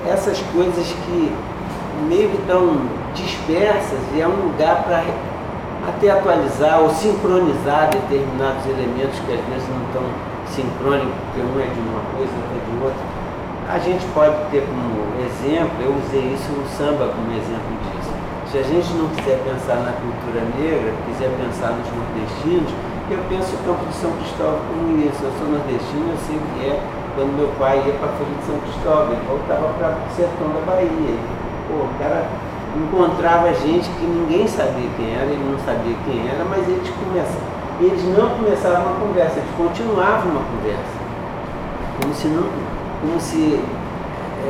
Essas 0.05 0.39
coisas 0.51 0.85
que 0.85 1.31
meio 2.09 2.29
que 2.29 2.37
estão 2.37 2.81
dispersas 3.13 3.99
e 4.13 4.19
é 4.19 4.27
um 4.27 4.51
lugar 4.51 4.83
para 4.83 5.01
até 5.87 6.11
atualizar 6.11 6.81
ou 6.81 6.89
sincronizar 6.89 7.89
determinados 7.89 8.65
elementos 8.65 9.17
que 9.25 9.31
às 9.31 9.39
vezes 9.47 9.69
não 9.71 9.81
estão 9.87 10.03
sincrônicos, 10.51 11.15
porque 11.31 11.39
um 11.39 11.59
é 11.61 11.67
de 11.71 11.79
uma 11.79 12.03
coisa, 12.11 12.33
outro 12.35 12.51
é 12.51 12.77
de 12.77 12.83
outra 12.83 13.15
a 13.67 13.79
gente 13.79 14.05
pode 14.13 14.35
ter 14.51 14.61
como 14.61 15.09
exemplo, 15.25 15.73
eu 15.81 15.95
usei 16.05 16.21
isso 16.33 16.51
no 16.53 16.69
samba 16.77 17.09
como 17.09 17.33
exemplo 17.33 17.73
disso. 17.81 18.13
Se 18.51 18.57
a 18.59 18.63
gente 18.63 18.93
não 18.93 19.09
quiser 19.09 19.41
pensar 19.41 19.81
na 19.81 19.91
cultura 19.97 20.45
negra, 20.53 20.93
quiser 21.09 21.33
pensar 21.33 21.73
nos 21.73 21.89
nordestinos, 21.89 22.69
eu 23.13 23.21
penso 23.29 23.55
o 23.55 23.59
campo 23.65 23.85
de 23.85 23.95
São 23.95 24.11
Cristóvão 24.11 24.59
como 24.67 24.97
isso. 24.97 25.21
Eu 25.21 25.31
sou 25.37 25.47
nordestino, 25.47 26.09
eu 26.09 26.17
sei 26.25 26.37
que 26.37 26.65
é 26.65 26.81
quando 27.15 27.37
meu 27.37 27.47
pai 27.57 27.81
ia 27.85 27.93
para 27.93 28.09
a 28.09 28.13
Folha 28.19 28.35
de 28.35 28.45
São 28.45 28.59
Cristóvão, 28.59 29.13
ele 29.13 29.23
voltava 29.27 29.71
para 29.79 29.95
o 29.95 30.15
sertão 30.15 30.49
da 30.51 30.61
Bahia. 30.67 31.15
Pô, 31.67 31.87
o 31.87 31.89
cara 31.97 32.27
encontrava 32.75 33.53
gente 33.53 33.89
que 33.89 34.05
ninguém 34.05 34.47
sabia 34.47 34.89
quem 34.97 35.15
era, 35.15 35.31
ele 35.31 35.47
não 35.49 35.57
sabia 35.59 35.95
quem 36.05 36.27
era, 36.27 36.43
mas 36.43 36.67
eles 36.67 36.89
começavam. 36.91 37.55
Eles 37.79 38.03
não 38.17 38.29
começavam 38.35 38.81
uma 38.83 38.99
conversa, 38.99 39.39
eles 39.39 39.51
continuavam 39.57 40.31
uma 40.31 40.43
conversa. 40.43 40.95
Como 42.01 42.13
se, 42.13 42.27
não, 42.27 42.47
como 43.01 43.19
se 43.19 43.59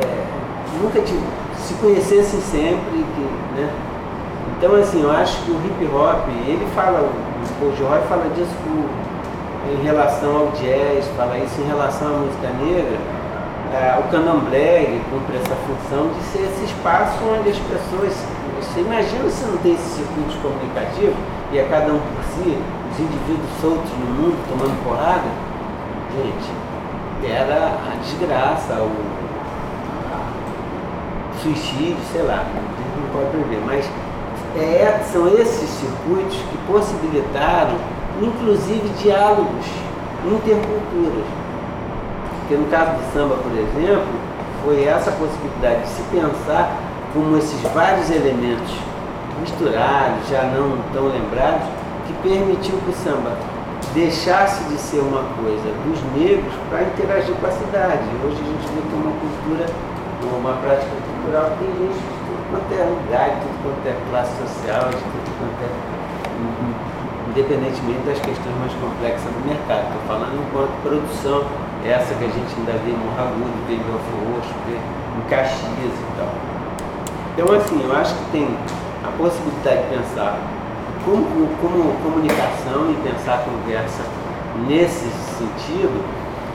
é, 0.02 0.24
nunca 0.82 1.00
se 1.56 1.74
conhecessem 1.74 2.40
sempre. 2.40 3.04
Que, 3.14 3.60
né? 3.60 3.70
Então, 4.58 4.74
assim, 4.74 5.02
eu 5.02 5.10
acho 5.10 5.42
que 5.44 5.50
o 5.50 5.60
hip 5.64 5.94
hop, 5.94 6.28
ele 6.46 6.66
fala, 6.74 7.08
o 7.62 7.74
Joy 7.76 8.00
fala 8.08 8.28
disso 8.34 8.54
em 9.72 9.82
relação 9.82 10.36
ao 10.36 10.46
jazz, 10.48 11.08
fala 11.16 11.38
isso 11.38 11.60
em 11.60 11.66
relação 11.66 12.08
à 12.08 12.18
música 12.18 12.48
negra. 12.60 12.98
É, 13.72 13.98
o 13.98 14.04
candomblé 14.10 15.00
cumpre 15.10 15.36
essa 15.36 15.56
função 15.66 16.08
de 16.12 16.22
ser 16.26 16.42
esse 16.42 16.64
espaço 16.64 17.18
onde 17.24 17.50
as 17.50 17.58
pessoas. 17.58 18.12
Você 18.60 18.80
imagina 18.80 19.28
se 19.28 19.44
não 19.46 19.58
tem 19.58 19.74
esse 19.74 19.96
circuito 19.96 20.36
comunicativo 20.40 21.14
e 21.52 21.60
a 21.60 21.68
cada 21.68 21.92
um 21.92 21.98
por 21.98 22.24
si, 22.24 22.58
os 22.92 23.00
indivíduos 23.00 23.50
soltos 23.60 23.90
no 23.92 24.06
mundo 24.06 24.36
tomando 24.48 24.84
porrada? 24.84 25.28
Gente, 26.14 26.50
era 27.24 27.66
a 27.66 27.96
desgraça, 28.02 28.74
o 28.74 28.90
suicídio, 31.42 31.96
sei 32.12 32.22
lá, 32.22 32.44
não 32.96 33.08
pode 33.12 33.30
prever, 33.30 33.60
mas 33.66 33.90
é, 34.58 35.04
são 35.12 35.28
esses 35.28 35.68
circuitos 35.68 36.36
que 36.36 36.58
possibilitaram, 36.66 37.76
inclusive, 38.20 38.88
diálogos 39.02 39.66
interculturas. 40.24 41.26
Porque 42.40 42.54
no 42.54 42.66
caso 42.68 42.92
do 42.92 43.12
samba, 43.12 43.36
por 43.36 43.52
exemplo, 43.52 44.08
foi 44.64 44.84
essa 44.84 45.12
possibilidade 45.12 45.82
de 45.82 45.88
se 45.88 46.02
pensar 46.04 46.76
como 47.12 47.36
esses 47.36 47.60
vários 47.72 48.10
elementos 48.10 48.72
misturados, 49.40 50.28
já 50.28 50.42
não 50.44 50.78
tão 50.92 51.08
lembrados, 51.08 51.66
que 52.06 52.12
permitiu 52.22 52.78
que 52.78 52.90
o 52.90 52.94
samba 52.94 53.32
deixasse 53.94 54.64
de 54.64 54.78
ser 54.78 55.00
uma 55.00 55.22
coisa 55.40 55.68
dos 55.84 55.98
negros 56.16 56.52
para 56.70 56.82
interagir 56.82 57.34
com 57.34 57.46
a 57.46 57.50
cidade. 57.50 58.04
Hoje 58.24 58.40
a 58.40 58.46
gente 58.46 58.66
vê 58.72 58.80
que 58.80 58.92
é 58.92 58.98
uma 58.98 59.12
cultura, 59.12 59.66
uma 60.38 60.52
prática 60.60 60.92
cultural 61.06 61.50
que 61.50 61.64
tem 61.64 61.88
gente 61.88 62.15
quanto 62.56 62.72
é 62.72 62.84
lugar, 62.84 63.28
de 63.28 63.40
tudo 63.44 63.56
quanto 63.62 63.84
é 63.84 63.94
classe 64.08 64.32
social, 64.40 64.88
de 64.88 64.96
tudo 64.96 65.28
quanto 65.36 65.60
é. 65.60 65.70
independentemente 67.28 68.00
das 68.08 68.18
questões 68.20 68.56
mais 68.56 68.72
complexas 68.80 69.28
do 69.28 69.40
mercado. 69.44 69.92
Estou 69.92 70.02
falando 70.08 70.40
enquanto 70.40 70.72
produção, 70.80 71.44
essa 71.84 72.14
que 72.16 72.24
a 72.24 72.32
gente 72.32 72.48
ainda 72.56 72.72
vê 72.80 72.96
em 72.96 72.96
Morragudo, 72.96 73.52
vê 73.68 73.76
em 73.76 73.84
Belfort 73.84 74.24
Roxo, 74.32 74.54
vê 74.64 74.76
em 74.80 75.22
Caxias 75.28 75.92
e 75.92 76.08
tal. 76.16 76.32
Então, 77.36 77.52
assim, 77.52 77.76
eu 77.84 77.92
acho 77.92 78.14
que 78.16 78.24
tem 78.32 78.48
a 79.04 79.10
possibilidade 79.20 79.84
de 79.84 79.88
pensar 80.00 80.40
como, 81.04 81.28
como 81.60 81.92
comunicação 82.00 82.88
e 82.88 82.96
pensar 83.04 83.34
a 83.34 83.44
conversa 83.44 84.02
nesse 84.64 85.04
sentido. 85.36 86.00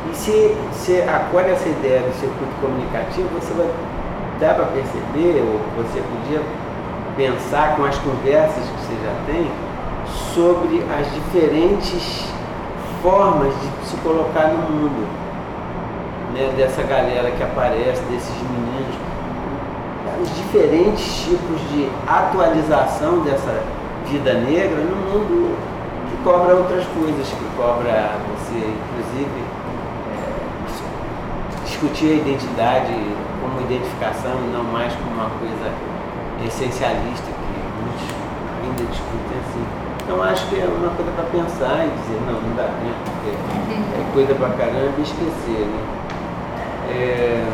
E 0.10 0.16
se, 0.16 0.58
se 0.74 1.02
acolhe 1.04 1.52
essa 1.52 1.70
ideia 1.70 2.02
do 2.02 2.12
circuito 2.20 2.54
comunicativo, 2.60 3.30
você 3.38 3.54
vai 3.54 3.70
dar 4.42 4.56
para 4.56 4.66
perceber, 4.66 5.40
ou 5.40 5.62
você 5.78 6.02
podia 6.02 6.42
pensar 7.16 7.76
com 7.76 7.86
as 7.86 7.96
conversas 8.00 8.64
que 8.64 8.76
você 8.82 8.96
já 9.06 9.14
tem, 9.32 9.52
sobre 10.34 10.84
as 11.00 11.14
diferentes 11.14 12.28
formas 13.04 13.54
de 13.54 13.88
se 13.88 13.96
colocar 13.98 14.48
no 14.48 14.58
mundo, 14.58 15.08
né, 16.34 16.52
dessa 16.58 16.82
galera 16.82 17.30
que 17.30 17.44
aparece, 17.44 18.02
desses 18.10 18.36
meninos, 18.50 18.96
os 20.22 20.36
diferentes 20.36 21.24
tipos 21.24 21.62
de 21.70 21.90
atualização 22.08 23.20
dessa 23.20 23.62
vida 24.08 24.34
negra 24.34 24.78
no 24.78 24.96
mundo 24.96 25.56
que 26.10 26.24
cobra 26.24 26.56
outras 26.56 26.86
coisas, 26.88 27.28
que 27.28 27.46
cobra 27.56 28.12
você, 28.30 28.58
inclusive, 28.58 29.44
é, 30.12 31.64
discutir 31.66 32.12
a 32.12 32.16
identidade 32.16 32.94
como 33.42 33.60
identificação 33.62 34.32
e 34.46 34.54
não 34.54 34.64
mais 34.64 34.94
como 34.94 35.12
uma 35.12 35.30
coisa 35.42 35.74
essencialista 36.46 37.26
que 37.26 37.50
muitos 37.82 38.08
ainda 38.64 38.84
discutem 38.92 39.38
assim. 39.42 39.66
Então 40.04 40.24
acho 40.24 40.48
que 40.48 40.60
é 40.60 40.66
uma 40.66 40.90
coisa 40.96 41.12
para 41.12 41.26
pensar 41.26 41.86
e 41.86 41.90
dizer, 41.90 42.22
não, 42.26 42.42
não 42.42 42.56
dá 42.56 42.64
tempo, 42.64 43.02
porque 43.06 43.32
é 43.32 44.14
coisa 44.14 44.36
pra 44.36 44.50
caramba 44.50 44.94
e 44.98 45.02
esquecer, 45.02 45.66
né? 45.66 45.82
É, 46.90 47.48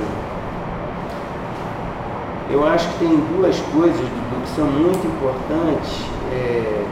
eu 2.50 2.66
acho 2.68 2.88
que 2.90 3.00
tem 3.00 3.16
duas 3.36 3.60
coisas 3.74 4.00
do 4.00 4.42
que 4.42 4.50
são 4.56 4.66
muito 4.66 5.06
importantes. 5.06 6.06
É, 6.32 6.86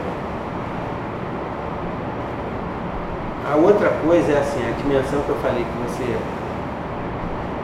a 3.50 3.56
outra 3.56 3.90
coisa 4.04 4.32
é 4.32 4.38
assim, 4.38 4.60
a 4.68 4.72
dimensão 4.72 5.22
que 5.22 5.28
eu 5.28 5.36
falei 5.36 5.64
que 5.64 5.88
você 5.88 6.16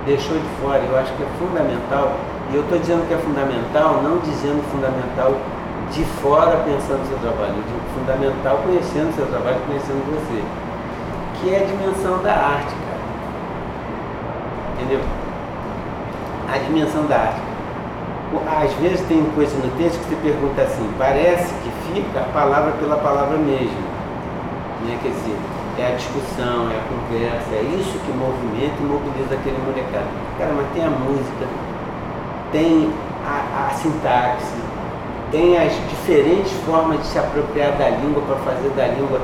deixou 0.05 0.36
de 0.36 0.48
fora, 0.61 0.80
eu 0.80 0.98
acho 0.98 1.12
que 1.14 1.22
é 1.22 1.26
fundamental, 1.38 2.16
e 2.50 2.57
eu 2.57 2.62
estou 2.62 2.78
dizendo 2.78 3.07
que 3.07 3.14
é 3.14 3.18
fundamental, 3.18 4.03
não 4.03 4.18
dizendo 4.18 4.62
fundamental 4.70 5.34
de 5.90 6.05
fora 6.22 6.57
pensando 6.64 7.00
no 7.00 7.09
seu 7.09 7.18
trabalho, 7.18 7.55
eu 7.57 7.64
digo 7.64 7.80
fundamental 7.94 8.59
conhecendo 8.64 9.11
o 9.11 9.14
seu 9.14 9.26
trabalho, 9.26 9.59
conhecendo 9.66 10.03
você, 10.11 10.42
que 11.38 11.55
é 11.55 11.62
a 11.62 11.66
dimensão 11.66 12.22
da 12.22 12.32
arte, 12.32 12.74
cara. 12.74 13.03
Entendeu? 14.74 15.00
A 16.53 16.59
dimensão 16.59 17.07
da 17.07 17.16
arte 17.16 17.53
às 18.40 18.72
vezes 18.74 19.00
tem 19.09 19.22
coisa 19.34 19.55
no 19.59 19.70
texto 19.76 19.98
que 20.00 20.09
você 20.09 20.16
pergunta 20.16 20.62
assim, 20.62 20.88
parece 20.98 21.53
que 21.55 21.70
fica 21.92 22.20
a 22.20 22.32
palavra 22.32 22.72
pela 22.72 22.96
palavra 22.96 23.36
mesmo. 23.36 23.76
Né? 24.86 24.98
Quer 25.03 25.11
dizer, 25.11 25.36
é 25.79 25.87
a 25.87 25.97
discussão, 25.97 26.70
é 26.70 26.77
a 26.77 26.85
conversa, 26.89 27.55
é 27.55 27.62
isso 27.81 27.99
que 28.05 28.12
movimenta 28.12 28.77
e 28.79 28.85
mobiliza 28.85 29.35
aquele 29.35 29.59
molecado. 29.64 30.09
Cara, 30.39 30.53
mas 30.53 30.66
tem 30.75 30.85
a 30.85 30.91
música, 30.91 31.47
tem 32.53 32.93
a, 33.25 33.66
a 33.66 33.70
sintaxe, 33.70 34.55
tem 35.31 35.57
as 35.57 35.73
diferentes 35.89 36.53
formas 36.66 37.01
de 37.01 37.07
se 37.07 37.18
apropriar 37.18 37.73
da 37.73 37.89
língua 37.89 38.23
para 38.23 38.37
fazer 38.37 38.68
da 38.70 38.87
língua 38.89 39.20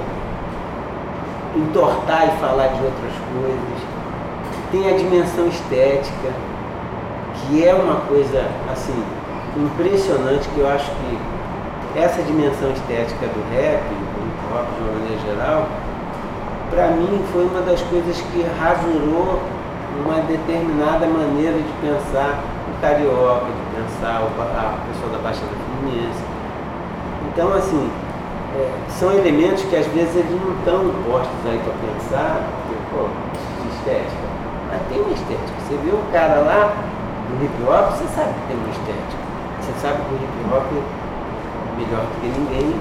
entortar 1.54 2.28
e 2.28 2.40
falar 2.40 2.68
de 2.68 2.82
outras 2.82 3.12
coisas. 3.32 3.88
Tem 4.70 4.88
a 4.88 4.96
dimensão 4.96 5.46
estética, 5.48 6.32
que 7.34 7.64
é 7.64 7.74
uma 7.74 8.00
coisa 8.06 8.46
assim 8.72 9.02
impressionante 9.56 10.48
que 10.50 10.60
eu 10.60 10.68
acho 10.68 10.90
que 10.90 11.98
essa 11.98 12.22
dimensão 12.22 12.70
estética 12.70 13.26
do 13.26 13.54
rap, 13.54 13.82
do 13.82 14.26
hip 14.26 14.54
hop 14.54 14.66
de 14.74 14.82
uma 14.82 14.92
maneira 14.92 15.20
geral, 15.26 15.68
para 16.70 16.88
mim 16.88 17.22
foi 17.32 17.44
uma 17.44 17.60
das 17.62 17.80
coisas 17.82 18.20
que 18.20 18.46
rasurou 18.58 19.40
uma 20.04 20.20
determinada 20.22 21.06
maneira 21.06 21.56
de 21.58 21.72
pensar 21.80 22.42
o 22.68 22.80
carioca, 22.80 23.46
de 23.46 23.82
pensar 23.82 24.22
a 24.22 24.78
pessoa 24.86 25.12
da 25.12 25.18
Baixada 25.18 25.52
Fluminense. 25.66 26.22
Então, 27.32 27.52
assim, 27.54 27.90
é, 28.54 28.70
são 28.88 29.12
elementos 29.12 29.64
que 29.64 29.76
às 29.76 29.86
vezes 29.88 30.14
eles 30.16 30.30
não 30.30 30.52
estão 30.58 30.94
postos 31.04 31.40
aí 31.46 31.60
para 31.64 31.74
pensar, 31.86 32.40
porque, 32.62 32.76
pô, 32.90 33.06
estética. 33.78 34.28
Mas 34.70 34.80
tem 34.88 35.00
uma 35.00 35.12
estética. 35.12 35.58
Você 35.66 35.76
vê 35.82 35.90
o 35.90 36.02
cara 36.12 36.40
lá, 36.40 36.72
do 37.28 37.44
hip 37.44 37.62
hop, 37.64 37.92
você 37.92 38.06
sabe 38.14 38.32
que 38.34 38.46
tem 38.48 38.56
uma 38.56 38.70
estética. 38.70 39.22
Você 39.60 39.72
sabe 39.80 39.96
que 40.02 40.14
o 40.14 40.16
hip 40.16 40.36
hop, 40.52 40.68
melhor 41.76 42.02
do 42.04 42.20
que 42.20 42.28
ninguém, 42.28 42.74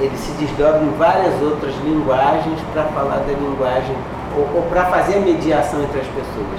ele 0.00 0.16
se 0.16 0.32
desdobra 0.32 0.82
em 0.82 0.90
várias 0.98 1.40
outras 1.42 1.74
linguagens 1.84 2.58
para 2.72 2.84
falar 2.84 3.16
da 3.16 3.32
linguagem, 3.32 3.96
ou, 4.36 4.48
ou 4.56 4.62
para 4.70 4.84
fazer 4.86 5.18
a 5.18 5.20
mediação 5.20 5.82
entre 5.82 6.00
as 6.00 6.06
pessoas. 6.06 6.58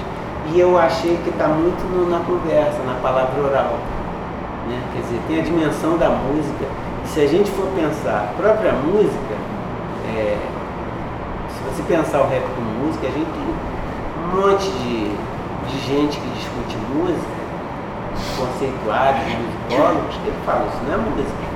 E 0.52 0.58
eu 0.58 0.78
achei 0.78 1.16
que 1.22 1.30
está 1.30 1.46
muito 1.48 1.82
no, 1.90 2.10
na 2.10 2.20
conversa, 2.24 2.78
na 2.84 2.94
palavra 3.00 3.40
oral. 3.40 3.78
Né? 4.68 4.82
Quer 4.92 5.02
dizer, 5.02 5.20
tem 5.28 5.40
a 5.40 5.42
dimensão 5.42 5.96
da 5.96 6.08
música. 6.08 6.64
E 7.04 7.08
se 7.08 7.20
a 7.20 7.26
gente 7.26 7.50
for 7.50 7.66
pensar 7.76 8.30
a 8.30 8.40
própria 8.40 8.72
música, 8.72 9.34
é, 10.16 10.36
se 11.48 11.62
você 11.64 11.82
pensar 11.82 12.20
o 12.20 12.28
rap 12.28 12.42
como 12.54 12.86
música, 12.86 13.06
a 13.06 13.10
gente 13.10 13.30
tem 13.30 13.54
um 14.24 14.40
monte 14.40 14.68
de 14.70 15.30
de 15.70 15.78
gente 15.86 16.18
que 16.18 16.28
discute 16.30 16.76
música, 16.92 17.40
conceituados, 18.36 19.22
musicólogos, 19.22 20.16
que 20.16 20.28
ele 20.28 20.38
fala, 20.44 20.66
isso 20.66 20.82
não 20.86 20.94
é 20.94 20.96
música. 20.96 21.49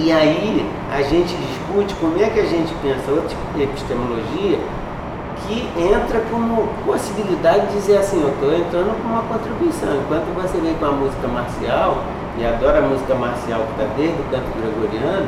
E 0.00 0.12
aí 0.12 0.64
a 0.92 1.02
gente 1.02 1.34
discute 1.34 1.92
como 1.96 2.22
é 2.22 2.30
que 2.30 2.38
a 2.38 2.46
gente 2.46 2.72
pensa 2.80 3.10
outra 3.10 3.36
epistemologia 3.58 4.58
que 5.44 5.68
entra 5.76 6.20
como 6.30 6.68
possibilidade 6.86 7.66
de 7.66 7.72
dizer 7.74 7.98
assim, 7.98 8.22
eu 8.22 8.28
estou 8.28 8.54
entrando 8.54 8.94
com 9.02 9.08
uma 9.08 9.22
contribuição. 9.22 9.88
Enquanto 9.96 10.32
você 10.34 10.58
vem 10.58 10.74
com 10.74 10.86
a 10.86 10.92
música 10.92 11.26
marcial, 11.26 11.98
e 12.38 12.46
adora 12.46 12.78
a 12.78 12.82
música 12.82 13.12
marcial 13.16 13.62
que 13.62 13.82
está 13.82 13.94
desde 13.96 14.20
o 14.20 14.24
canto 14.30 14.46
gregoriano, 14.54 15.26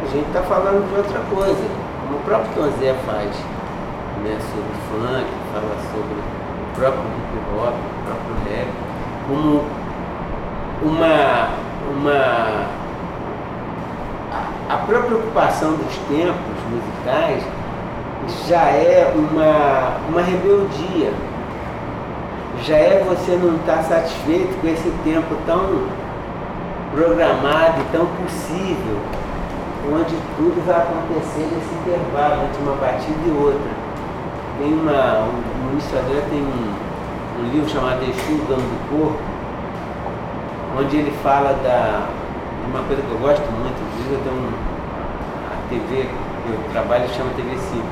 a 0.00 0.06
gente 0.06 0.26
está 0.28 0.42
falando 0.42 0.86
de 0.88 0.94
outra 0.94 1.20
coisa, 1.28 1.64
como 2.00 2.18
o 2.18 2.22
próprio 2.22 2.54
Tom 2.54 2.70
Zé 2.78 2.94
faz, 3.04 3.34
né, 4.22 4.38
sobre 4.54 4.70
funk, 4.86 5.26
fala 5.50 5.74
sobre 5.90 6.14
o 6.14 6.76
próprio 6.78 7.02
hip 7.02 7.42
hop, 7.58 7.74
o 7.74 8.00
próprio 8.06 8.34
rap, 8.46 8.68
como 9.26 9.64
uma, 10.84 11.48
uma 11.90 12.75
a 14.68 14.76
própria 14.78 15.16
ocupação 15.16 15.72
dos 15.72 15.96
tempos 16.08 16.56
musicais 16.70 17.42
já 18.48 18.62
é 18.62 19.12
uma, 19.14 19.98
uma 20.08 20.22
rebeldia. 20.22 21.12
Já 22.64 22.76
é 22.76 23.04
você 23.06 23.36
não 23.36 23.56
estar 23.56 23.82
satisfeito 23.82 24.60
com 24.60 24.66
esse 24.66 24.90
tempo 25.04 25.36
tão 25.46 25.86
programado 26.92 27.80
e 27.80 27.84
tão 27.92 28.06
possível, 28.06 28.98
onde 29.92 30.16
tudo 30.36 30.66
vai 30.66 30.76
acontecer 30.76 31.46
nesse 31.52 31.74
intervalo 31.74 32.44
entre 32.44 32.62
uma 32.62 32.74
batida 32.76 33.18
e 33.24 33.30
outra. 33.30 33.86
Tem 34.58 34.72
uma, 34.72 35.28
um, 35.28 35.74
um 35.74 35.78
historiador 35.78 36.22
tem 36.30 36.40
um, 36.40 37.44
um 37.44 37.52
livro 37.52 37.68
chamado 37.68 38.02
Exu, 38.02 38.32
o 38.32 38.46
Dono 38.48 38.62
do 38.62 38.88
Corpo, 38.88 39.20
onde 40.80 40.96
ele 40.96 41.12
fala 41.22 41.52
da, 41.62 42.08
de 42.64 42.70
uma 42.70 42.82
coisa 42.84 43.02
que 43.02 43.10
eu 43.10 43.18
gosto 43.18 43.44
muito, 43.52 43.85
tenho 44.06 44.36
um, 44.36 44.52
a 45.50 45.68
TV 45.68 46.08
eu 46.48 46.70
trabalho 46.72 47.08
chama 47.08 47.30
TV 47.34 47.56
5, 47.58 47.82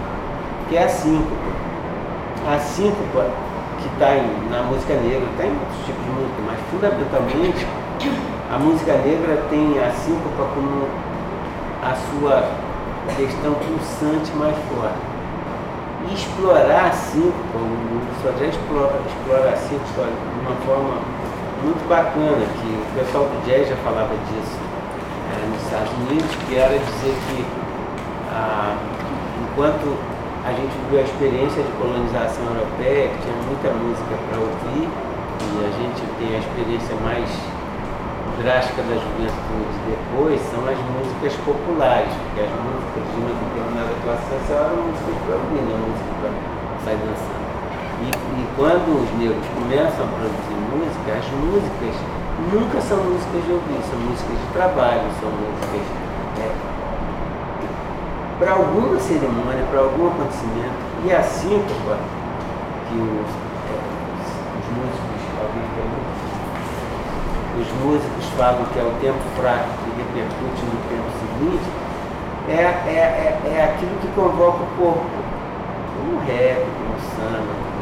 que 0.69 0.77
é 0.77 0.85
a 0.85 0.89
síncopa. 0.89 1.55
A 2.47 2.59
síncopa 2.59 3.27
que 3.81 3.89
está 3.89 4.15
na 4.51 4.63
música 4.63 4.95
negra, 4.95 5.27
tem 5.37 5.51
outros 5.51 5.87
tipos 5.87 6.05
de 6.05 6.11
música, 6.11 6.41
mas 6.47 6.59
fundamentalmente 6.71 7.67
a 8.53 8.59
música 8.59 8.93
negra 8.93 9.43
tem 9.51 9.79
a 9.83 9.91
síncopa 9.91 10.45
como 10.55 10.87
a 11.83 11.95
sua 11.97 12.45
questão 13.17 13.55
pulsante 13.55 14.31
mais 14.37 14.57
forte. 14.69 15.03
E 16.11 16.15
explorar 16.15 16.87
a 16.87 16.93
síncopa, 16.93 17.59
o 17.59 18.23
Sodré 18.23 18.49
explora, 18.49 19.01
explora 19.09 19.51
a 19.51 19.57
síncopa 19.57 20.05
de 20.05 20.47
uma 20.47 20.57
forma 20.67 21.01
muito 21.65 21.89
bacana, 21.89 22.45
que 22.61 22.69
o 22.69 23.01
pessoal 23.01 23.25
do 23.25 23.47
jazz 23.47 23.69
já 23.69 23.77
falava 23.77 24.15
disso 24.29 24.74
nos 25.47 25.63
Estados 25.63 25.93
Unidos, 26.05 26.31
que 26.47 26.57
era 26.57 26.79
dizer 26.79 27.15
que 27.29 27.45
ah, 28.31 28.77
enquanto 29.43 29.97
a 30.45 30.53
gente 30.53 30.75
viu 30.91 30.99
a 30.99 31.03
experiência 31.03 31.63
de 31.63 31.73
colonização 31.81 32.45
europeia, 32.45 33.09
que 33.09 33.19
tinha 33.23 33.37
muita 33.49 33.69
música 33.73 34.15
para 34.29 34.39
ouvir, 34.41 34.89
e 34.89 35.57
a 35.65 35.71
gente 35.73 36.03
tem 36.19 36.37
a 36.37 36.39
experiência 36.39 36.95
mais 37.05 37.29
drástica 38.43 38.83
da 38.83 38.95
juventude 38.99 39.75
depois 39.87 40.41
são 40.51 40.65
as 40.67 40.79
músicas 40.91 41.35
populares, 41.45 42.11
porque 42.11 42.41
as 42.43 42.51
músicas 42.51 43.05
de 43.05 43.17
uma 43.21 43.31
determinada 43.31 43.91
atuação 43.95 44.39
são 44.49 44.57
eram 44.59 44.77
músicas 44.91 45.17
para 45.23 45.35
ouvir, 45.39 45.63
não 45.65 45.79
música 45.87 46.13
para 46.19 46.33
sair 46.83 47.01
dançando. 47.05 47.45
E, 48.03 48.09
e 48.11 48.43
quando 48.57 48.89
os 48.91 49.11
negros 49.21 49.47
começam 49.55 50.03
a 50.03 50.11
produzir 50.19 50.59
música, 50.73 51.09
as 51.15 51.29
músicas 51.31 51.95
nunca 52.53 52.81
são 52.81 52.99
músicas 52.99 53.45
de 53.45 53.53
ouvir, 53.53 53.81
são 53.91 53.99
músicas 54.01 54.39
de 54.39 54.47
trabalho, 54.53 55.07
são 55.21 55.31
músicas 55.31 55.87
é, 56.41 56.51
para 58.39 58.53
alguma 58.53 58.99
cerimônia, 59.01 59.65
para 59.71 59.81
algum 59.81 60.09
acontecimento. 60.09 60.79
E 61.05 61.13
a 61.13 61.23
síncopa 61.23 61.99
que 62.89 62.97
os, 62.97 63.31
é, 63.69 63.77
os 64.59 64.67
músicos, 64.75 65.21
alguém 65.41 65.75
os 67.55 67.71
músicos 67.85 68.27
falam 68.37 68.65
que 68.73 68.79
é 68.79 68.83
o 68.83 68.91
tempo 69.01 69.21
fraco 69.37 69.69
que 69.85 69.91
repercute 69.97 70.63
no 70.67 70.79
tempo 70.91 71.07
seguinte, 71.23 71.71
é, 72.49 72.53
é, 72.53 73.41
é, 73.47 73.57
é 73.57 73.65
aquilo 73.65 73.97
que 74.01 74.09
convoca 74.09 74.65
o 74.65 74.67
corpo. 74.77 75.07
Um 76.05 76.19
rap, 76.27 76.67
um 76.67 76.99
samba. 77.15 77.74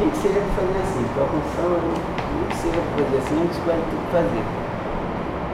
Nem 0.00 0.08
que 0.08 0.16
seja 0.16 0.40
para 0.40 0.64
fazer 0.64 0.80
assim, 0.80 1.04
um 1.04 1.42
samba, 1.54 1.78
nem 1.84 2.48
que 2.48 2.56
seja 2.56 2.80
para 2.80 3.04
fazer 3.04 3.18
assim, 3.18 3.36
gente 3.36 3.60
vai 3.66 3.76
ter 3.76 3.98
que 4.00 4.08
fazer. 4.10 4.44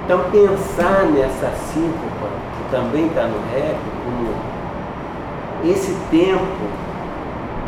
Então 0.04 0.20
pensar 0.30 1.04
nessa 1.06 1.50
síncopa, 1.72 2.28
que 2.54 2.70
também 2.70 3.06
está 3.08 3.24
no 3.24 3.38
rap, 3.52 3.76
como 4.04 4.30
esse 5.68 5.92
tempo, 6.12 6.62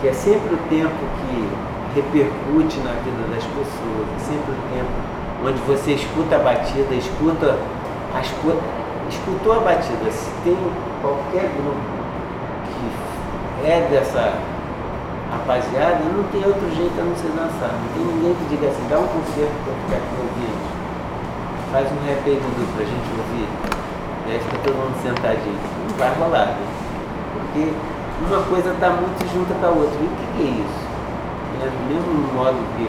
que 0.01 0.07
é 0.07 0.13
sempre 0.13 0.55
o 0.55 0.59
tempo 0.71 0.95
que 1.19 1.49
repercute 1.97 2.79
na 2.79 2.93
vida 3.03 3.27
das 3.35 3.43
pessoas, 3.43 4.07
é 4.15 4.21
sempre 4.21 4.53
o 4.53 4.75
tempo 4.75 5.19
onde 5.45 5.59
você 5.67 5.93
escuta 5.93 6.37
a 6.37 6.39
batida, 6.39 6.95
escuta, 6.95 7.59
a 8.15 8.21
escuta 8.21 8.79
escutou 9.09 9.55
a 9.55 9.61
batida. 9.61 10.11
Se 10.11 10.31
tem 10.45 10.57
qualquer 11.01 11.51
grupo 11.57 11.81
que 12.67 13.67
é 13.67 13.89
dessa 13.91 14.35
rapaziada, 15.31 16.05
não 16.09 16.25
tem 16.33 16.45
outro 16.45 16.69
jeito 16.75 16.97
a 16.99 17.05
não 17.05 17.17
ser 17.17 17.33
dançar. 17.37 17.73
Não 17.73 17.89
tem 17.95 18.05
ninguém 18.05 18.35
que 18.35 18.45
diga 18.53 18.69
assim, 18.69 18.85
dá 18.89 18.99
um 18.99 19.09
concerto 19.09 19.57
para 19.65 19.75
ficar 19.75 19.99
aqui 20.01 20.15
ouvindo. 20.19 20.63
Faz 21.73 21.87
um 21.93 22.01
rap 22.09 22.23
aí 22.25 22.41
Dudu 22.41 22.65
pra 22.73 22.85
gente 22.85 23.09
ouvir. 23.13 23.49
E 24.25 24.29
aí 24.33 24.41
fica 24.41 24.59
todo 24.65 24.77
mundo 24.77 24.97
sentadinho. 25.03 25.61
Não 25.89 25.95
vai 25.97 26.13
rolar, 26.17 26.57
né? 26.57 26.65
Porque 27.33 27.73
uma 28.25 28.43
coisa 28.49 28.71
está 28.73 28.91
muito 28.91 29.21
junta 29.33 29.53
com 29.55 29.67
a 29.67 29.71
outra. 29.71 29.99
E 30.01 30.07
o 30.07 30.13
que, 30.37 30.43
é 30.43 30.53
isso? 30.65 30.81
É 31.59 31.67
do 31.67 31.81
mesmo 31.91 32.35
modo 32.35 32.57
que 32.77 32.87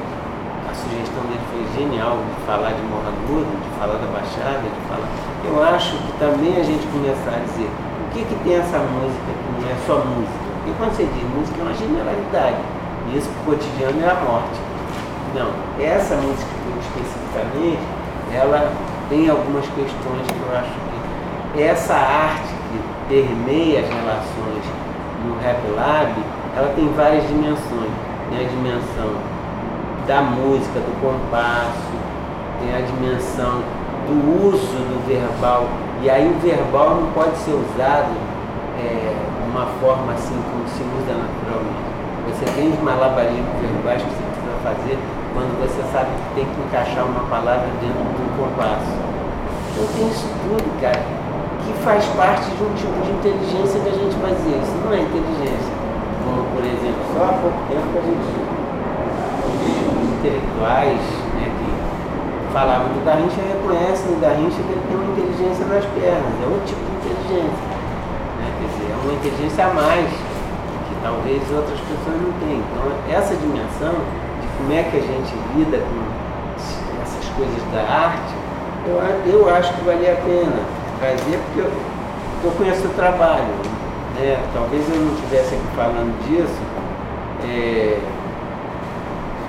sugestão 0.79 1.21
dele 1.27 1.43
foi 1.51 1.63
genial 1.75 2.17
de 2.17 2.45
falar 2.45 2.71
de 2.71 2.81
Morragudo, 2.87 3.51
de 3.51 3.69
falar 3.77 3.99
da 3.99 4.07
Baixada, 4.07 4.63
de 4.63 4.81
falar. 4.87 5.09
Eu 5.43 5.63
acho 5.63 5.97
que 5.97 6.11
também 6.19 6.55
a 6.55 6.63
gente 6.63 6.85
começar 6.87 7.35
a 7.35 7.39
dizer 7.43 7.67
o 7.67 8.11
que, 8.13 8.23
que 8.23 8.35
tem 8.43 8.55
essa 8.55 8.79
música 8.79 9.27
que 9.27 9.49
não 9.59 9.69
é 9.69 9.75
só 9.85 9.95
música. 10.05 10.48
Porque 10.69 10.73
quando 10.77 10.95
você 10.95 11.03
diz 11.03 11.23
música 11.35 11.59
é 11.59 11.63
uma 11.63 11.73
generalidade. 11.73 12.57
E 13.07 13.17
isso 13.17 13.29
pro 13.43 13.55
cotidiano 13.55 14.01
é 14.03 14.09
a 14.09 14.15
morte. 14.15 14.59
Não, 15.33 15.49
essa 15.83 16.15
música 16.15 16.49
especificamente, 16.81 17.79
ela 18.33 18.71
tem 19.09 19.29
algumas 19.29 19.65
questões 19.65 20.27
que 20.27 20.39
eu 20.39 20.57
acho 20.57 20.69
que 21.53 21.63
essa 21.63 21.95
arte 21.95 22.53
que 22.71 23.15
permeia 23.15 23.79
as 23.79 23.87
relações 23.87 24.63
no 25.25 25.39
Rap 25.41 25.59
Lab, 25.75 26.13
ela 26.55 26.71
tem 26.75 26.87
várias 26.93 27.27
dimensões. 27.27 27.91
Tem 28.29 28.45
a 28.45 28.49
dimensão 28.49 29.15
da 30.05 30.21
música, 30.21 30.79
do 30.79 31.01
compasso, 31.01 31.89
tem 32.61 32.75
a 32.75 32.81
dimensão 32.81 33.63
do 34.07 34.47
uso 34.47 34.59
do 34.59 35.07
verbal. 35.07 35.67
E 36.03 36.09
aí 36.09 36.29
o 36.29 36.39
verbal 36.39 37.01
não 37.01 37.11
pode 37.11 37.35
ser 37.37 37.53
usado 37.53 38.13
é, 38.77 39.15
uma 39.49 39.65
forma 39.81 40.13
assim 40.13 40.37
como 40.49 40.63
se 40.69 40.81
usa 40.85 41.13
naturalmente. 41.17 41.89
Você 42.29 42.45
tem 42.53 42.69
os 42.69 42.79
malabarismos 42.79 43.57
verbais 43.57 44.01
que 44.01 44.09
você 44.13 44.23
precisa 44.29 44.55
fazer 44.61 44.95
quando 45.33 45.51
você 45.57 45.81
sabe 45.91 46.09
que 46.13 46.29
tem 46.35 46.45
que 46.45 46.59
encaixar 46.69 47.05
uma 47.05 47.25
palavra 47.25 47.67
dentro 47.81 48.05
do 48.05 48.25
compasso. 48.37 48.93
Então 49.73 49.85
tem 49.97 50.07
isso 50.07 50.29
tudo, 50.45 50.69
cara, 50.79 51.01
que 51.65 51.73
faz 51.81 52.05
parte 52.13 52.49
de 52.53 52.61
um 52.63 52.73
tipo 52.77 52.97
de 53.01 53.11
inteligência 53.11 53.81
que 53.81 53.89
a 53.89 53.97
gente 53.97 54.15
fazia. 54.21 54.57
Isso 54.61 54.77
não 54.85 54.93
é 54.93 55.01
inteligência. 55.01 55.73
Como, 56.23 56.45
por 56.53 56.63
exemplo, 56.63 57.01
só 57.13 57.23
há 57.25 57.33
pouco 57.41 57.59
tempo 57.69 57.89
a 57.97 58.01
gente 58.05 58.49
intelectuais 60.19 60.99
né, 61.39 61.47
que 61.47 62.53
falavam 62.53 62.91
do 62.91 62.99
Garrincha 63.05 63.39
reconhecem 63.39 64.11
no 64.11 64.19
Garrincha 64.19 64.59
que 64.59 64.71
ele 64.75 64.83
tem 64.83 64.95
uma 64.99 65.07
inteligência 65.15 65.63
nas 65.65 65.85
pernas, 65.95 66.33
é 66.43 66.45
outro 66.45 66.67
tipo 66.67 66.83
de 66.83 66.91
inteligência. 66.99 67.65
Né? 68.35 68.45
Quer 68.59 68.67
dizer, 68.67 68.87
é 68.91 68.97
uma 69.09 69.17
inteligência 69.17 69.65
a 69.65 69.73
mais, 69.73 70.07
que 70.07 70.95
talvez 71.01 71.41
outras 71.51 71.79
pessoas 71.79 72.21
não 72.21 72.31
tenham. 72.39 72.61
Então, 72.61 73.17
essa 73.17 73.35
dimensão 73.35 73.95
de 74.41 74.47
como 74.57 74.71
é 74.71 74.83
que 74.83 74.97
a 74.97 75.01
gente 75.01 75.33
lida 75.55 75.77
com 75.77 77.01
essas 77.01 77.25
coisas 77.33 77.63
da 77.73 77.81
arte, 77.81 78.33
eu, 78.85 79.01
eu 79.33 79.55
acho 79.55 79.73
que 79.73 79.81
valia 79.81 80.13
a 80.13 80.15
pena 80.15 80.61
trazer, 80.99 81.39
porque 81.45 81.59
eu, 81.61 81.71
eu 82.43 82.51
conheço 82.51 82.85
o 82.85 82.93
trabalho. 82.93 83.49
Né? 84.15 84.37
Talvez 84.53 84.87
eu 84.89 85.01
não 85.01 85.13
estivesse 85.15 85.55
aqui 85.55 85.67
falando 85.75 86.13
disso. 86.27 86.61
É, 87.45 87.99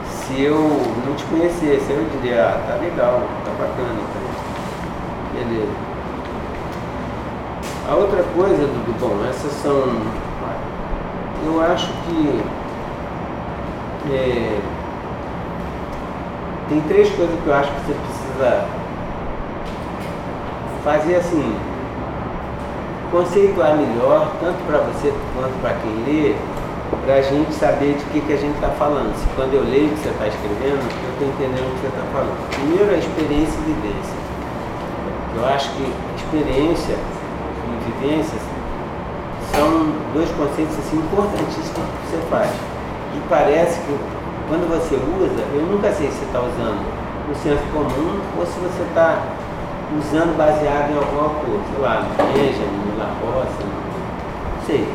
se 0.09 0.43
eu 0.43 0.59
não 1.07 1.15
te 1.15 1.25
conhecesse, 1.25 1.91
eu 1.91 2.07
diria, 2.13 2.47
ah, 2.47 2.61
tá 2.67 2.77
legal, 2.77 3.23
tá 3.45 3.51
bacana, 3.59 3.99
então. 3.99 4.31
Beleza. 5.35 5.90
A 7.89 7.95
outra 7.95 8.23
coisa, 8.35 8.67
Dudu, 8.67 8.95
bom, 9.01 9.25
essas 9.29 9.53
são. 9.53 9.85
Eu 11.45 11.61
acho 11.63 11.89
que. 12.05 12.43
É, 14.13 14.61
tem 16.69 16.81
três 16.83 17.11
coisas 17.11 17.35
que 17.41 17.47
eu 17.47 17.55
acho 17.55 17.71
que 17.73 17.81
você 17.81 17.95
precisa 17.95 18.65
fazer 20.85 21.17
assim, 21.17 21.57
conceituar 23.11 23.77
melhor, 23.77 24.33
tanto 24.41 24.57
para 24.67 24.79
você 24.79 25.13
quanto 25.35 25.61
para 25.61 25.75
quem 25.75 26.05
lê, 26.05 26.35
para 27.05 27.15
a 27.15 27.23
gente 27.23 27.53
saber 27.55 27.95
de 27.95 28.05
que, 28.07 28.21
que 28.21 28.33
a 28.33 28.37
gente 28.37 28.55
está 28.55 28.69
falando. 28.69 29.15
Se 29.17 29.27
quando 29.35 29.55
eu 29.55 29.63
leio 29.63 29.87
o 29.87 29.91
que 29.91 29.99
você 29.99 30.09
está 30.11 30.29
escrevendo, 30.29 30.79
eu 30.79 31.11
estou 31.13 31.29
entendendo 31.29 31.67
o 31.67 31.75
que 31.75 31.81
você 31.81 31.87
está 31.89 32.03
falando. 32.13 32.51
Primeiro, 32.51 32.91
a 32.95 32.99
experiência 32.99 33.59
e 33.59 33.73
vivência. 33.73 34.15
Eu 35.37 35.47
acho 35.47 35.71
que 35.75 35.93
experiência 36.17 36.95
e 36.95 37.20
vivências 37.91 38.41
são 39.55 39.93
dois 40.15 40.31
conceitos 40.33 40.79
assim, 40.79 40.99
importantíssimos 40.99 41.75
que 41.75 42.07
você 42.11 42.19
faz. 42.31 42.51
E 43.15 43.21
parece 43.29 43.81
que 43.81 43.99
quando 44.49 44.69
você 44.71 44.95
usa, 44.95 45.43
eu 45.55 45.63
nunca 45.67 45.93
sei 45.93 46.09
se 46.09 46.19
você 46.19 46.25
está 46.27 46.41
usando 46.41 46.83
no 47.29 47.35
senso 47.35 47.63
comum 47.73 48.19
ou 48.39 48.47
se 48.47 48.59
você 48.59 48.83
está 48.83 49.19
usando 49.99 50.37
baseado 50.37 50.91
em 50.91 50.99
alguma 50.99 51.31
coisa, 51.43 51.63
sei 51.71 51.83
lá, 51.83 52.03
no 52.03 52.15
Benjamin, 52.33 52.83
no 52.91 52.99
La 52.99 53.11
Roça, 53.23 53.63
não 53.63 54.67
sei. 54.67 54.87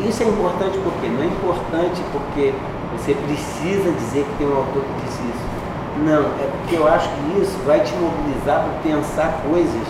Isso 0.00 0.22
é 0.22 0.26
importante 0.26 0.78
porque 0.82 1.08
não 1.08 1.22
é 1.22 1.26
importante 1.26 2.00
porque 2.12 2.54
você 2.96 3.14
precisa 3.14 3.90
dizer 3.92 4.24
que 4.24 4.38
tem 4.38 4.46
um 4.46 4.56
autor 4.56 4.82
que 4.82 5.06
disse 5.06 5.22
isso. 5.22 5.46
Não, 6.06 6.22
é 6.40 6.48
porque 6.58 6.76
eu 6.76 6.88
acho 6.88 7.08
que 7.10 7.42
isso 7.42 7.58
vai 7.66 7.80
te 7.80 7.92
mobilizar 7.94 8.64
para 8.64 8.72
pensar 8.82 9.42
coisas 9.46 9.86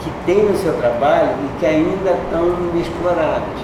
que 0.00 0.10
tem 0.26 0.44
no 0.44 0.56
seu 0.56 0.72
trabalho 0.74 1.30
e 1.44 1.58
que 1.60 1.66
ainda 1.66 2.10
estão 2.10 2.48
inexploradas. 2.72 3.60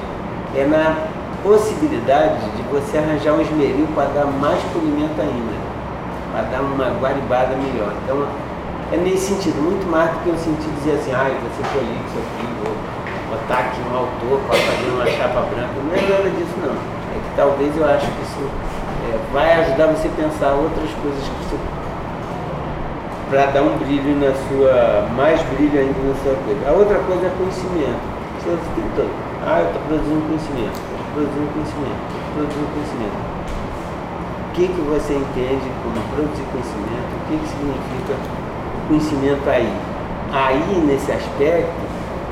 É 0.55 0.64
na 0.64 0.97
possibilidade 1.43 2.41
de 2.57 2.62
você 2.70 2.99
arranjar 2.99 3.34
um 3.34 3.41
esmeril 3.41 3.87
para 3.95 4.09
dar 4.09 4.26
mais 4.26 4.61
polimento 4.72 5.20
ainda, 5.20 5.57
para 6.32 6.43
dar 6.43 6.61
uma 6.62 6.91
guaribada 7.01 7.55
melhor. 7.57 7.93
Então, 8.05 8.26
é 8.93 8.97
nesse 8.97 9.34
sentido, 9.34 9.61
muito 9.62 9.87
mais 9.91 10.11
do 10.11 10.18
que 10.22 10.30
no 10.30 10.39
sentido 10.39 10.70
de 10.70 10.80
dizer 10.80 10.95
assim, 11.01 11.12
ah, 11.12 11.26
você 11.26 11.62
polir 11.74 11.99
isso 12.07 12.18
aqui, 12.22 12.47
vou 12.62 12.74
botar 13.30 13.59
aqui 13.66 13.80
um 13.82 13.97
autor 13.97 14.39
para 14.47 14.57
fazer 14.57 14.91
uma 14.95 15.07
chapa 15.07 15.41
branca. 15.51 15.76
Não 15.82 15.91
é 15.91 16.03
nada 16.07 16.30
disso 16.30 16.57
não. 16.62 16.74
É 16.74 17.18
que 17.18 17.30
talvez 17.37 17.76
eu 17.76 17.84
acho 17.84 18.07
que 18.07 18.22
isso 18.22 18.43
é, 19.07 19.18
vai 19.32 19.53
ajudar 19.62 19.87
você 19.89 20.09
a 20.09 20.14
pensar 20.14 20.55
outras 20.55 20.91
coisas 21.03 21.22
que 21.22 21.34
você 21.47 21.57
para 23.31 23.47
dar 23.47 23.62
um 23.62 23.77
brilho 23.79 24.14
na 24.22 24.33
sua, 24.47 25.09
mais 25.16 25.43
brilho 25.55 25.79
ainda 25.81 25.99
na 25.99 26.14
sua 26.22 26.35
coisa. 26.47 26.62
A 26.68 26.72
outra 26.72 26.99
coisa 27.01 27.27
é 27.27 27.33
conhecimento. 27.37 28.03
Você 28.39 28.55
escuta, 28.55 29.03
ah, 29.47 29.61
eu 29.61 29.66
estou 29.66 29.83
produzindo 29.89 30.22
conhecimento, 30.27 30.77
estou 30.79 31.07
produzindo 31.14 31.49
conhecimento, 31.51 32.01
estou 32.07 32.31
produzindo 32.35 32.68
conhecimento. 32.70 33.18
O 34.47 34.51
que, 34.57 34.64
que 34.68 34.83
você 34.89 35.12
entende 35.12 35.68
como 35.83 35.99
produzir 36.14 36.47
conhecimento? 36.55 37.11
O 37.12 37.20
que, 37.27 37.35
que 37.37 37.49
significa 37.51 38.14
conhecimento 38.89 39.51
aí. 39.51 39.72
Aí, 40.33 40.83
nesse 40.87 41.11
aspecto, 41.12 41.83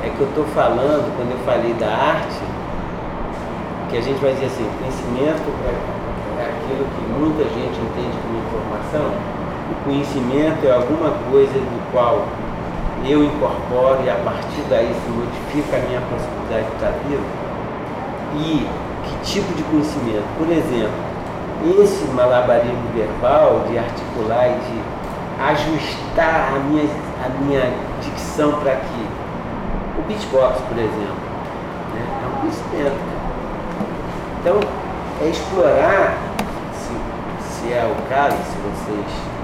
é 0.03 0.09
que 0.09 0.19
eu 0.19 0.27
estou 0.27 0.45
falando, 0.55 1.11
quando 1.15 1.31
eu 1.31 1.39
falei 1.45 1.73
da 1.75 1.87
arte, 1.87 2.39
que 3.89 3.97
a 3.97 4.01
gente 4.01 4.19
vai 4.19 4.33
dizer 4.33 4.47
assim, 4.47 4.67
conhecimento 4.79 5.47
é, 5.63 5.73
é 6.39 6.45
aquilo 6.51 6.83
que 6.87 7.03
muita 7.19 7.43
gente 7.43 7.77
entende 7.79 8.15
como 8.23 8.39
informação, 8.39 9.11
o 9.71 9.83
conhecimento 9.83 10.65
é 10.65 10.71
alguma 10.71 11.11
coisa 11.31 11.53
do 11.53 11.91
qual 11.91 12.25
eu 13.03 13.23
incorporo 13.23 14.03
e 14.03 14.09
a 14.09 14.15
partir 14.15 14.61
daí 14.69 14.93
se 14.93 15.09
modifica 15.09 15.77
a 15.77 15.79
minha 15.81 16.01
possibilidade 16.01 16.65
de 16.65 16.73
estar 16.73 16.93
vivo. 17.07 17.23
E 18.35 18.67
que 19.03 19.31
tipo 19.33 19.53
de 19.53 19.63
conhecimento? 19.63 20.25
Por 20.37 20.49
exemplo, 20.49 21.15
esse 21.81 22.05
malabarismo 22.13 22.83
verbal 22.93 23.63
de 23.67 23.77
articular 23.77 24.49
e 24.49 24.59
de 24.59 24.81
ajustar 25.41 26.53
a 26.55 26.59
minha, 26.59 26.89
a 27.23 27.29
minha 27.41 27.73
dicção 28.01 28.53
para 28.59 28.73
aqui. 28.73 29.05
O 29.97 30.01
beatbox, 30.07 30.59
por 30.61 30.77
exemplo, 30.77 31.25
né? 31.93 32.05
é 32.23 32.27
um 32.27 32.39
conhecimento. 32.41 33.15
Então, 34.41 34.59
é 35.21 35.29
explorar, 35.29 36.17
se, 36.73 36.91
se 37.41 37.73
é 37.73 37.83
o 37.85 38.09
caso, 38.09 38.35
se 38.35 38.57
vocês 38.57 39.34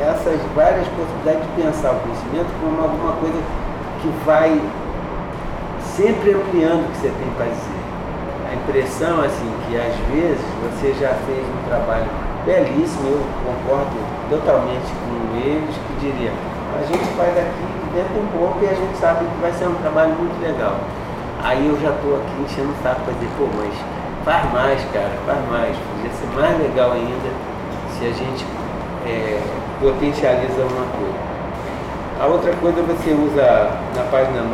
essas 0.00 0.40
várias 0.54 0.86
possibilidades 0.88 1.42
de 1.42 1.62
pensar 1.62 1.92
o 1.92 2.00
conhecimento 2.00 2.48
como 2.60 2.80
alguma 2.80 3.12
coisa 3.20 3.38
que 4.00 4.08
vai 4.24 4.60
sempre 5.82 6.32
ampliando 6.32 6.86
o 6.86 6.90
que 6.92 6.98
você 6.98 7.08
tem 7.08 7.28
para 7.36 7.46
dizer. 7.46 7.82
A 8.48 8.54
impressão, 8.54 9.20
assim, 9.20 9.52
que 9.66 9.76
às 9.76 9.94
vezes 10.12 10.40
você 10.62 10.94
já 10.94 11.12
fez 11.26 11.44
um 11.44 11.68
trabalho 11.68 12.06
belíssimo, 12.46 13.08
eu 13.08 13.26
concordo 13.44 13.96
totalmente 14.30 14.88
com 15.04 15.36
eles, 15.36 15.74
que 15.74 16.00
diria, 16.00 16.32
a 16.78 16.84
gente 16.86 17.04
faz 17.16 17.36
aqui 17.36 17.66
dentro 17.92 18.20
um 18.20 18.28
pouco 18.38 18.58
e 18.62 18.68
a 18.68 18.74
gente 18.74 18.96
sabe 18.98 19.24
que 19.24 19.40
vai 19.40 19.52
ser 19.52 19.66
um 19.66 19.74
trabalho 19.74 20.14
muito 20.14 20.40
legal. 20.40 20.76
Aí 21.42 21.66
eu 21.66 21.78
já 21.80 21.90
estou 21.90 22.16
aqui 22.16 22.42
enchendo 22.42 22.72
o 22.72 22.82
saco 22.82 23.00
para 23.02 23.14
dizer, 23.14 23.28
pô, 23.36 23.48
mas 23.56 23.74
faz 24.24 24.52
mais, 24.52 24.80
cara, 24.92 25.12
faz 25.26 25.38
mais. 25.50 25.76
Podia 25.76 26.10
ser 26.12 26.28
mais 26.34 26.58
legal 26.58 26.92
ainda 26.92 27.30
se 27.96 28.06
a 28.06 28.12
gente 28.12 28.44
é, 29.06 29.40
potencializa 29.80 30.62
uma 30.62 30.86
coisa. 30.98 31.36
A 32.18 32.26
outra 32.26 32.52
coisa 32.56 32.82
você 32.82 33.10
usa 33.10 33.70
na 33.94 34.02
página 34.10 34.42
9 34.42 34.52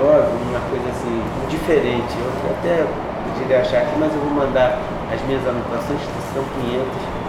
uma 0.51 0.61
coisa 0.69 0.89
assim, 0.91 1.23
diferente. 1.49 2.15
Eu 2.19 2.51
até 2.59 2.87
poderia 3.33 3.61
achar 3.61 3.83
aqui, 3.83 3.95
mas 3.99 4.13
eu 4.13 4.21
vou 4.21 4.31
mandar 4.31 4.79
as 5.13 5.21
minhas 5.27 5.47
anotações, 5.47 6.01
que 6.01 6.35
são 6.35 6.45
500 6.61 7.23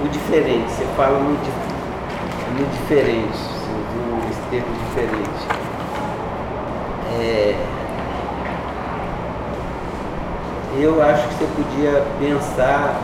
o 0.00 0.08
diferente, 0.08 0.70
você 0.70 0.84
fala 0.96 1.18
no, 1.18 1.30
no 1.30 2.66
diferente, 2.70 3.38
no 3.96 4.30
esse 4.30 4.40
termo 4.48 4.72
diferente. 4.86 5.48
É, 7.20 7.56
eu 10.78 11.02
acho 11.02 11.26
que 11.28 11.34
você 11.34 11.48
podia 11.56 12.04
pensar 12.20 13.00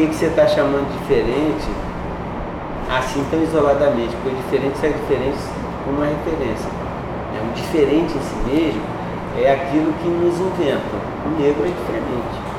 que, 0.00 0.08
que 0.08 0.14
você 0.14 0.26
está 0.26 0.46
chamando 0.46 0.88
diferente 0.98 1.68
assim 2.88 3.24
tão 3.30 3.42
isoladamente, 3.42 4.16
porque 4.22 4.36
diferente 4.36 4.78
será 4.78 4.96
diferente 4.96 5.38
como 5.84 5.98
uma 5.98 6.06
referência. 6.06 6.68
É, 7.36 7.38
o 7.38 7.52
diferente 7.54 8.16
em 8.16 8.20
si 8.20 8.36
mesmo 8.48 8.82
é 9.38 9.52
aquilo 9.52 9.92
que 10.02 10.08
nos 10.08 10.34
inventa. 10.40 10.96
O 11.26 11.30
negro 11.38 11.62
é 11.62 11.70
diferente 11.70 12.50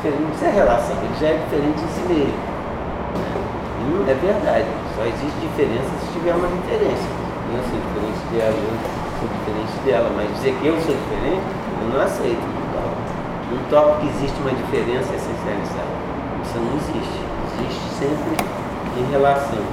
diferente, 0.00 0.22
não 0.22 0.30
precisa 0.30 0.50
relação, 0.50 0.96
ele 0.96 1.16
já 1.20 1.28
é 1.28 1.36
diferente 1.36 1.76
em 1.76 1.90
si 1.92 2.02
mesmo. 2.08 2.40
E 3.76 3.82
não 3.92 4.00
é 4.08 4.14
verdade, 4.14 4.64
só 4.96 5.04
existe 5.04 5.38
diferença 5.44 5.90
se 6.00 6.12
tiver 6.16 6.32
uma 6.32 6.48
referência. 6.48 7.10
Eu 7.52 7.60
sou 7.68 7.76
diferente 7.76 8.22
dela, 8.32 8.56
eu 8.56 8.76
sou 9.20 9.28
diferente 9.28 9.74
dela, 9.84 10.08
mas 10.16 10.32
dizer 10.38 10.54
que 10.56 10.66
eu 10.66 10.80
sou 10.80 10.94
diferente, 10.94 11.44
eu 11.44 11.88
não 11.92 12.00
aceito. 12.00 12.60
Não 13.50 13.58
topo 13.68 13.98
que 13.98 14.06
existe 14.06 14.38
uma 14.40 14.52
diferença. 14.54 15.10
Não 16.60 16.76
existe. 16.76 17.20
Existe 17.58 17.88
sempre 17.98 18.46
em 18.98 19.10
relação. 19.10 19.64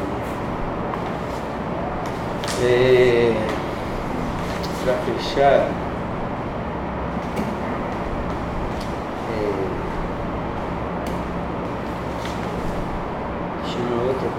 É, 2.64 3.34
Para 4.84 4.94
fechar, 4.94 5.70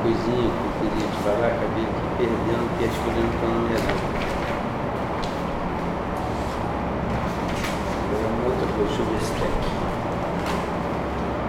coisinha 0.08 0.48
que 0.48 0.84
eu 0.84 0.90
queria 0.90 1.06
te 1.06 1.18
falar, 1.22 1.48
acabei 1.48 1.84
aqui 1.84 2.06
perdendo, 2.16 2.64
porque 2.70 2.84
as 2.84 2.96
coisas 2.96 3.20
não 3.20 3.30
estão 3.30 3.48
numeradas. 3.50 4.00
Uma 8.24 8.44
outra 8.46 8.66
coisa, 8.72 8.88
deixa 8.88 9.02
eu 9.02 9.06
ver 9.06 9.20
se 9.20 9.32
tem 9.32 9.48
aqui. 9.48 9.72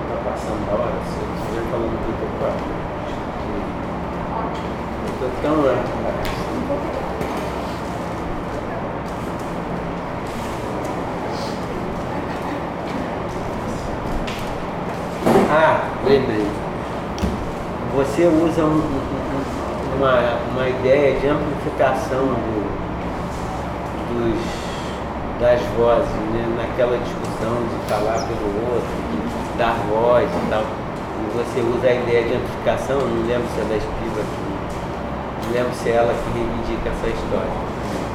Está 0.04 0.18
passando 0.30 0.64
a 0.68 0.74
hora, 0.74 1.00
se 1.08 1.16
eu 1.20 1.28
estiver 1.40 1.64
falando 1.72 1.94
muito 1.94 2.20
eu 2.20 2.32
quarto. 2.40 2.68
Eu 5.06 5.12
estou 5.14 5.32
tão 5.42 5.56
lá. 5.64 5.76
Ah, 15.52 15.82
lembrei 16.06 16.60
você 18.20 18.28
usa 18.28 18.66
um, 18.66 18.82
uma, 19.96 20.20
uma 20.52 20.68
ideia 20.68 21.18
de 21.22 21.26
amplificação 21.26 22.26
do, 22.36 22.68
dos, 24.12 25.40
das 25.40 25.62
vozes, 25.78 26.12
né? 26.34 26.44
naquela 26.58 26.98
discussão 26.98 27.56
de 27.64 27.90
falar 27.90 28.28
pelo 28.28 28.76
outro, 28.76 28.92
dar 29.58 29.74
voz 29.88 30.28
e 30.28 30.50
tal. 30.50 30.64
E 30.68 31.32
você 31.32 31.62
usa 31.62 31.88
a 31.88 31.94
ideia 31.96 32.28
de 32.28 32.36
amplificação, 32.36 33.00
não 33.00 33.26
lembro 33.26 33.48
se 33.56 33.62
é 33.62 33.64
da 33.64 33.78
Espiva 33.78 34.20
aqui, 34.20 34.52
não 35.46 35.54
lembro 35.54 35.74
se 35.76 35.90
é 35.90 35.94
ela 35.94 36.14
que 36.14 36.30
reivindica 36.38 36.90
essa 36.90 37.08
história. 37.08 37.56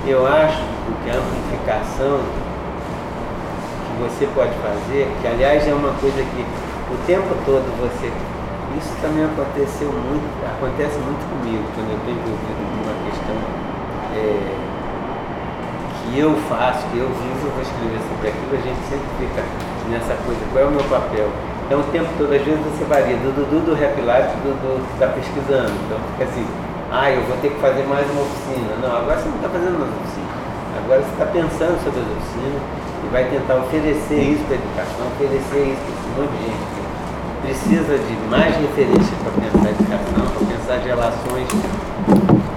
Eu 0.07 0.27
acho 0.27 0.61
que 1.03 1.09
a 1.09 1.15
amplificação 1.17 2.21
que 3.89 4.03
você 4.03 4.29
pode 4.35 4.53
fazer, 4.61 5.09
que 5.23 5.27
aliás 5.27 5.67
é 5.67 5.73
uma 5.73 5.95
coisa 5.99 6.21
que 6.23 6.45
o 6.93 7.07
tempo 7.07 7.35
todo 7.47 7.65
você 7.81 8.13
isso 8.79 8.93
também 9.01 9.25
aconteceu 9.25 9.91
muito, 9.91 10.27
acontece 10.47 10.99
muito 10.99 11.23
comigo 11.31 11.65
quando 11.75 11.91
eu 11.91 11.99
estou 11.99 12.13
envolvido 12.15 12.63
numa 12.75 12.97
questão 13.07 13.37
é, 14.15 14.55
que 16.03 16.19
eu 16.19 16.35
faço, 16.49 16.87
que 16.91 16.99
eu 16.99 17.09
vivo, 17.09 17.43
eu 17.47 17.53
vou 17.55 17.63
escrever 17.63 18.01
sobre 18.09 18.29
aquilo, 18.29 18.53
a 18.53 18.63
gente 18.63 18.83
sempre 18.91 19.09
fica 19.19 19.43
nessa 19.91 20.15
coisa, 20.27 20.41
qual 20.53 20.65
é 20.65 20.67
o 20.67 20.75
meu 20.75 20.85
papel? 20.91 21.29
Então 21.67 21.81
o 21.81 21.87
tempo 21.89 22.09
todo, 22.19 22.29
às 22.29 22.45
vezes 22.45 22.61
você 22.61 22.85
varia, 22.85 23.17
do 23.17 23.33
Dudu 23.33 23.73
do 23.73 23.75
Rap 23.75 23.97
Life, 23.97 24.37
do 24.45 24.53
Dudu 24.53 24.85
está 24.93 25.09
pesquisando. 25.17 25.73
Então 25.89 25.97
fica 26.13 26.29
assim, 26.29 26.45
ah, 26.93 27.11
eu 27.11 27.25
vou 27.25 27.37
ter 27.41 27.49
que 27.49 27.61
fazer 27.61 27.89
mais 27.89 28.05
uma 28.13 28.21
oficina. 28.21 28.77
Não, 28.85 28.93
agora 28.93 29.17
você 29.17 29.29
não 29.33 29.37
está 29.41 29.49
fazendo 29.49 29.81
mais 29.81 29.89
oficina. 29.89 30.33
Agora 30.77 31.01
você 31.01 31.13
está 31.17 31.27
pensando 31.33 31.77
sobre 31.81 32.05
as 32.05 32.09
oficinas 32.13 32.61
e 32.61 33.07
vai 33.09 33.25
tentar 33.33 33.57
oferecer 33.65 34.21
isso 34.21 34.45
para 34.45 34.55
a 34.55 34.61
educação, 34.61 35.09
oferecer 35.17 35.63
isso 35.73 35.81
para 35.81 35.93
esse 35.97 36.09
monte 36.21 36.37
de 36.37 36.45
gente 36.53 36.84
precisa 37.45 37.99
de 37.99 38.17
mais 38.31 38.57
referência 38.57 39.13
para 39.21 39.33
pensar 39.37 39.69
educação, 39.69 40.25
para 40.33 40.47
pensar 40.49 40.75
as 40.81 40.85
relações 40.85 41.49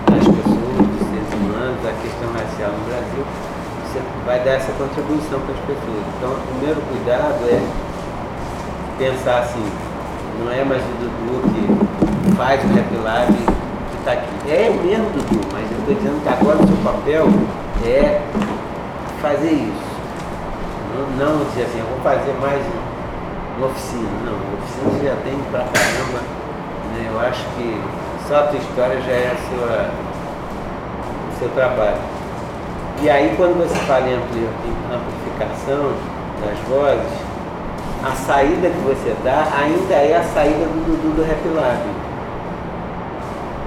das 0.08 0.24
pessoas, 0.24 0.80
dos 0.88 1.04
seres 1.12 1.32
humanos, 1.36 1.80
a 1.84 1.94
questão 2.00 2.32
racial 2.32 2.72
no 2.72 2.86
Brasil. 2.88 3.24
Você 3.84 4.00
vai 4.26 4.40
dar 4.40 4.52
essa 4.52 4.72
contribuição 4.80 5.40
para 5.42 5.54
as 5.56 5.62
pessoas. 5.68 6.04
Então, 6.16 6.32
o 6.32 6.40
primeiro 6.56 6.82
cuidado 6.88 7.44
é 7.52 7.60
pensar 8.98 9.40
assim, 9.40 9.66
não 10.40 10.52
é 10.52 10.64
mais 10.64 10.82
o 10.82 10.94
Dudu 11.04 11.36
que 11.52 12.36
faz 12.36 12.64
o 12.64 12.68
Rap 12.68 12.96
Lab 13.04 13.34
que 13.34 13.98
está 14.00 14.14
aqui. 14.14 14.32
É 14.48 14.70
o 14.72 14.84
mesmo 14.88 15.10
Dudu, 15.12 15.42
mas 15.52 15.70
eu 15.70 15.80
estou 15.80 15.96
dizendo 15.96 16.24
que 16.24 16.30
agora 16.30 16.64
o 16.64 16.68
seu 16.68 16.78
papel 16.78 17.28
é 17.86 18.22
fazer 19.22 19.52
isso. 19.52 19.88
Não, 20.96 21.28
não 21.28 21.46
dizer 21.46 21.64
assim, 21.64 21.80
eu 21.80 21.86
vou 21.88 22.00
fazer 22.00 22.34
mais 22.40 22.62
uma 22.66 22.87
oficina. 23.66 24.08
Não, 24.26 24.38
oficina 24.60 25.10
já 25.10 25.16
tem 25.24 25.38
pra 25.52 25.60
caramba. 25.60 26.20
Né? 26.94 27.10
Eu 27.12 27.20
acho 27.20 27.44
que 27.56 27.82
só 28.28 28.40
a 28.40 28.44
tua 28.44 28.60
história 28.60 29.02
já 29.02 29.12
é 29.12 29.32
a 29.32 29.38
sua, 29.50 29.90
o 31.34 31.40
seu 31.40 31.50
trabalho. 31.50 31.98
E 33.02 33.10
aí 33.10 33.34
quando 33.38 33.58
você 33.58 33.76
fala 33.86 34.08
em 34.08 34.16
amplificação 34.16 35.94
das 36.44 36.58
vozes, 36.68 37.28
a 38.04 38.12
saída 38.12 38.70
que 38.70 38.80
você 38.80 39.16
dá 39.24 39.48
ainda 39.58 39.94
é 39.94 40.18
a 40.18 40.24
saída 40.24 40.66
do 40.66 40.86
Dudu 40.86 41.16
do 41.16 41.24
Rap 41.24 41.48
Lab. 41.56 41.82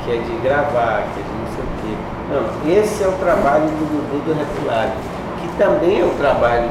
Que 0.04 0.12
é 0.12 0.16
de 0.16 0.42
gravar, 0.42 1.04
que 1.14 1.20
é 1.20 1.22
de 1.22 1.30
não 1.30 1.46
sei 1.54 1.64
o 1.64 1.68
quê. 1.82 1.94
Não, 2.30 2.72
esse 2.72 3.02
é 3.02 3.08
o 3.08 3.12
trabalho 3.12 3.64
do 3.64 3.84
Dudu 3.90 4.24
do 4.24 4.32
Rap 4.38 4.66
Lab, 4.66 4.92
que 5.40 5.48
também 5.58 6.00
é 6.00 6.04
o 6.04 6.10
trabalho. 6.10 6.68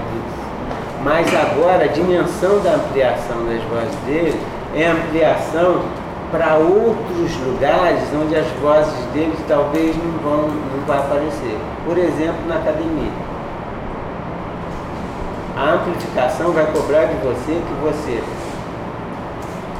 Mas 1.03 1.27
agora 1.33 1.85
a 1.85 1.87
dimensão 1.87 2.59
da 2.59 2.71
ampliação 2.71 3.45
das 3.45 3.61
vozes 3.63 3.95
dele 4.05 4.39
é 4.75 4.87
ampliação 4.87 5.81
para 6.31 6.55
outros 6.55 7.35
lugares 7.45 8.03
onde 8.13 8.35
as 8.35 8.47
vozes 8.61 9.05
dele 9.13 9.35
talvez 9.47 9.95
não 9.95 10.11
vão, 10.19 10.47
não 10.47 10.85
vão 10.85 10.97
aparecer. 10.97 11.57
Por 11.85 11.97
exemplo, 11.97 12.47
na 12.47 12.55
academia 12.55 13.11
a 15.59 15.73
amplificação 15.73 16.53
vai 16.53 16.65
cobrar 16.67 17.05
de 17.05 17.15
você 17.15 17.51
que 17.51 17.73
você 17.83 18.23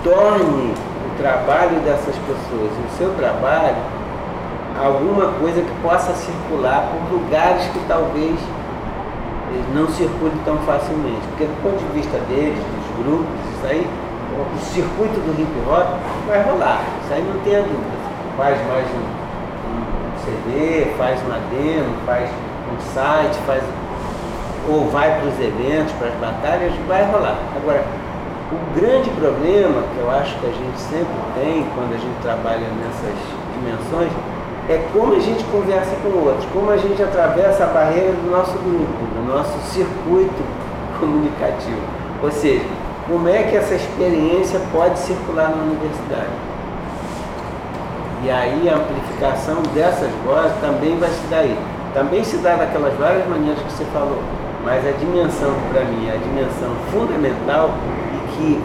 torne 0.03 0.73
o 0.73 1.17
trabalho 1.17 1.79
dessas 1.85 2.15
pessoas, 2.15 2.71
o 2.71 2.97
seu 2.97 3.13
trabalho, 3.15 3.77
alguma 4.77 5.27
coisa 5.39 5.61
que 5.61 5.71
possa 5.81 6.13
circular 6.15 6.91
por 6.91 7.13
lugares 7.13 7.63
que 7.67 7.79
talvez 7.87 8.35
não 9.73 9.87
circule 9.89 10.33
tão 10.45 10.57
facilmente. 10.59 11.21
Porque 11.29 11.45
do 11.45 11.61
ponto 11.61 11.77
de 11.77 11.91
vista 11.93 12.17
deles, 12.29 12.59
dos 12.59 13.05
grupos, 13.05 13.39
isso 13.57 13.65
aí, 13.65 13.87
o 14.37 14.59
circuito 14.59 15.19
do 15.19 15.31
hip 15.39 15.51
hop 15.67 15.99
vai 16.27 16.43
rolar. 16.43 16.81
Isso 17.03 17.13
aí 17.13 17.23
não 17.23 17.39
tem 17.41 17.55
a 17.55 17.61
dúvida. 17.61 17.99
Faz 18.37 18.57
mais 18.67 18.85
um, 18.93 19.05
um 19.67 20.11
CD, 20.23 20.93
faz 20.97 21.19
uma 21.25 21.39
demo, 21.49 21.95
faz 22.05 22.29
um 22.29 22.93
site, 22.93 23.35
faz 23.45 23.63
ou 24.69 24.87
vai 24.89 25.19
para 25.19 25.27
os 25.27 25.39
eventos, 25.39 25.91
para 25.93 26.09
as 26.09 26.15
batalhas, 26.15 26.73
vai 26.87 27.03
rolar. 27.11 27.39
Agora, 27.55 27.83
o 28.51 28.79
grande 28.79 29.09
problema 29.11 29.83
que 29.93 29.99
eu 29.99 30.11
acho 30.11 30.37
que 30.39 30.45
a 30.45 30.51
gente 30.51 30.79
sempre 30.79 31.17
tem 31.35 31.65
quando 31.73 31.93
a 31.93 31.97
gente 31.97 32.21
trabalha 32.21 32.67
nessas 32.77 33.17
dimensões 33.53 34.11
é 34.69 34.87
como 34.93 35.15
a 35.15 35.19
gente 35.19 35.43
conversa 35.45 35.95
com 36.03 36.09
outros, 36.09 36.45
como 36.53 36.69
a 36.69 36.77
gente 36.77 37.01
atravessa 37.01 37.63
a 37.63 37.67
barreira 37.67 38.13
do 38.13 38.29
nosso 38.29 38.53
grupo, 38.53 38.93
do 39.15 39.27
nosso 39.27 39.57
circuito 39.73 40.43
comunicativo. 40.99 41.81
Ou 42.21 42.31
seja, 42.31 42.63
como 43.07 43.27
é 43.27 43.43
que 43.43 43.55
essa 43.57 43.73
experiência 43.73 44.61
pode 44.71 44.99
circular 44.99 45.49
na 45.49 45.63
universidade. 45.63 46.29
E 48.23 48.29
aí 48.29 48.69
a 48.69 48.75
amplificação 48.75 49.63
dessas 49.73 50.11
vozes 50.23 50.53
também 50.61 50.97
vai 50.97 51.09
se 51.09 51.27
dar 51.29 51.39
aí. 51.39 51.57
Também 51.93 52.23
se 52.23 52.37
dá 52.37 52.55
daquelas 52.55 52.93
várias 52.93 53.27
maneiras 53.27 53.59
que 53.63 53.71
você 53.71 53.85
falou 53.85 54.21
mas 54.63 54.85
a 54.85 54.91
dimensão, 54.91 55.53
para 55.71 55.85
mim, 55.85 56.09
a 56.09 56.17
dimensão 56.17 56.75
fundamental 56.91 57.71
e 58.13 58.35
que 58.35 58.61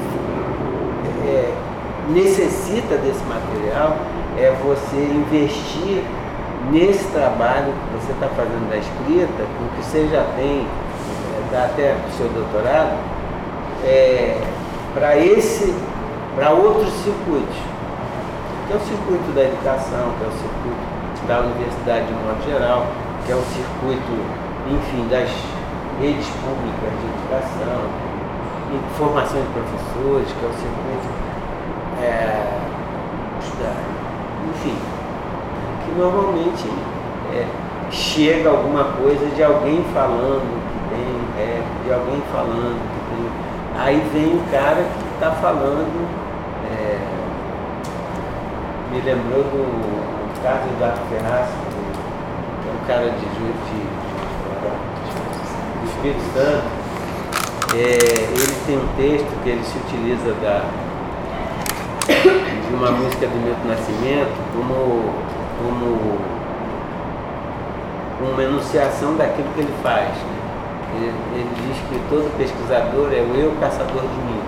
é, 1.27 1.55
necessita 2.11 2.97
desse 2.97 3.23
material 3.25 3.97
é 4.39 4.55
você 4.62 4.97
investir 4.97 6.03
nesse 6.70 7.05
trabalho 7.12 7.72
que 7.72 8.01
você 8.01 8.12
está 8.12 8.28
fazendo 8.28 8.68
da 8.70 8.76
escrita, 8.76 9.45
com 9.59 9.76
que 9.76 9.85
você 9.85 10.09
já 10.09 10.24
tem, 10.37 10.66
é, 10.66 11.53
dá 11.53 11.64
até 11.66 11.95
o 11.95 12.16
seu 12.16 12.28
doutorado, 12.28 12.97
é, 13.85 14.41
para 14.95 15.16
esse, 15.16 15.74
para 16.35 16.51
outros 16.51 16.93
circuitos. 17.05 17.57
Que 18.66 18.72
é 18.72 18.76
o 18.76 18.80
circuito 18.80 19.32
da 19.35 19.43
educação, 19.43 20.14
que 20.18 20.24
é 20.24 20.28
o 20.28 20.32
circuito 20.32 21.26
da 21.28 21.41
universidade 21.41 22.07
de 22.07 22.12
modo 22.12 22.43
geral, 22.45 22.87
que 23.26 23.32
é 23.32 23.35
o 23.35 23.43
circuito, 23.43 24.12
enfim, 24.68 25.07
das 25.09 25.28
redes 26.01 26.26
públicas 26.41 26.91
de 27.01 27.07
educação, 27.12 28.05
formação 28.97 29.41
de 29.41 29.49
professores, 29.49 30.28
que 30.32 30.45
é 30.45 30.49
o 30.49 30.55
circuito, 30.55 31.09
é, 32.03 32.64
enfim, 34.55 34.77
que 35.85 35.99
normalmente 35.99 36.69
é, 37.33 37.47
chega 37.91 38.51
alguma 38.51 38.85
coisa 38.85 39.27
de 39.35 39.43
alguém 39.43 39.85
falando 39.93 40.63
que 40.71 40.79
tem 40.95 41.07
rap, 41.37 41.65
de 41.85 41.93
alguém 41.93 42.23
falando 42.33 42.81
que 42.93 43.01
tem. 43.11 43.25
Aí 43.77 44.01
vem 44.13 44.37
o 44.37 44.43
cara 44.51 44.83
que 44.83 45.15
está 45.15 45.31
falando, 45.33 46.09
é, 46.71 46.99
me 48.93 49.01
lembrou 49.01 49.43
do 49.43 50.43
caso 50.43 50.69
do 50.69 50.75
Eduardo 50.75 51.01
Ferraz, 51.11 51.49
que 52.63 52.69
é 52.69 52.73
um 52.73 52.87
cara 52.87 53.11
de, 53.11 53.27
de 53.27 53.45
Espírito 55.85 56.23
Santo, 56.33 56.65
é, 57.75 57.79
ele 57.79 58.55
tem 58.67 58.77
um 58.79 58.87
texto 58.97 59.43
que 59.43 59.49
ele 59.49 59.65
se 59.65 59.79
utiliza 59.79 60.33
da, 60.35 60.65
de 62.07 62.54
uma 62.75 62.91
música 62.91 63.27
do 63.27 63.37
Milton 63.39 63.68
Nascimento 63.68 64.35
como, 64.53 65.14
como 65.59 66.18
uma 68.33 68.43
enunciação 68.43 69.16
daquilo 69.16 69.49
que 69.55 69.61
ele 69.61 69.75
faz. 69.83 70.11
Ele, 70.97 71.12
ele, 71.35 71.51
diz 71.66 71.79
que 71.89 71.99
todo 72.09 72.37
pesquisador 72.37 73.12
é 73.12 73.22
o 73.22 73.35
eu 73.35 73.55
caçador 73.61 74.03
de 74.03 74.18
mim. 74.27 74.41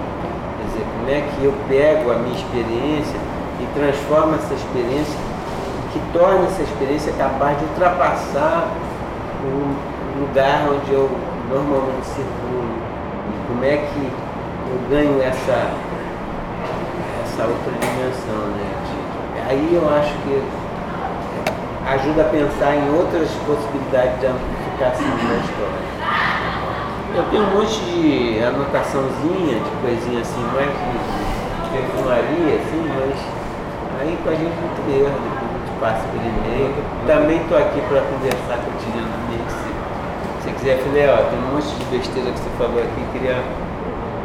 Quer 0.58 0.66
dizer, 0.66 0.86
como 0.96 1.10
é 1.10 1.20
que 1.22 1.44
eu 1.44 1.54
pego 1.68 2.10
a 2.12 2.16
minha 2.16 2.36
experiência 2.36 3.18
e 3.60 3.66
transformo 3.74 4.34
essa 4.34 4.54
experiência, 4.54 5.18
que 5.92 6.00
torna 6.12 6.46
essa 6.46 6.62
experiência 6.62 7.12
capaz 7.14 7.58
de 7.58 7.64
ultrapassar 7.64 8.68
o 9.44 10.20
lugar 10.20 10.68
onde 10.68 10.92
eu 10.92 11.10
normalmente 11.48 12.06
circulam 12.06 12.74
e 13.30 13.48
como 13.48 13.64
é 13.64 13.76
que 13.76 14.10
eu 14.66 14.90
ganho 14.90 15.22
essa, 15.22 15.70
essa 17.36 17.44
outra 17.44 17.70
dimensão, 17.76 18.48
né? 18.56 18.64
Aí 19.46 19.68
eu 19.76 19.84
acho 19.92 20.14
que 20.24 20.42
ajuda 21.84 22.22
a 22.22 22.28
pensar 22.32 22.74
em 22.74 22.88
outras 22.96 23.28
possibilidades 23.44 24.18
de 24.20 24.26
amplificação 24.26 25.04
da 25.04 25.36
história. 25.44 25.84
Eu 27.14 27.24
tenho 27.30 27.44
um 27.44 27.60
monte 27.60 27.76
de 27.84 28.42
anotaçãozinha, 28.42 29.60
de 29.60 29.70
coisinha 29.84 30.20
assim, 30.20 30.40
mais 30.56 30.72
de 30.72 31.68
perfumaria, 31.76 32.56
assim, 32.56 32.82
mas 32.88 33.20
aí 34.00 34.18
com 34.24 34.30
a 34.30 34.34
gente 34.34 34.56
muito 34.56 34.80
erro, 34.96 35.12
depois 35.20 35.44
a 35.44 35.60
gente 35.60 35.72
passa 35.78 36.04
pelo 36.08 36.24
e-mail. 36.24 36.72
Também 37.06 37.36
estou 37.36 37.58
aqui 37.58 37.80
para 37.84 38.00
conversar 38.00 38.64
cotidianamente 38.64 39.66
se 40.42 40.52
quiser, 40.52 40.78
filé, 40.78 41.12
ó, 41.12 41.28
tem 41.28 41.38
um 41.38 41.54
monte 41.54 41.66
de 41.74 41.84
besteira 41.86 42.30
que 42.30 42.38
você 42.38 42.50
falou 42.56 42.80
aqui, 42.80 43.02
queria 43.12 43.42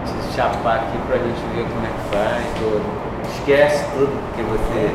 te 0.05 0.35
chapar 0.35 0.75
aqui 0.75 0.97
pra 1.07 1.17
gente 1.17 1.41
ver 1.55 1.65
como 1.65 1.83
é 1.83 1.89
que 1.89 2.15
faz. 2.15 3.00
Esquece 3.33 3.85
tudo 3.93 4.11
que 4.35 4.43
você 4.43 4.91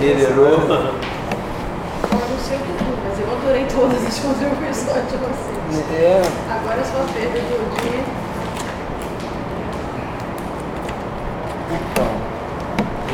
liderou. 0.00 0.46
Eu 0.46 0.98
não 2.10 2.38
sei 2.38 2.58
tudo, 2.58 2.98
mas 3.02 3.18
eu 3.20 3.26
adorei 3.32 3.66
todas 3.66 4.06
as 4.06 4.18
contribuições 4.20 5.10
de 5.10 5.16
vocês. 5.16 5.84
É. 5.92 6.22
Agora 6.50 6.80
é 6.80 6.84
só 6.84 6.98
vez 7.12 7.32
de 7.32 7.40
dia. 7.82 8.04
Então, 11.70 12.08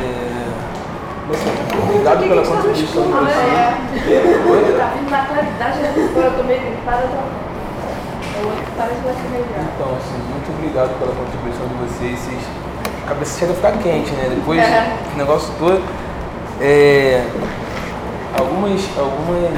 é, 0.01 0.47
você 1.29 1.65
obrigado 1.83 2.29
pela 2.29 2.43
que 2.43 2.49
contribuição 2.49 3.03
de 3.03 3.13
vocês. 3.13 3.37
né? 3.37 3.79
Oi? 4.51 4.77
Tá 4.77 4.87
vindo 4.95 5.11
na 5.11 5.25
claridade, 5.25 5.79
eu 5.81 6.37
tô 6.37 6.43
meio 6.45 6.61
gripada, 6.61 7.03
eu 7.03 7.09
tô... 7.09 7.45
Então, 9.75 9.97
assim, 9.97 10.19
muito 10.29 10.51
obrigado 10.51 10.99
pela 10.99 11.15
contribuição 11.15 11.67
de 11.69 11.75
vocês. 11.75 12.19
vocês... 12.19 12.74
A 13.05 13.09
cabeça 13.09 13.39
chega 13.39 13.53
a 13.53 13.55
ficar 13.55 13.73
quente, 13.83 14.11
né? 14.13 14.29
Depois 14.35 14.59
É. 14.61 14.97
do 15.13 15.19
negócio 15.19 15.53
todo. 15.59 15.83
É, 16.61 17.23
algumas, 18.39 18.81
algumas 18.99 19.51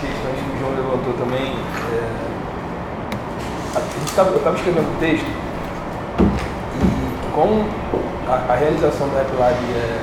questões 0.00 0.38
que 0.40 0.56
o 0.56 0.60
João 0.60 0.72
levantou 0.76 1.12
também. 1.18 1.54
é, 1.92 2.16
a 3.76 3.80
gente 3.80 4.12
tava, 4.14 4.30
eu 4.30 4.36
estava 4.36 4.56
escrevendo 4.56 4.88
um 4.90 4.96
texto 4.98 5.26
e 5.26 5.36
como 7.34 7.66
a, 8.26 8.52
a 8.52 8.56
realização 8.56 9.06
do 9.08 9.16
Rap 9.16 9.30
Lab 9.38 9.52
é 9.54 10.00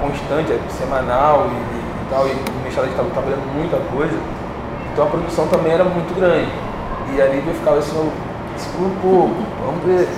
constante, 0.00 0.52
é 0.52 0.58
semanal 0.70 1.46
e, 1.46 1.50
e 1.54 2.06
tal, 2.10 2.26
e 2.26 2.32
o 2.32 2.64
Mexalha 2.64 2.88
estava 2.88 3.08
trabalhando 3.10 3.46
muita 3.54 3.76
coisa, 3.94 4.18
então 4.92 5.06
a 5.06 5.10
produção 5.10 5.46
também 5.46 5.72
era 5.72 5.84
muito 5.84 6.12
grande. 6.18 6.50
E 7.14 7.22
a 7.22 7.26
Lívia 7.26 7.54
ficava 7.54 7.78
assim, 7.78 7.94
eu, 7.96 8.10
segura 8.56 8.88
um 8.90 8.96
pouco, 8.96 9.36
vamos 9.64 9.84
ver. 9.84 10.08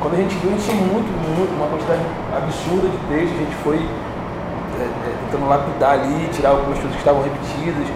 Quando 0.00 0.14
a 0.14 0.16
gente 0.16 0.34
viu, 0.36 0.54
a 0.54 0.58
tinha 0.62 0.76
muito, 0.78 1.10
muito, 1.10 1.50
uma 1.58 1.66
quantidade 1.66 2.02
absurda 2.30 2.86
de 2.86 2.98
texto, 3.10 3.34
a 3.34 3.42
gente 3.42 3.56
foi 3.66 3.78
é, 4.78 4.84
é, 4.86 5.14
tentando 5.26 5.48
lapidar 5.48 5.98
ali, 5.98 6.30
tirar 6.30 6.50
algumas 6.50 6.78
coisas 6.78 6.92
que 6.92 7.02
estavam 7.02 7.22
repetidas. 7.22 7.88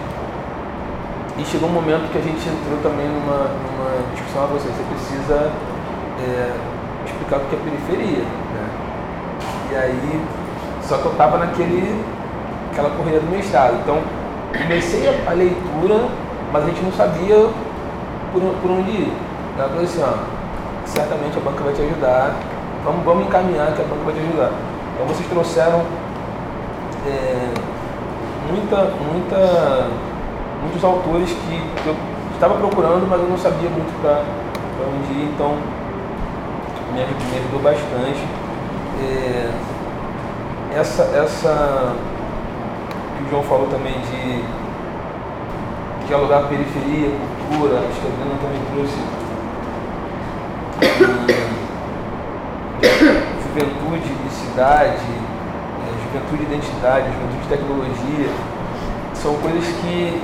E 1.37 1.45
chegou 1.45 1.69
um 1.69 1.73
momento 1.73 2.11
que 2.11 2.17
a 2.17 2.21
gente 2.21 2.43
entrou 2.43 2.77
também 2.83 3.07
numa, 3.07 3.55
numa 3.55 3.89
discussão, 4.11 4.43
ah, 4.43 4.47
você, 4.51 4.67
você 4.67 4.83
precisa 4.83 5.51
é, 6.19 6.51
explicar 7.05 7.37
o 7.37 7.47
que 7.47 7.55
é 7.55 7.59
periferia. 7.63 8.23
Né? 8.51 8.65
E 9.71 9.75
aí, 9.75 10.21
só 10.83 10.97
que 10.97 11.05
eu 11.05 11.11
estava 11.13 11.37
naquele, 11.37 12.03
aquela 12.71 12.89
corrida 12.91 13.21
do 13.21 13.31
mestrado. 13.31 13.79
Então, 13.81 14.03
comecei 14.51 15.07
a, 15.07 15.31
a 15.31 15.33
leitura, 15.33 16.09
mas 16.51 16.63
a 16.63 16.67
gente 16.67 16.83
não 16.83 16.91
sabia 16.91 17.47
por, 18.33 18.41
por 18.61 18.71
onde 18.71 18.91
ir. 18.91 19.13
Ela 19.57 19.69
falou 19.69 19.83
assim, 19.83 20.03
ó, 20.03 20.32
certamente 20.85 21.37
a 21.37 21.41
banca 21.41 21.63
vai 21.63 21.73
te 21.73 21.81
ajudar, 21.81 22.35
vamos, 22.83 23.03
vamos 23.03 23.27
encaminhar 23.27 23.73
que 23.73 23.81
a 23.81 23.85
banca 23.85 24.03
vai 24.05 24.13
te 24.13 24.19
ajudar. 24.19 24.51
Então 24.93 25.07
vocês 25.07 25.27
trouxeram 25.29 25.81
é, 27.07 27.49
muita, 28.49 28.91
muita, 29.11 29.87
muitos 30.61 30.83
autores 30.83 31.29
que 31.31 31.87
eu 31.87 31.95
estava 32.33 32.55
procurando, 32.55 33.07
mas 33.09 33.19
eu 33.19 33.27
não 33.27 33.37
sabia 33.37 33.69
muito 33.69 34.01
para 34.01 34.23
onde 34.87 35.13
ir, 35.13 35.31
então 35.33 35.57
me 36.93 37.01
ajudou, 37.01 37.27
me 37.31 37.37
ajudou 37.39 37.59
bastante. 37.61 38.27
É, 39.01 39.51
essa, 40.79 41.03
essa 41.03 41.95
que 43.17 43.23
o 43.25 43.29
João 43.29 43.43
falou 43.43 43.67
também 43.67 43.93
de 43.93 44.43
dialogar 46.07 46.47
periferia, 46.47 47.11
cultura, 47.49 47.79
acho 47.79 48.01
que 48.01 48.07
a 48.07 48.11
Adriana 48.11 48.35
também 48.41 48.61
trouxe 48.73 49.22
juventude 53.43 54.11
e 54.25 54.29
cidade, 54.29 55.05
eh, 55.79 55.93
juventude 56.03 56.43
e 56.43 56.45
identidade, 56.45 57.05
juventude 57.11 57.43
e 57.43 57.47
tecnologia, 57.49 58.29
são 59.13 59.35
coisas 59.35 59.65
que 59.81 60.21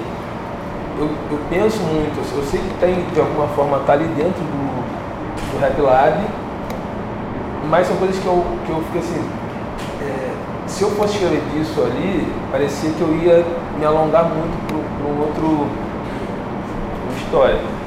eu, 0.99 1.09
eu 1.31 1.39
penso 1.49 1.79
muito, 1.83 2.17
eu 2.35 2.43
sei 2.43 2.59
que 2.59 2.73
tem, 2.79 3.05
de 3.13 3.19
alguma 3.19 3.47
forma 3.49 3.77
está 3.77 3.93
ali 3.93 4.05
dentro 4.15 4.41
do, 4.41 4.83
do 5.51 5.59
Rap 5.59 5.79
Lab, 5.79 6.21
mas 7.69 7.87
são 7.87 7.95
coisas 7.97 8.17
que 8.19 8.25
eu, 8.25 8.43
que 8.65 8.71
eu 8.71 8.83
fico 8.83 8.97
assim, 8.99 9.21
é, 10.01 10.31
se 10.67 10.83
eu 10.83 10.91
fosse 10.91 11.13
escrever 11.13 11.41
disso 11.53 11.81
ali, 11.81 12.27
parecia 12.51 12.91
que 12.91 13.01
eu 13.01 13.15
ia 13.15 13.45
me 13.77 13.85
alongar 13.85 14.25
muito 14.25 14.67
para 14.97 15.07
um 15.07 15.19
outro 15.21 15.67
história. 17.29 17.78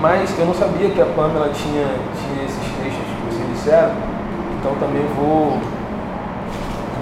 Mas 0.00 0.36
eu 0.38 0.46
não 0.46 0.54
sabia 0.54 0.88
que 0.88 1.00
a 1.00 1.04
Pamela 1.04 1.50
tinha, 1.52 1.84
tinha 2.16 2.44
esses 2.46 2.56
textos 2.56 3.04
que 3.04 3.26
vocês 3.28 3.48
disseram, 3.52 3.92
então 4.58 4.74
também 4.80 5.04
vou 5.14 5.58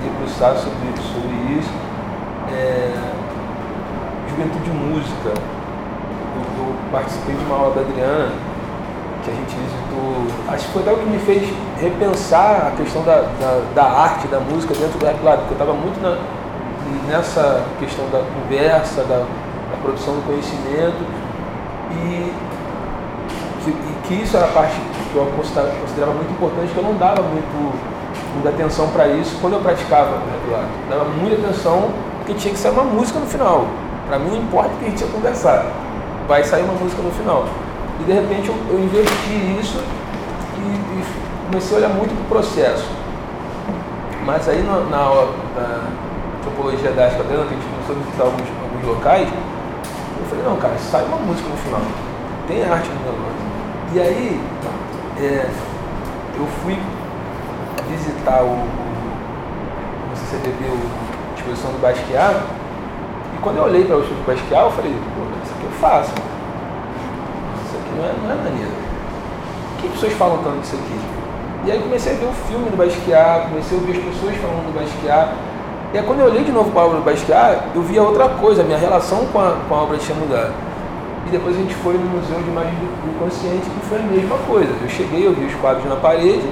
debruçar 0.02 0.56
sobre, 0.56 0.90
sobre 1.14 1.60
isso. 1.60 1.70
É, 2.50 2.92
juventude 4.30 4.70
Música. 4.70 5.28
Eu, 5.28 6.66
eu 6.66 6.74
participei 6.90 7.36
de 7.36 7.44
uma 7.44 7.56
aula 7.56 7.74
da 7.76 7.80
Adriana 7.82 8.32
que 9.22 9.30
a 9.30 9.34
gente 9.34 9.54
visitou. 9.54 10.52
Acho 10.52 10.66
que 10.66 10.72
foi 10.72 10.82
até 10.82 10.92
o 10.92 10.96
que 10.96 11.06
me 11.06 11.18
fez 11.20 11.52
repensar 11.80 12.66
a 12.66 12.76
questão 12.76 13.04
da, 13.04 13.20
da, 13.20 13.62
da 13.76 13.84
arte, 13.84 14.26
da 14.26 14.40
música 14.40 14.74
dentro 14.74 14.98
do 14.98 15.06
Rap 15.06 15.22
Lab, 15.22 15.38
porque 15.38 15.54
eu 15.54 15.58
estava 15.58 15.72
muito 15.72 16.00
na, 16.02 16.18
nessa 17.06 17.62
questão 17.78 18.04
da 18.10 18.18
conversa, 18.18 19.02
da, 19.04 19.18
da 19.18 19.76
produção 19.82 20.14
do 20.14 20.26
conhecimento 20.26 21.17
que, 24.08 24.14
isso 24.14 24.36
era 24.36 24.46
a 24.46 24.48
parte 24.48 24.74
que 25.12 25.16
eu 25.16 25.26
considerava, 25.36 26.12
muito 26.12 26.32
importante, 26.32 26.72
que 26.72 26.78
eu 26.78 26.82
não 26.82 26.94
dava 26.94 27.22
muito, 27.22 27.74
muita 28.34 28.48
atenção 28.48 28.88
para 28.88 29.06
isso 29.08 29.36
quando 29.40 29.52
eu 29.54 29.60
praticava 29.60 30.16
o 30.16 30.18
Rap 30.18 30.50
Lab. 30.50 30.68
Eu 30.90 30.98
dava 30.98 31.10
muita 31.10 31.36
atenção 31.36 31.90
porque 32.18 32.34
tinha 32.34 32.54
que 32.54 32.58
sair 32.58 32.72
uma 32.72 32.84
música 32.84 33.18
no 33.18 33.26
final. 33.26 33.66
Para 34.08 34.18
mim 34.18 34.30
não 34.30 34.38
importa 34.38 34.70
o 34.70 34.78
que 34.78 34.86
a 34.86 34.88
gente 34.88 35.02
ia 35.02 35.08
conversar, 35.08 35.66
vai 36.26 36.42
sair 36.42 36.62
uma 36.62 36.74
música 36.74 37.02
no 37.02 37.10
final. 37.10 37.44
E 38.00 38.04
de 38.04 38.12
repente 38.12 38.48
eu, 38.48 38.54
eu 38.70 38.78
inverti 38.78 39.60
isso 39.60 39.78
e, 40.56 40.60
e, 40.60 41.04
comecei 41.46 41.76
a 41.76 41.80
olhar 41.80 41.90
muito 41.90 42.14
para 42.14 42.38
o 42.38 42.40
processo. 42.40 42.88
Mas 44.24 44.48
aí 44.48 44.62
na, 44.62 44.80
na 44.80 44.98
aula 44.98 45.32
da 45.54 45.84
antropologia 46.38 46.92
da 46.92 47.04
arte 47.04 47.16
que 47.16 47.22
a 47.22 47.36
gente 47.36 47.64
começou 47.64 47.96
a 47.96 47.98
visitar 47.98 48.24
alguns, 48.24 48.48
alguns 48.62 48.96
locais, 48.96 49.28
eu 49.28 50.26
falei, 50.28 50.44
não, 50.44 50.56
cara, 50.56 50.74
sai 50.78 51.04
uma 51.04 51.18
música 51.18 51.48
no 51.48 51.56
final. 51.56 51.80
Tem 52.46 52.62
arte 52.64 52.88
no 52.88 53.12
negócio. 53.12 53.57
E 53.90 54.00
aí 54.00 54.38
é, 55.18 55.48
eu 56.36 56.46
fui 56.62 56.78
visitar 57.88 58.42
o, 58.42 58.52
o 58.52 60.16
CCBB, 60.16 60.66
a 60.66 61.38
exposição 61.38 61.72
do 61.72 61.80
Basquiat, 61.80 62.36
e 63.34 63.38
quando 63.40 63.56
eu 63.56 63.64
olhei 63.64 63.84
para 63.86 63.96
o 63.96 64.00
estudo 64.02 64.18
do 64.18 64.26
Basquiat, 64.26 64.62
eu 64.62 64.70
falei, 64.72 64.92
pô, 64.92 65.22
isso 65.42 65.54
aqui 65.56 65.64
eu 65.64 65.70
faço. 65.80 66.12
Isso 67.64 67.76
aqui 67.78 67.90
não 67.96 68.04
é, 68.04 68.12
não 68.24 68.30
é 68.30 68.50
maneiro. 68.50 68.72
Por 69.72 69.82
que 69.82 69.88
pessoas 69.88 70.12
falam 70.12 70.38
tanto 70.44 70.60
disso 70.60 70.76
aqui? 70.76 71.00
E 71.64 71.72
aí 71.72 71.80
comecei 71.80 72.12
a 72.12 72.16
ver 72.16 72.26
o 72.26 72.32
filme 72.46 72.68
do 72.68 72.76
Basquiat, 72.76 73.48
comecei 73.48 73.78
a 73.78 73.80
ouvir 73.80 73.96
as 73.96 74.04
pessoas 74.04 74.36
falando 74.36 74.66
do 74.70 74.78
Basquiat. 74.78 75.32
E 75.94 75.98
aí 75.98 76.04
quando 76.04 76.20
eu 76.20 76.26
olhei 76.26 76.44
de 76.44 76.52
novo 76.52 76.70
para 76.72 76.82
a 76.82 76.84
obra 76.84 76.98
do 76.98 77.04
Basquiat, 77.04 77.62
eu 77.74 77.80
via 77.80 78.02
outra 78.02 78.28
coisa, 78.28 78.60
a 78.60 78.64
minha 78.66 78.78
relação 78.78 79.24
com 79.32 79.40
a, 79.40 79.56
com 79.66 79.74
a 79.74 79.82
obra 79.82 79.96
tinha 79.96 80.16
mudado. 80.18 80.67
E 81.26 81.30
depois 81.30 81.56
a 81.56 81.58
gente 81.58 81.74
foi 81.76 81.94
no 81.94 82.06
Museu 82.06 82.40
de 82.40 82.48
Imagem 82.48 82.74
do 82.74 83.16
Inconsciente 83.16 83.66
e 83.66 83.86
foi 83.86 83.98
a 83.98 84.02
mesma 84.02 84.36
coisa. 84.46 84.72
Eu 84.80 84.88
cheguei, 84.88 85.26
eu 85.26 85.34
vi 85.34 85.44
os 85.44 85.54
quadros 85.56 85.84
na 85.84 85.96
parede, 85.96 86.48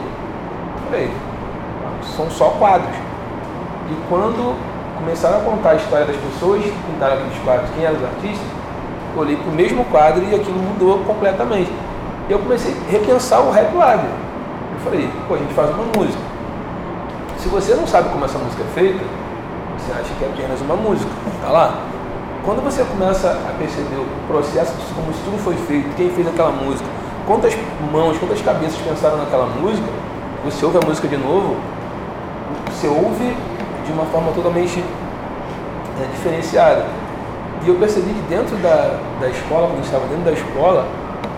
falei, 0.91 1.11
são 2.17 2.31
só 2.31 2.51
quadros. 2.59 2.95
E 3.91 3.97
quando 4.09 4.57
começaram 4.99 5.39
a 5.39 5.41
contar 5.41 5.71
a 5.71 5.75
história 5.77 6.07
das 6.07 6.17
pessoas 6.17 6.63
que 6.63 6.71
pintaram 6.71 7.15
aqueles 7.15 7.39
quadros, 7.45 7.71
quem 7.75 7.85
eram 7.85 7.97
os 7.97 8.05
artistas, 8.05 8.47
olhei 9.17 9.37
para 9.37 9.49
o 9.49 9.55
mesmo 9.55 9.85
quadro 9.87 10.25
e 10.25 10.35
aquilo 10.35 10.59
mudou 10.59 10.99
completamente. 11.05 11.73
E 12.29 12.33
eu 12.33 12.39
comecei 12.39 12.75
a 12.75 12.91
repensar 12.91 13.41
o 13.41 13.51
Rap 13.51 13.75
Lab. 13.75 14.05
Eu 14.05 14.81
falei, 14.85 15.09
pô, 15.29 15.35
a 15.35 15.39
gente 15.39 15.55
faz 15.55 15.71
uma 15.71 15.85
música. 15.97 16.23
Se 17.39 17.49
você 17.49 17.75
não 17.75 17.87
sabe 17.87 18.09
como 18.09 18.25
essa 18.25 18.39
música 18.39 18.63
é 18.63 18.75
feita, 18.75 19.05
você 19.79 19.93
acha 19.93 20.13
que 20.19 20.25
é 20.25 20.29
apenas 20.29 20.61
uma 20.61 20.77
música. 20.77 21.11
Tá 21.41 21.51
lá. 21.51 21.75
Quando 22.47 22.63
você 22.63 22.85
começa 22.85 23.29
a 23.29 23.53
perceber 23.59 23.97
o 23.97 24.07
processo, 24.29 24.73
como 24.95 25.11
isso 25.11 25.19
tudo 25.25 25.37
foi 25.43 25.57
feito, 25.67 25.97
quem 25.97 26.09
fez 26.11 26.29
aquela 26.29 26.53
música, 26.53 26.89
quantas 27.27 27.53
mãos, 27.91 28.17
quantas 28.19 28.41
cabeças 28.41 28.81
pensaram 28.83 29.17
naquela 29.17 29.47
música, 29.47 29.89
você 30.45 30.65
ouve 30.65 30.79
a 30.79 30.87
música 30.87 31.09
de 31.09 31.17
novo, 31.17 31.57
você 32.71 32.87
ouve 32.87 33.37
de 33.85 33.93
uma 33.93 34.05
forma 34.07 34.31
totalmente 34.31 34.79
é, 34.79 36.07
diferenciada. 36.13 36.87
E 37.65 37.69
eu 37.69 37.75
percebi 37.75 38.15
que 38.15 38.23
dentro 38.29 38.55
da, 38.59 38.97
da 39.21 39.29
escola, 39.29 39.67
quando 39.67 39.83
estava 39.83 40.07
dentro 40.07 40.23
da 40.23 40.31
escola, 40.31 40.87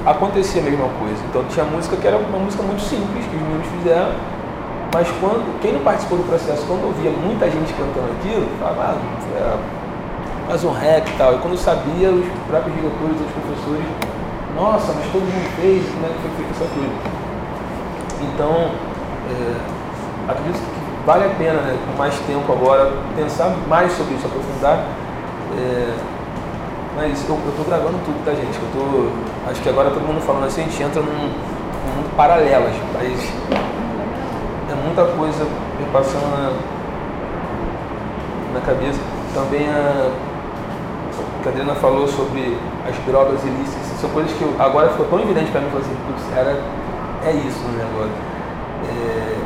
acontecia 0.05 0.61
a 0.61 0.65
mesma 0.65 0.91
coisa. 1.01 1.25
Então 1.31 1.43
tinha 1.49 1.65
música 1.65 1.97
que 1.97 2.07
era 2.07 2.19
uma 2.19 2.39
música 2.39 2.63
muito 2.63 2.83
simples, 2.83 3.25
que 3.25 3.35
os 3.35 3.41
meninos 3.41 3.67
fizeram, 3.79 4.13
mas 4.93 5.09
quando 5.23 5.59
quem 5.63 5.73
não 5.73 5.81
participou 5.81 6.19
do 6.19 6.25
processo, 6.25 6.67
quando 6.67 6.85
ouvia 6.85 7.11
muita 7.11 7.51
gente 7.51 7.73
cantando 7.73 8.13
aquilo, 8.21 8.47
falava, 8.61 8.93
ah, 8.93 8.97
era 9.35 9.59
mais 10.49 10.65
um 10.65 10.73
rap 10.73 11.07
e 11.07 11.19
tal. 11.19 11.35
E 11.35 11.39
quando 11.39 11.59
sabia, 11.59 12.11
os 12.11 12.25
próprios 12.49 12.75
diretores, 12.75 13.21
os 13.21 13.33
professores, 13.33 13.85
nossa, 14.57 14.93
mas 14.95 15.05
todo 15.13 15.21
mundo 15.21 15.51
fez, 15.61 15.85
como 15.93 16.07
é 16.07 16.09
que 16.09 16.19
foi 16.23 16.31
feita 16.37 16.51
essa 16.57 16.65
coisa? 16.73 16.95
Então, 18.23 18.73
é, 19.29 20.33
acredito 20.33 20.57
que 20.57 21.07
vale 21.07 21.27
a 21.27 21.29
pena, 21.37 21.61
né, 21.61 21.79
com 21.87 21.99
mais 21.99 22.19
tempo 22.21 22.51
agora, 22.51 22.91
pensar 23.15 23.55
mais 23.69 23.93
sobre 23.93 24.15
isso, 24.15 24.27
aprofundar. 24.27 24.87
É, 25.59 25.95
mas 26.97 27.29
eu, 27.29 27.35
eu 27.35 27.55
tô 27.55 27.65
gravando 27.65 27.99
tudo, 28.07 28.25
tá, 28.25 28.33
gente? 28.33 28.59
Eu 28.59 28.69
tô, 28.73 29.51
acho 29.51 29.61
que 29.61 29.69
agora 29.69 29.91
todo 29.91 30.03
mundo 30.03 30.21
falando 30.23 30.47
assim, 30.47 30.63
a 30.63 30.65
gente 30.65 30.83
entra 30.83 31.03
num, 31.03 31.13
num 31.13 31.93
mundo 31.95 32.17
paralelo, 32.17 32.71
mas 32.95 33.33
é 34.73 34.75
muita 34.83 35.05
coisa 35.15 35.47
repassando 35.79 36.27
na, 36.27 36.53
na 38.55 38.61
cabeça. 38.63 38.99
Também 39.35 39.69
a, 39.69 40.11
que 41.43 41.49
a 41.49 41.53
Adriana 41.53 41.75
falou 41.77 42.07
sobre 42.09 42.57
as 42.89 42.97
drogas 43.07 43.43
ilícitas, 43.45 44.01
são 44.01 44.11
coisas 44.11 44.33
que 44.33 44.43
eu, 44.43 44.55
agora 44.59 44.91
ficou 44.91 45.07
tão 45.07 45.21
evidente 45.21 45.51
para 45.51 45.61
mim, 45.61 45.69
assim, 45.69 45.97
putz, 46.07 46.37
era, 46.37 46.61
é 47.25 47.33
isso 47.33 47.61
no 47.61 47.77
negócio. 47.77 48.13
É, 48.89 49.39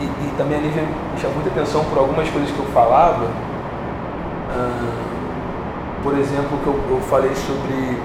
e, 0.00 0.04
e, 0.04 0.34
também 0.36 0.58
a 0.58 0.60
Lívia 0.60 0.82
me 0.82 1.20
chamou 1.20 1.36
muita 1.36 1.50
atenção 1.50 1.84
por 1.84 1.98
algumas 1.98 2.28
coisas 2.28 2.50
que 2.50 2.58
eu 2.58 2.66
falava. 2.66 3.26
Ah, 4.50 5.14
por 6.02 6.18
exemplo, 6.18 6.58
que 6.62 6.66
eu, 6.66 6.78
eu 6.90 7.00
falei 7.08 7.34
sobre 7.34 7.98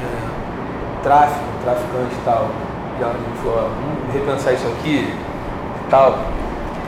é, 0.00 1.02
tráfico, 1.02 1.44
traficante 1.62 2.14
e 2.14 2.24
tal. 2.24 2.48
E 2.98 3.02
ela 3.02 3.14
falou, 3.42 3.70
vamos 3.70 4.14
repensar 4.14 4.52
isso 4.54 4.66
aqui 4.66 5.12
e 5.12 5.90
tal. 5.90 6.18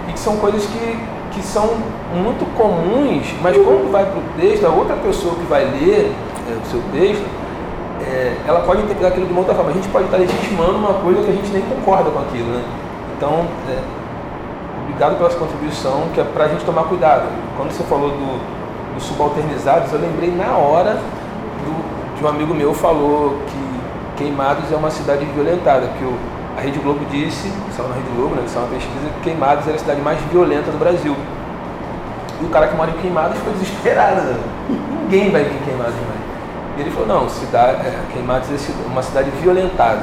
E 0.08 0.12
que 0.12 0.18
são 0.18 0.36
coisas 0.36 0.64
que, 0.64 0.98
que 1.34 1.42
são 1.42 1.70
muito 2.14 2.44
comuns, 2.56 3.34
mas 3.42 3.56
quando 3.56 3.90
vai 3.90 4.04
para 4.04 4.18
o 4.18 4.22
texto, 4.38 4.66
a 4.66 4.70
outra 4.70 4.96
pessoa 4.96 5.34
que 5.34 5.44
vai 5.44 5.64
ler 5.64 6.12
é, 6.48 6.52
o 6.52 6.66
seu 6.66 6.82
texto, 6.92 7.24
é, 8.02 8.36
ela 8.46 8.60
pode 8.60 8.82
interpretar 8.82 9.12
aquilo 9.12 9.26
de 9.26 9.32
uma 9.32 9.40
outra 9.40 9.54
forma. 9.54 9.70
A 9.70 9.74
gente 9.74 9.88
pode 9.88 10.06
estar 10.06 10.16
legitimando 10.16 10.76
uma 10.76 10.94
coisa 10.94 11.22
que 11.22 11.30
a 11.30 11.34
gente 11.34 11.50
nem 11.52 11.62
concorda 11.62 12.10
com 12.10 12.18
aquilo, 12.18 12.48
né? 12.48 12.64
Então, 13.16 13.46
é, 13.68 13.78
obrigado 14.82 15.16
pela 15.16 15.30
sua 15.30 15.40
contribuição, 15.40 16.08
que 16.14 16.20
é 16.20 16.24
para 16.24 16.44
a 16.44 16.48
gente 16.48 16.64
tomar 16.64 16.84
cuidado. 16.84 17.28
Quando 17.56 17.70
você 17.70 17.82
falou 17.84 18.10
do 18.10 18.62
dos 18.94 19.04
subalternizados, 19.04 19.92
eu 19.92 20.00
lembrei 20.00 20.30
na 20.30 20.56
hora 20.56 20.94
do, 20.94 22.16
de 22.16 22.24
um 22.24 22.28
amigo 22.28 22.54
meu 22.54 22.74
falou 22.74 23.38
que 23.46 23.72
Queimados 24.16 24.70
é 24.70 24.76
uma 24.76 24.90
cidade 24.90 25.24
violentada, 25.24 25.86
que 25.98 26.04
o, 26.04 26.14
a 26.62 26.64
Rede 26.64 26.78
Globo 26.78 27.04
disse, 27.10 27.50
saiu 27.76 27.88
na 27.88 27.96
Rede 27.96 28.08
Globo, 28.14 28.36
né, 28.36 28.42
saiu 28.46 28.66
uma 28.66 28.74
pesquisa, 28.74 29.08
que 29.16 29.20
Queimados 29.24 29.66
era 29.66 29.74
a 29.74 29.78
cidade 29.80 30.00
mais 30.00 30.20
violenta 30.30 30.70
do 30.70 30.78
Brasil. 30.78 31.16
E 32.40 32.44
o 32.44 32.48
cara 32.48 32.68
que 32.68 32.76
mora 32.76 32.90
em 32.90 32.94
Queimados 33.02 33.36
ficou 33.38 33.52
desesperado, 33.54 34.20
né? 34.22 34.38
ninguém 35.02 35.30
vai 35.30 35.42
vir 35.42 35.58
em 35.58 35.76
mais. 35.76 35.92
E 36.78 36.80
ele 36.80 36.90
falou, 36.92 37.08
não, 37.08 37.28
cidade, 37.28 37.84
é, 37.84 37.98
Queimados 38.12 38.48
é 38.48 38.86
uma 38.86 39.02
cidade 39.02 39.30
violentada. 39.42 40.02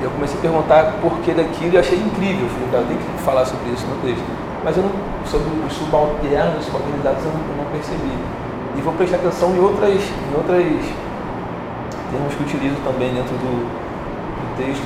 E 0.00 0.04
eu 0.04 0.10
comecei 0.10 0.38
a 0.38 0.40
perguntar 0.40 0.92
por 1.02 1.18
que 1.18 1.32
daquilo 1.32 1.74
e 1.74 1.78
achei 1.78 1.98
incrível. 1.98 2.46
Eu 2.46 2.50
falei, 2.50 2.68
cara, 2.70 2.84
tem 2.84 2.96
que 2.96 3.22
falar 3.24 3.44
sobre 3.44 3.68
isso 3.70 3.84
no 3.86 3.96
texto 4.00 4.24
mas 4.64 4.76
eu 4.76 4.82
não, 4.82 4.90
sobre 5.24 5.48
os 5.66 5.72
subalternos, 5.72 6.64
subalternizados, 6.64 7.24
eu 7.24 7.32
não, 7.32 7.40
eu 7.40 7.56
não 7.56 7.70
percebi. 7.70 8.12
E 8.76 8.80
vou 8.80 8.92
prestar 8.94 9.16
atenção 9.16 9.54
em 9.54 9.60
outras, 9.60 9.94
em 9.94 10.34
outras 10.36 10.66
termos 12.10 12.34
que 12.34 12.42
utilizo 12.42 12.76
também 12.84 13.14
dentro 13.14 13.34
do, 13.36 13.64
do 13.64 14.56
texto, 14.56 14.84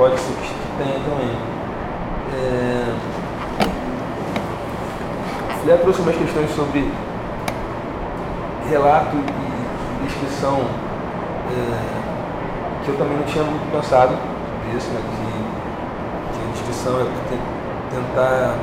pode 0.00 0.18
ser 0.18 0.32
que 0.32 0.54
tenha 0.78 0.98
também. 1.00 1.30
É... 2.32 2.94
Filé 5.60 5.76
trouxe 5.76 6.00
umas 6.00 6.16
questões 6.16 6.50
sobre 6.52 6.90
relato 8.70 9.16
e 9.18 10.06
descrição 10.06 10.56
é, 11.50 12.82
que 12.82 12.88
eu 12.88 12.96
também 12.96 13.18
não 13.18 13.24
tinha 13.24 13.44
muito 13.44 13.70
pensado 13.70 14.16
isso, 14.74 14.88
né, 14.88 15.02
que, 15.02 16.38
que 16.38 16.48
a 16.48 16.52
descrição 16.52 17.02
é 17.02 17.04
tentar 17.90 18.56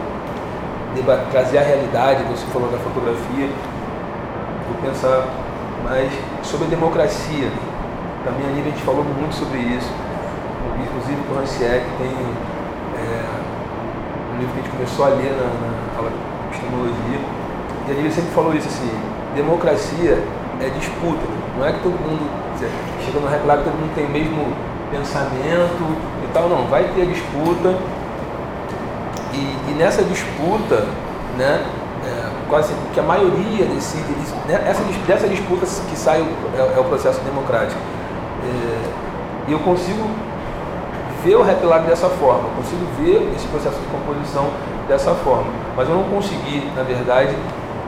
trazer 1.29 1.59
a 1.59 1.61
realidade, 1.61 2.23
você 2.23 2.47
falou 2.47 2.71
da 2.71 2.79
fotografia, 2.79 3.47
vou 4.67 4.81
pensar 4.89 5.27
mais 5.83 6.11
sobre 6.41 6.65
a 6.65 6.69
democracia. 6.71 7.51
Também 8.25 8.47
a 8.47 8.49
Nívia, 8.49 8.71
a 8.71 8.75
gente 8.75 8.83
falou 8.83 9.03
muito 9.03 9.35
sobre 9.35 9.59
isso, 9.59 9.91
inclusive 10.87 11.21
com 11.27 11.33
o 11.33 11.37
Rancière, 11.39 11.81
que 11.81 12.03
tem 12.03 12.11
é, 12.97 13.37
um 14.33 14.39
livro 14.39 14.53
que 14.53 14.59
a 14.59 14.63
gente 14.63 14.71
começou 14.71 15.05
a 15.05 15.09
ler 15.09 15.31
na, 15.31 15.47
na 15.47 15.97
aula 15.97 16.09
de 16.09 16.17
epistemologia, 16.47 17.19
e 17.87 17.91
a 17.91 18.11
sempre 18.11 18.31
falou 18.31 18.53
isso 18.53 18.67
assim, 18.67 18.91
democracia 19.35 20.23
é 20.59 20.69
disputa, 20.69 21.23
não 21.57 21.65
é 21.65 21.71
que 21.71 21.79
todo 21.81 21.93
mundo 21.93 22.27
chega 23.05 23.19
no 23.19 23.27
reclame 23.27 23.63
todo 23.63 23.73
mundo 23.73 23.93
tem 23.93 24.05
o 24.05 24.09
mesmo 24.09 24.53
pensamento 24.89 25.97
e 26.23 26.27
tal, 26.33 26.49
não, 26.49 26.65
vai 26.67 26.83
ter 26.95 27.05
disputa, 27.05 27.75
e, 29.33 29.71
e 29.71 29.75
nessa 29.77 30.03
disputa, 30.03 30.87
né, 31.37 31.63
é, 32.03 32.29
quase 32.49 32.73
que 32.93 32.99
a 32.99 33.03
maioria 33.03 33.65
decide, 33.65 34.11
né, 34.47 34.63
essa, 34.67 34.81
dessa 35.05 35.27
disputa 35.27 35.65
que 35.89 35.95
sai 35.95 36.21
é, 36.21 36.77
é 36.77 36.79
o 36.79 36.83
processo 36.85 37.19
democrático. 37.21 37.79
É, 38.43 39.07
e 39.47 39.51
eu 39.51 39.59
consigo 39.59 40.09
ver 41.27 41.35
o 41.35 41.43
Rap 41.43 41.61
Lab 41.65 41.85
dessa 41.85 42.07
forma, 42.07 42.47
consigo 42.55 42.87
ver 43.03 43.29
esse 43.35 43.45
processo 43.47 43.75
de 43.75 43.87
composição 43.87 44.47
dessa 44.87 45.13
forma, 45.15 45.51
mas 45.75 45.89
eu 45.89 45.95
não 45.95 46.05
consegui, 46.05 46.71
na 46.73 46.83
verdade, 46.83 47.35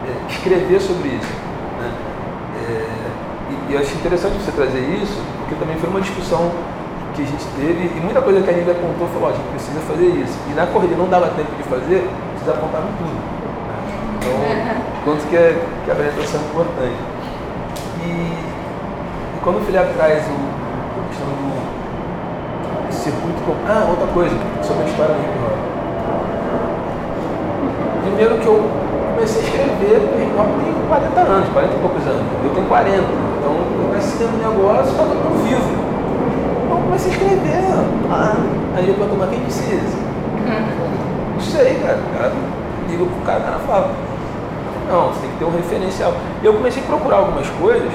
é, 0.03 0.11
escrever 0.29 0.81
sobre 0.81 1.07
isso. 1.07 1.33
Né? 1.79 1.91
É, 2.67 2.87
e, 3.49 3.71
e 3.71 3.73
eu 3.75 3.79
acho 3.79 3.95
interessante 3.95 4.33
você 4.33 4.51
trazer 4.51 4.81
isso, 5.01 5.23
porque 5.39 5.55
também 5.55 5.77
foi 5.77 5.89
uma 5.89 6.01
discussão 6.01 6.51
que 7.15 7.21
a 7.21 7.25
gente 7.25 7.45
teve 7.55 7.95
e 7.95 7.99
muita 8.03 8.21
coisa 8.21 8.41
que 8.41 8.49
a 8.49 8.53
gente 8.53 8.69
apontou 8.69 9.07
falou, 9.07 9.29
a 9.29 9.31
gente 9.31 9.47
precisa 9.55 9.79
fazer 9.87 10.07
isso. 10.19 10.37
E 10.51 10.53
na 10.53 10.67
corrida 10.67 10.95
não 10.97 11.07
dava 11.07 11.27
tempo 11.29 11.55
de 11.55 11.63
fazer, 11.63 12.03
vocês 12.35 12.49
apontaram 12.49 12.87
tudo. 12.99 13.15
Então, 14.19 14.35
quanto 15.05 15.25
que, 15.29 15.37
é, 15.37 15.55
que 15.85 15.91
a 15.91 15.93
apresentação 15.93 16.41
é 16.41 16.43
importante. 16.43 16.99
E, 18.03 18.09
e 18.09 19.39
quando 19.41 19.61
o 19.61 19.65
Felipe 19.65 19.93
traz 19.95 20.27
o, 20.27 20.35
a 20.35 21.07
questão 21.07 21.27
do 21.27 21.58
circuito. 23.09 23.41
Com, 23.41 23.57
ah, 23.65 23.89
outra 23.89 24.07
coisa, 24.13 24.35
sobre 24.61 24.83
a 24.83 24.87
história 24.87 25.15
do 25.15 25.21
hip 25.25 25.37
hop. 25.41 25.57
Primeiro 28.05 28.37
que 28.37 28.47
eu 28.47 28.69
comecei 29.15 29.41
a 29.41 29.45
escrever, 29.45 29.97
hip 30.21 30.33
hop 30.37 30.49
tem 30.61 30.73
40 30.87 31.19
anos, 31.19 31.49
40 31.49 31.73
e 31.73 31.79
poucos 31.79 32.03
anos. 32.05 32.23
Eu 32.43 32.49
tenho 32.53 32.67
40. 32.67 32.97
Então 32.97 33.51
eu 33.51 33.65
comecei 33.87 34.27
um 34.27 34.37
negócio, 34.37 34.91
está 34.91 35.03
todo 35.03 35.43
vivo 35.43 35.79
comecei 36.89 37.11
a 37.11 37.15
escrever. 37.15 37.63
Ah, 38.11 38.35
aí 38.75 38.89
eu 38.89 38.95
pergunto, 38.95 39.19
mas 39.19 39.29
quem 39.29 39.39
precisa? 39.41 39.97
Não 41.33 41.39
sei, 41.39 41.75
cara. 41.75 41.97
O 41.97 42.17
cara 42.17 42.33
liga 42.89 43.05
pro 43.05 43.21
cara, 43.25 43.39
o 43.39 43.43
cara 43.43 43.59
fala. 43.59 43.91
Não, 44.89 45.07
você 45.09 45.21
tem 45.21 45.29
que 45.29 45.37
ter 45.37 45.45
um 45.45 45.55
referencial. 45.55 46.13
E 46.41 46.45
eu 46.45 46.53
comecei 46.53 46.83
a 46.83 46.85
procurar 46.85 47.17
algumas 47.17 47.47
coisas. 47.61 47.91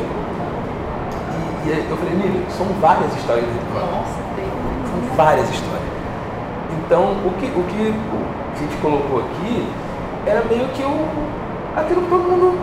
E, 1.66 1.68
e 1.68 1.86
eu 1.90 1.96
falei, 1.96 2.14
Nível, 2.14 2.42
são 2.50 2.66
várias 2.80 3.12
histórias 3.16 3.44
do 3.44 3.74
Nossa, 3.74 3.90
tem. 3.90 4.14
São 4.14 4.23
várias 5.16 5.48
histórias. 5.50 5.94
Então, 6.84 7.12
o 7.24 7.32
que, 7.38 7.46
o 7.46 7.62
que 7.64 7.94
a 8.54 8.58
gente 8.58 8.76
colocou 8.76 9.20
aqui 9.20 9.66
era 10.26 10.44
meio 10.44 10.68
que 10.68 10.82
o, 10.82 11.06
aquilo 11.76 12.02
que 12.02 12.08
todo 12.08 12.22
mundo 12.22 12.58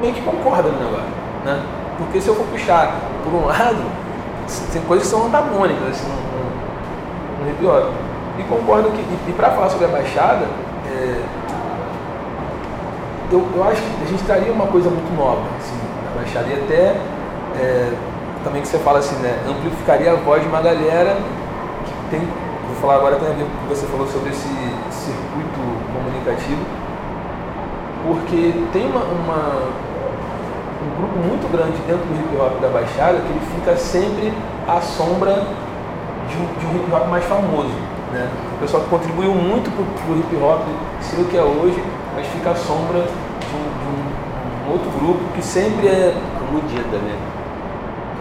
meio 0.00 0.14
que 0.14 0.22
concorda 0.22 0.68
no 0.68 0.78
negócio. 0.78 1.10
Né? 1.44 1.62
Porque 1.98 2.20
se 2.20 2.28
eu 2.28 2.34
for 2.34 2.46
puxar 2.46 2.94
por 3.24 3.34
um 3.34 3.46
lado, 3.46 3.84
tem 4.72 4.82
coisas 4.82 5.06
que 5.06 5.14
são 5.14 5.26
antagônicas 5.26 5.88
assim, 5.90 6.08
no, 6.08 7.62
no. 7.62 8.08
E 8.38 8.44
concordo 8.44 8.90
que, 8.90 9.00
e, 9.00 9.30
e 9.30 9.32
para 9.32 9.50
falar 9.50 9.68
sobre 9.68 9.86
a 9.86 9.88
Baixada, 9.88 10.46
é, 10.86 11.22
eu, 13.32 13.46
eu 13.54 13.64
acho 13.64 13.82
que 13.82 14.04
a 14.04 14.06
gente 14.06 14.22
traria 14.24 14.52
uma 14.52 14.68
coisa 14.68 14.88
muito 14.88 15.16
nova 15.16 15.42
assim, 15.58 15.76
na 16.04 16.20
Baixada. 16.20 16.46
E 16.48 16.54
até, 16.54 16.96
é, 17.60 17.92
também 18.44 18.62
que 18.62 18.68
você 18.68 18.78
fala 18.78 19.00
assim, 19.00 19.16
né, 19.16 19.36
amplificaria 19.48 20.12
a 20.12 20.14
voz 20.14 20.42
de 20.42 20.48
uma 20.48 20.60
galera 20.60 21.16
tem, 22.10 22.20
vou 22.20 22.76
falar 22.80 22.96
agora 22.96 23.16
tem 23.16 23.28
a 23.28 23.32
ver 23.32 23.44
com 23.44 23.50
o 23.50 23.60
que 23.62 23.74
você 23.74 23.86
falou 23.86 24.06
sobre 24.06 24.30
esse 24.30 24.48
circuito 24.90 25.60
comunicativo, 25.92 26.62
porque 28.04 28.54
tem 28.72 28.86
uma, 28.86 29.04
uma 29.04 29.88
um 30.78 30.96
grupo 30.96 31.18
muito 31.18 31.50
grande 31.50 31.76
dentro 31.86 32.06
do 32.06 32.14
hip 32.14 32.36
hop 32.40 32.60
da 32.60 32.68
Baixada 32.68 33.18
que 33.18 33.28
ele 33.28 33.42
fica 33.54 33.76
sempre 33.76 34.32
à 34.66 34.80
sombra 34.80 35.46
de 36.28 36.36
um, 36.36 36.46
de 36.58 36.66
um 36.66 36.76
hip 36.76 36.92
hop 36.92 37.08
mais 37.08 37.24
famoso. 37.24 37.74
Né? 38.12 38.28
O 38.56 38.60
pessoal 38.60 38.82
que 38.84 38.90
contribuiu 38.90 39.34
muito 39.34 39.70
para 39.70 40.12
o 40.12 40.18
hip 40.18 40.36
hop 40.36 40.62
ser 41.00 41.20
o 41.20 41.24
que 41.24 41.36
é 41.36 41.42
hoje, 41.42 41.82
mas 42.14 42.26
fica 42.28 42.50
à 42.50 42.54
sombra 42.54 43.02
de 43.02 43.56
um, 43.56 43.64
de 43.64 43.86
um, 43.88 44.72
outro 44.72 44.90
grupo 44.98 45.20
que 45.34 45.42
sempre 45.42 45.88
é. 45.88 46.14
Como 46.38 46.62
Dida, 46.62 46.98
né? 46.98 47.16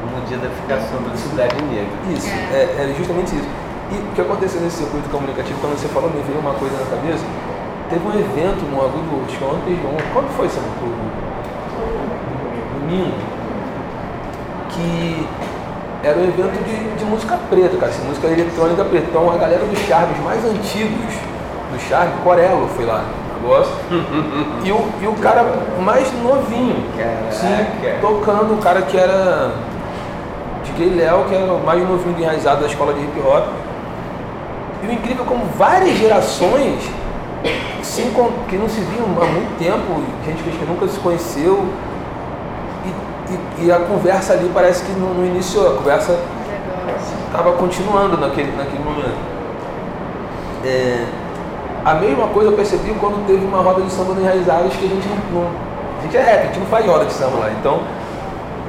Como 0.02 0.26
Dida 0.26 0.50
fica 0.62 0.76
à 0.76 0.80
sombra 0.80 1.12
da 1.12 1.18
cidade 1.18 1.56
negra. 1.64 1.88
Isso, 2.14 2.28
é, 2.52 2.90
é 2.92 2.96
justamente 2.98 3.36
isso. 3.36 3.48
E 3.92 3.96
o 3.96 4.16
que 4.16 4.22
aconteceu 4.22 4.62
nesse 4.62 4.78
circuito 4.78 5.10
comunicativo, 5.10 5.60
quando 5.62 5.78
você 5.78 5.88
falou, 5.88 6.10
me 6.10 6.22
veio 6.22 6.40
uma 6.40 6.54
coisa 6.54 6.76
na 6.78 6.86
cabeça. 6.86 7.24
Teve 7.90 8.06
um 8.06 8.20
evento 8.20 8.66
no 8.70 8.82
Agudo, 8.82 9.26
que 9.28 9.44
ontem, 9.44 9.80
quando 10.14 10.30
foi, 10.36 10.50
Samuel? 10.50 11.18
domingo, 12.88 13.12
que 14.70 15.28
era 16.04 16.18
um 16.18 16.24
evento 16.24 16.64
de, 16.64 16.96
de 16.96 17.06
música 17.06 17.38
preta, 17.50 17.76
cara, 17.78 17.92
assim, 17.92 18.08
música 18.08 18.28
eletrônica 18.28 18.84
preta. 18.86 19.08
Então 19.10 19.30
a 19.30 19.38
galera 19.38 19.66
dos 19.66 19.80
charmes 19.80 20.18
mais 20.24 20.44
antigos 20.46 21.14
do 21.72 21.80
charme, 21.90 22.14
Corello 22.24 22.68
foi 22.70 22.86
lá, 22.86 23.04
negócio. 23.42 23.74
e, 24.64 24.72
o, 24.72 24.90
e 25.02 25.08
o 25.08 25.14
cara 25.16 25.46
mais 25.80 26.12
novinho, 26.24 26.84
sim, 27.32 27.66
tocando, 28.02 28.54
o 28.54 28.58
cara 28.58 28.82
que 28.84 28.98
era 28.98 29.52
DJ 30.64 30.96
Léo, 30.96 31.26
que 31.26 31.36
era 31.36 31.54
o 31.54 31.64
mais 31.64 31.82
novinho 31.88 32.16
do 32.16 32.22
enraizado 32.22 32.62
da 32.62 32.68
escola 32.68 32.94
de 32.94 33.02
hip 33.02 33.20
hop. 33.20 33.48
E 34.84 34.88
o 34.88 34.92
incrível 34.92 35.24
é 35.24 35.28
como 35.28 35.46
várias 35.58 35.98
gerações 35.98 36.84
que 38.48 38.56
não 38.58 38.70
se 38.70 38.82
viam 38.82 39.06
há 39.22 39.26
muito 39.26 39.58
tempo, 39.58 40.02
gente 40.26 40.44
que 40.44 40.66
nunca 40.66 40.88
se 40.88 41.00
conheceu, 41.00 41.66
e, 42.86 43.64
e- 43.64 43.66
e 43.68 43.72
a 43.72 43.80
conversa 43.80 44.34
ali 44.34 44.52
parece 44.54 44.84
que 44.86 44.92
não, 44.92 45.14
não 45.16 45.26
iniciou, 45.26 45.68
a 45.74 45.78
conversa 45.78 46.20
estava 47.28 47.54
continuando 47.54 48.18
naquele, 48.18 48.56
naquele 48.56 48.84
momento. 48.84 49.18
É, 50.64 51.06
a 51.86 51.94
mesma 51.96 52.28
coisa 52.28 52.52
eu 52.52 52.56
percebi 52.56 52.94
quando 53.00 53.26
teve 53.26 53.44
uma 53.46 53.60
roda 53.62 53.82
de 53.82 53.92
samba 53.92 54.14
no 54.14 54.22
Enraizados 54.22 54.76
que 54.76 54.86
a 54.86 54.90
gente 54.90 55.08
não, 55.08 55.42
não- 55.42 55.50
A 56.00 56.04
gente 56.04 56.18
é 56.18 56.22
rap, 56.22 56.42
a 56.42 56.46
gente 56.48 56.60
não 56.60 56.66
faz 56.68 56.86
roda 56.86 57.06
de 57.06 57.14
samba 57.14 57.38
lá. 57.40 57.50
Então, 57.60 57.82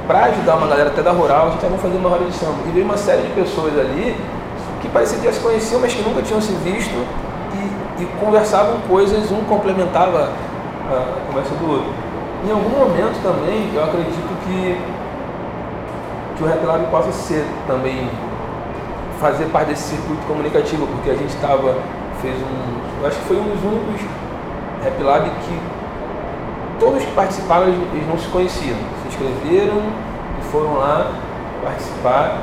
para 0.06 0.24
ajudar 0.26 0.56
uma 0.56 0.66
galera 0.66 0.88
até 0.88 1.02
da 1.02 1.12
rural, 1.12 1.42
a 1.42 1.50
gente 1.50 1.56
estava 1.56 1.76
fazendo 1.76 2.00
uma 2.00 2.08
roda 2.08 2.24
de 2.24 2.32
samba. 2.32 2.54
E 2.66 2.70
veio 2.70 2.86
uma 2.86 2.96
série 2.96 3.22
de 3.22 3.28
pessoas 3.34 3.78
ali 3.78 4.16
que 4.80 4.88
parecia 4.88 5.18
que 5.18 5.24
já 5.24 5.32
se 5.32 5.40
conheciam, 5.40 5.80
mas 5.80 5.94
que 5.94 6.02
nunca 6.02 6.22
tinham 6.22 6.40
se 6.40 6.52
visto 6.52 6.94
e, 7.54 8.02
e 8.02 8.06
conversavam 8.20 8.80
coisas, 8.88 9.30
um 9.30 9.44
complementava 9.44 10.30
a, 10.88 11.26
conversa 11.26 11.54
do 11.54 11.70
outro. 11.70 11.92
Em 12.46 12.52
algum 12.52 12.70
momento 12.70 13.20
também, 13.22 13.70
eu 13.74 13.82
acredito 13.82 14.28
que, 14.44 14.80
que 16.36 16.44
o 16.44 16.46
Rap 16.46 16.64
Lab 16.64 16.86
possa 16.90 17.12
ser 17.12 17.44
também 17.66 18.08
fazer 19.20 19.46
parte 19.46 19.68
desse 19.68 19.96
circuito 19.96 20.24
comunicativo, 20.26 20.86
porque 20.86 21.10
a 21.10 21.14
gente 21.14 21.34
estava, 21.34 21.76
fez 22.22 22.34
um, 22.36 23.06
acho 23.06 23.18
que 23.18 23.24
foi 23.24 23.36
um 23.36 23.44
dos 23.44 23.62
únicos 23.64 24.00
Rap 24.84 25.02
Lab 25.02 25.28
que 25.28 25.60
todos 26.78 27.04
que 27.04 27.10
participaram 27.12 27.66
eles 27.66 28.08
não 28.08 28.16
se 28.16 28.28
conheciam, 28.28 28.76
se 29.02 29.08
inscreveram 29.08 29.82
e 30.40 30.44
foram 30.52 30.74
lá 30.74 31.10
participar 31.64 32.38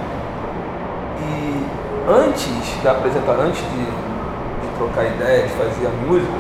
e 1.22 1.66
antes 2.07 2.84
da 2.84 2.91
apresentação, 2.91 3.45
antes 3.45 3.61
de, 3.61 3.86
de 3.86 4.77
trocar 4.77 5.06
ideia, 5.06 5.44
de 5.44 5.53
fazer 5.53 5.88
a 5.88 6.06
música, 6.06 6.34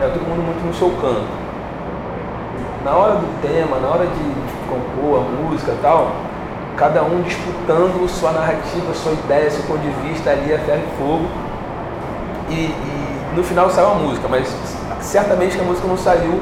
era 0.00 0.10
todo 0.10 0.22
mundo 0.28 0.42
muito 0.44 0.64
no 0.66 0.74
seu 0.74 0.90
canto. 0.90 1.40
Na 2.84 2.92
hora 2.92 3.14
do 3.16 3.42
tema, 3.42 3.78
na 3.78 3.88
hora 3.88 4.06
de 4.06 4.50
compor 4.68 5.20
a 5.20 5.42
música 5.42 5.72
e 5.72 5.78
tal, 5.82 6.12
cada 6.76 7.02
um 7.02 7.22
disputando 7.22 8.08
sua 8.08 8.32
narrativa, 8.32 8.94
sua 8.94 9.12
ideia, 9.12 9.50
seu 9.50 9.64
ponto 9.64 9.80
de 9.80 9.90
vista 10.08 10.30
ali 10.30 10.52
a 10.52 10.58
ferro 10.58 10.82
e 10.82 10.98
fogo. 10.98 11.26
E, 12.48 12.54
e 12.54 13.34
no 13.36 13.44
final 13.44 13.70
saiu 13.70 13.90
a 13.90 13.94
música, 13.94 14.28
mas 14.28 14.54
certamente 15.00 15.56
que 15.56 15.62
a 15.62 15.64
música 15.64 15.86
não 15.86 15.96
saiu 15.96 16.40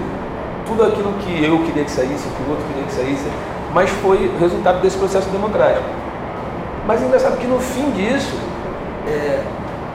tudo 0.66 0.84
aquilo 0.84 1.12
que 1.14 1.44
eu 1.44 1.58
queria 1.64 1.84
que 1.84 1.90
saísse, 1.90 2.28
que 2.28 2.42
o 2.42 2.50
outro 2.50 2.64
queria 2.66 2.84
que 2.84 2.92
saísse, 2.92 3.28
mas 3.72 3.90
foi 3.90 4.30
resultado 4.38 4.80
desse 4.80 4.96
processo 4.96 5.28
democrático. 5.30 6.07
Mas 6.88 7.02
é 7.02 7.04
engraçado 7.04 7.36
que 7.36 7.46
no 7.46 7.60
fim 7.60 7.90
disso, 7.90 8.34
é, 9.06 9.44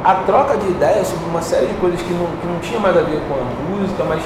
a 0.03 0.14
troca 0.28 0.56
de 0.57 0.68
ideias 0.68 1.07
sobre 1.07 1.26
uma 1.26 1.41
série 1.41 1.65
de 1.65 1.74
coisas 1.80 1.99
que 1.99 2.14
não, 2.14 2.28
que 2.40 2.45
não 2.45 2.60
tinha 2.60 2.80
mais 2.80 2.95
a 2.95 3.02
ver 3.02 3.20
com 3.28 3.34
a 3.34 3.44
música, 3.68 4.03
mas 4.03 4.22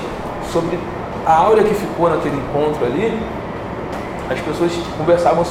sobre 0.52 0.78
a 1.26 1.34
áurea 1.34 1.64
que 1.64 1.74
ficou 1.74 2.10
naquele 2.10 2.36
encontro 2.36 2.86
ali, 2.86 3.18
as 4.30 4.38
pessoas 4.42 4.74
conversavam 4.98 5.46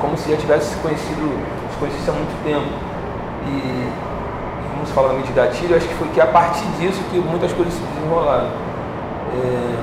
como 0.00 0.16
se 0.16 0.30
já 0.30 0.36
tivessem 0.36 0.76
se 0.76 0.76
conhecido, 0.76 1.40
se 1.72 1.78
conhecessem 1.80 2.14
há 2.14 2.16
muito 2.16 2.44
tempo. 2.44 2.72
E, 3.48 3.90
como 4.72 4.86
se 4.86 4.92
fala 4.92 5.08
também 5.08 5.24
de 5.24 5.32
gatilho, 5.32 5.76
acho 5.76 5.88
que 5.88 5.94
foi 5.94 6.06
que 6.14 6.20
a 6.20 6.26
partir 6.28 6.66
disso 6.78 7.02
que 7.10 7.18
muitas 7.18 7.52
coisas 7.52 7.74
se 7.74 7.80
desenrolaram. 7.80 8.46
É, 9.34 9.74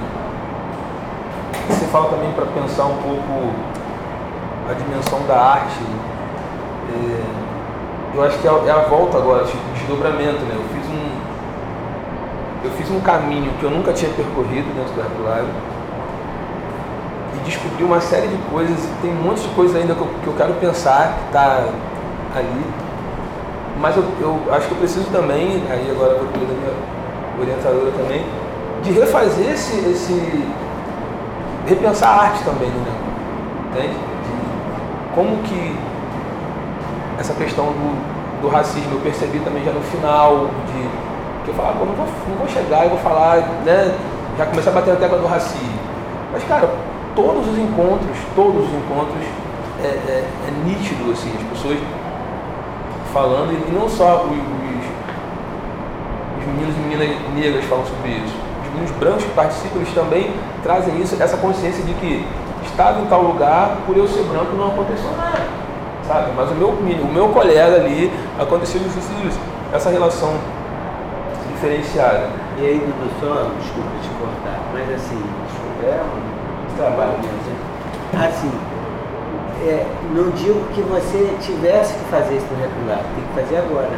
você 1.68 1.86
fala 1.88 2.08
também 2.12 2.32
para 2.32 2.46
pensar 2.46 2.86
um 2.86 2.96
pouco 2.96 3.52
a 4.70 4.74
dimensão 4.74 5.20
da 5.28 5.38
arte. 5.38 5.76
Eu 8.14 8.24
acho 8.24 8.40
que 8.40 8.48
é 8.48 8.50
a, 8.50 8.54
é 8.54 8.90
volta 8.90 9.18
agora, 9.18 9.46
tipo, 9.46 9.62
desdobramento, 9.76 10.40
né? 10.46 10.56
Eu 10.56 10.64
fiz 10.74 10.90
um. 10.90 11.08
Eu 12.66 12.72
fiz 12.72 12.92
um 12.92 13.00
caminho 13.02 13.52
que 13.60 13.64
eu 13.64 13.70
nunca 13.70 13.94
tinha 13.94 14.12
percorrido 14.12 14.68
dentro 14.74 14.94
do 14.94 15.24
Live 15.24 15.48
e 17.36 17.40
descobri 17.46 17.84
uma 17.84 18.02
série 18.02 18.28
de 18.28 18.38
coisas, 18.50 18.78
e 18.84 19.02
tem 19.02 19.12
um 19.12 19.22
monte 19.22 19.42
de 19.42 19.50
coisa 19.50 19.78
ainda 19.78 19.94
que 19.94 20.02
eu, 20.02 20.08
que 20.24 20.28
eu 20.28 20.34
quero 20.34 20.54
pensar, 20.56 21.18
que 21.20 21.26
está 21.28 21.64
ali. 22.36 22.66
Mas 23.80 23.96
eu, 23.96 24.04
eu 24.20 24.42
acho 24.52 24.68
que 24.68 24.74
eu 24.74 24.78
preciso 24.80 25.06
também, 25.12 25.64
aí 25.70 25.88
agora 25.92 26.16
vou 26.16 26.28
pedir 26.30 26.46
da 26.46 26.54
minha 26.54 26.74
orientadora 27.40 27.92
também, 27.92 28.26
de 28.82 28.92
refazer 28.92 29.52
esse, 29.52 29.78
esse 29.90 30.48
repensar 31.68 32.10
a 32.10 32.22
arte 32.24 32.44
também, 32.44 32.70
né? 32.70 32.92
Entende? 33.70 33.94
De 33.94 35.14
como 35.14 35.38
que 35.44 35.76
essa 37.18 37.34
questão 37.34 37.66
do, 37.66 38.42
do 38.42 38.48
racismo 38.48 38.94
eu 38.94 39.00
percebi 39.02 39.40
também 39.40 39.64
já 39.64 39.72
no 39.72 39.82
final, 39.82 40.50
de 40.68 41.08
que 41.48 41.52
eu 41.52 41.56
falava, 41.56 41.80
pô, 41.80 41.86
não 41.86 41.94
vou, 41.94 42.06
não 42.30 42.38
vou 42.38 42.48
chegar 42.48 42.86
e 42.86 42.90
vou 42.90 43.00
falar, 43.00 43.38
né? 43.66 43.96
Já 44.38 44.46
começar 44.46 44.72
a 44.72 44.74
bater 44.74 44.94
na 44.94 45.00
tecla 45.00 45.18
do 45.18 45.28
racismo. 45.28 45.80
Mas, 46.32 46.44
cara, 46.44 46.70
todos 47.16 47.48
os 47.48 47.58
encontros, 47.58 48.18
todos 48.36 48.68
os 48.68 48.74
encontros 48.76 49.24
é, 49.82 49.88
é, 49.88 50.26
é 50.48 50.52
nítido, 50.66 51.12
assim, 51.12 51.32
as 51.36 51.44
pessoas 51.44 51.80
falando, 53.14 53.54
e 53.54 53.72
não 53.72 53.88
só 53.88 54.26
os, 54.26 54.32
os, 54.32 54.86
os 56.40 56.46
meninos 56.48 56.76
e 56.76 56.80
meninas 56.80 57.10
negras 57.34 57.66
falam 57.66 57.86
sobre 57.86 58.10
isso. 58.10 58.36
Os 58.62 58.74
meninos 58.74 58.92
brancos 59.00 59.24
que 59.24 59.32
participam, 59.32 59.78
eles 59.78 59.94
também 59.94 60.34
trazem 60.62 61.02
isso, 61.02 61.16
essa 61.22 61.38
consciência 61.38 61.84
de 61.84 61.94
que 61.94 62.28
estava 62.66 63.00
em 63.00 63.06
tal 63.06 63.24
lugar, 63.24 63.78
por 63.88 63.96
eu 63.96 64.08
ser 64.08 64.24
branco 64.24 64.56
não 64.56 64.68
aconteceu 64.68 65.10
nada. 65.16 65.67
Sabe? 66.08 66.32
Mas 66.36 66.50
o 66.52 66.56
meu, 66.56 66.70
o 66.70 67.14
meu 67.14 67.30
colega 67.30 67.76
ali 67.76 68.12
aconteceu 68.40 68.80
isso, 68.82 68.98
isso, 68.98 69.28
isso. 69.28 69.40
Essa 69.74 69.90
relação 69.90 70.34
diferenciada. 71.54 72.30
E 72.58 72.66
aí, 72.66 72.80
Dudu, 72.80 73.12
só, 73.20 73.52
desculpa 73.60 73.90
te 74.02 74.10
cortar, 74.18 74.60
mas 74.74 74.90
assim, 74.96 75.22
é 75.84 76.02
um 76.02 76.76
trabalho 76.78 77.12
mesmo. 77.20 77.38
né? 78.14 78.28
Assim, 78.28 78.52
é, 79.68 79.86
não 80.16 80.30
digo 80.32 80.64
que 80.74 80.82
você 80.82 81.36
tivesse 81.42 81.94
que 81.94 82.06
fazer 82.06 82.38
isso 82.38 82.48
no 82.52 82.62
regular, 82.62 83.00
tem 83.16 83.24
que 83.24 83.42
fazer 83.42 83.58
agora. 83.58 83.92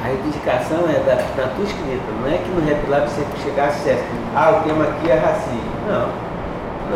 A 0.00 0.06
reivindicação 0.06 0.78
é 0.88 0.98
da, 1.04 1.14
da 1.14 1.48
tua 1.54 1.64
escrita, 1.64 2.04
não 2.20 2.28
é 2.28 2.38
que 2.38 2.48
no 2.50 2.64
Rap 2.66 2.88
Lab 2.88 3.08
você 3.08 3.24
chegasse 3.42 3.78
dissesse, 3.78 4.04
ah, 4.34 4.60
o 4.60 4.68
tema 4.68 4.84
aqui 4.84 5.10
é 5.10 5.14
racismo. 5.14 5.72
Não. 5.88 6.31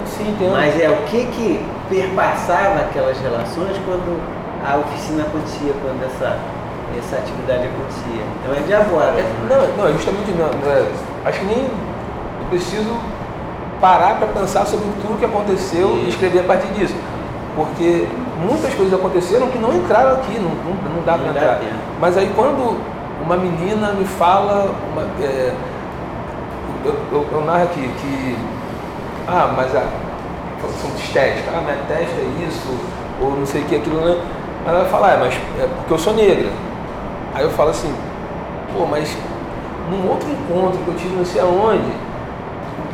Sim, 0.07 0.31
entendo. 0.31 0.53
Mas 0.53 0.81
é 0.81 0.91
o 0.91 0.97
que 1.07 1.27
que 1.27 1.65
perpassava 1.89 2.81
aquelas 2.81 3.19
relações 3.19 3.77
quando 3.85 4.21
a 4.65 4.77
oficina 4.79 5.23
acontecia, 5.23 5.73
quando 5.83 6.05
essa, 6.05 6.39
essa 6.99 7.17
atividade 7.17 7.69
acontecia. 7.69 8.23
Então 8.41 8.55
é 8.55 8.61
de 8.67 8.75
agora. 8.75 9.13
É, 9.19 9.23
né? 9.23 9.35
não, 9.49 9.77
não, 9.77 9.89
é 9.89 9.93
justamente 9.93 10.31
não, 10.33 10.47
não 10.47 10.73
é, 10.73 10.85
acho 11.25 11.41
que 11.41 11.47
nem 11.47 11.59
eu 11.59 12.47
preciso 12.51 12.97
parar 13.81 14.17
para 14.17 14.29
pensar 14.29 14.67
sobre 14.67 14.87
tudo 15.03 15.19
que 15.19 15.25
aconteceu 15.25 15.97
e 15.99 16.09
escrever 16.09 16.41
a 16.41 16.45
partir 16.45 16.69
disso. 16.73 16.95
Porque 17.55 18.07
muitas 18.41 18.75
coisas 18.75 18.93
aconteceram 18.93 19.49
que 19.49 19.59
não 19.59 19.73
entraram 19.75 20.17
aqui, 20.17 20.39
não, 20.39 20.51
não, 20.51 20.97
não 20.97 21.03
dá 21.05 21.17
para 21.17 21.29
entrar. 21.29 21.59
tempo. 21.59 21.75
Mas 22.01 22.17
aí 22.17 22.31
quando 22.35 22.79
uma 23.23 23.37
menina 23.37 23.93
me 23.93 24.05
fala, 24.05 24.75
uma, 24.93 25.03
é, 25.25 25.55
eu, 26.85 26.95
eu, 27.13 27.27
eu 27.33 27.45
narro 27.45 27.65
aqui 27.65 27.81
que, 28.01 28.37
ah, 29.29 29.53
mas 29.57 29.75
a 29.75 29.83
são 30.81 30.91
estética, 30.97 31.51
ah, 31.55 31.61
minha 31.61 31.77
testa 31.89 32.21
é 32.21 32.47
isso, 32.47 32.69
ou 33.21 33.31
não 33.33 33.47
sei 33.47 33.63
o 33.63 33.65
que, 33.65 33.77
aquilo, 33.77 34.01
né? 34.01 34.21
Ela 34.67 34.81
vai 34.81 34.89
falar, 34.89 35.15
ah, 35.15 35.17
mas 35.21 35.35
é 35.35 35.67
porque 35.67 35.93
eu 35.93 35.99
sou 35.99 36.15
negra. 36.15 36.51
Aí 37.35 37.45
eu 37.45 37.51
falo 37.51 37.71
assim, 37.71 37.95
pô, 38.73 38.87
mas 38.87 39.17
num 39.91 40.09
outro 40.09 40.29
encontro 40.29 40.79
que 40.79 40.89
eu 40.89 40.95
tive 40.95 41.17
não 41.17 41.25
sei 41.25 41.41
aonde, 41.41 41.93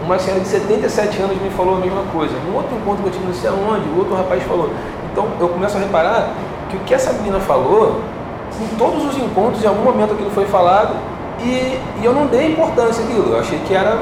uma 0.04 0.18
senhora 0.18 0.42
de 0.42 0.48
77 0.48 1.22
anos 1.22 1.40
me 1.40 1.50
falou 1.50 1.76
a 1.76 1.78
mesma 1.78 2.02
coisa. 2.12 2.34
Num 2.46 2.56
outro 2.56 2.76
encontro 2.76 3.02
que 3.02 3.08
eu 3.08 3.12
tive 3.12 3.26
não 3.26 3.34
sei 3.34 3.48
aonde, 3.48 3.88
o 3.88 3.98
outro 3.98 4.14
rapaz 4.14 4.42
falou. 4.42 4.70
Então 5.10 5.28
eu 5.40 5.48
começo 5.48 5.76
a 5.76 5.80
reparar 5.80 6.30
que 6.68 6.76
o 6.76 6.80
que 6.80 6.94
essa 6.94 7.12
menina 7.12 7.38
falou, 7.40 8.00
em 8.60 8.76
todos 8.76 9.04
os 9.04 9.16
encontros, 9.16 9.62
em 9.62 9.66
algum 9.66 9.84
momento 9.84 10.12
aquilo 10.12 10.30
foi 10.30 10.46
falado, 10.46 10.94
e, 11.40 11.78
e 12.00 12.04
eu 12.04 12.12
não 12.12 12.26
dei 12.26 12.52
importância 12.52 13.04
àquilo. 13.04 13.32
Eu 13.32 13.40
achei 13.40 13.58
que 13.60 13.74
era 13.74 13.98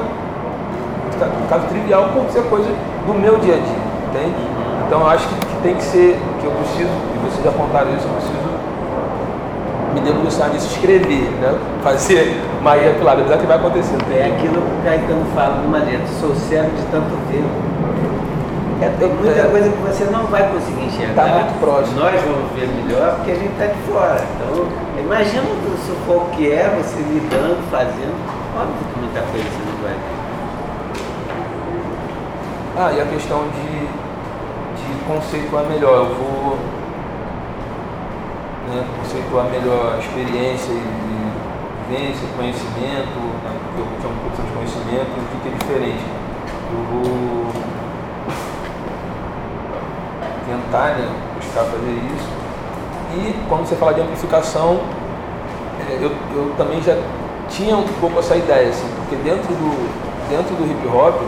um 1.27 1.47
caso 1.47 1.65
trivial 1.67 2.09
por 2.13 2.29
ser 2.31 2.43
coisa 2.43 2.69
do 3.05 3.13
meu 3.13 3.37
dia 3.37 3.55
a 3.55 3.57
dia, 3.57 3.81
entende? 4.09 4.35
Então 4.87 5.01
eu 5.01 5.07
acho 5.07 5.27
que, 5.27 5.35
que 5.45 5.55
tem 5.63 5.75
que 5.75 5.83
ser, 5.83 6.19
que 6.39 6.45
eu 6.45 6.51
preciso, 6.51 6.89
e 6.89 7.17
vocês 7.29 7.45
apontaram 7.47 7.89
isso, 7.95 8.05
eu 8.07 8.13
preciso 8.13 8.51
me 9.93 9.99
debruçar 10.01 10.49
nisso, 10.49 10.67
escrever, 10.67 11.29
né? 11.41 11.57
Fazer 11.83 12.39
Maria 12.61 12.93
Pilar, 12.93 13.17
apesar 13.19 13.37
que 13.37 13.45
vai 13.45 13.57
acontecer. 13.57 13.97
É 14.11 14.25
aquilo 14.35 14.61
que 14.61 14.79
o 14.79 14.83
Caetano 14.83 15.25
fala 15.35 15.55
numa 15.63 15.79
letra, 15.79 16.07
sou 16.19 16.33
cego 16.35 16.69
de 16.71 16.83
tanto 16.91 17.11
ver. 17.29 17.43
É, 18.81 18.89
tem 18.97 19.09
muita 19.13 19.39
É. 19.39 19.43
coisa 19.51 19.69
que 19.69 19.77
você 19.77 20.05
não 20.05 20.23
vai 20.25 20.47
conseguir 20.49 20.85
enxergar. 20.85 21.23
Tá 21.23 21.29
muito 21.35 21.59
próximo. 21.59 21.99
Nós 21.99 22.19
vamos 22.21 22.51
ver 22.55 22.67
melhor 22.67 23.15
porque 23.17 23.31
a 23.31 23.35
gente 23.35 23.51
está 23.53 23.65
de 23.67 23.79
fora. 23.91 24.17
Então, 24.17 24.65
imagina 24.97 25.43
o 25.43 25.77
sufoco 25.85 26.31
que 26.31 26.49
é 26.51 26.65
você 26.81 26.97
lidando, 26.97 27.59
fazendo. 27.69 28.15
Óbvio 28.57 28.73
que 28.81 28.99
muita 28.99 29.21
coisa 29.29 29.45
você 29.45 29.61
não 29.69 29.77
vai 29.83 29.93
ver. 29.93 30.10
Ah, 32.77 32.91
e 32.93 33.01
a 33.01 33.05
questão 33.05 33.43
de, 33.49 33.79
de 34.79 35.03
conceituar 35.05 35.65
melhor. 35.65 36.05
Eu 36.05 36.15
vou 36.15 36.57
né, 38.69 38.85
conceituar 38.97 39.45
melhor 39.45 39.95
a 39.95 39.99
experiência 39.99 40.71
e, 40.71 41.11
vivência, 41.89 42.27
conhecimento, 42.37 43.19
né, 43.43 43.51
eu 43.77 43.85
chamo 44.01 44.13
de 44.13 44.19
produção 44.21 44.45
de 44.45 44.51
conhecimento, 44.53 45.11
o 45.19 45.41
que 45.41 45.49
é 45.49 45.51
diferente. 45.51 46.05
Eu 46.71 46.83
vou 46.89 47.51
tentar 50.47 50.95
né, 50.97 51.09
buscar 51.35 51.63
fazer 51.65 51.99
isso. 52.15 52.29
E 53.17 53.47
quando 53.49 53.65
você 53.65 53.75
fala 53.75 53.93
de 53.93 54.01
amplificação, 54.01 54.79
é, 55.89 55.97
eu, 56.01 56.11
eu 56.33 56.53
também 56.55 56.81
já 56.81 56.95
tinha 57.49 57.75
um 57.75 57.83
pouco 57.99 58.19
essa 58.19 58.37
ideia, 58.37 58.69
assim, 58.69 58.87
porque 58.95 59.17
dentro 59.17 59.53
do, 59.53 60.29
dentro 60.29 60.55
do 60.55 60.63
hip 60.63 60.87
hop 60.87 61.21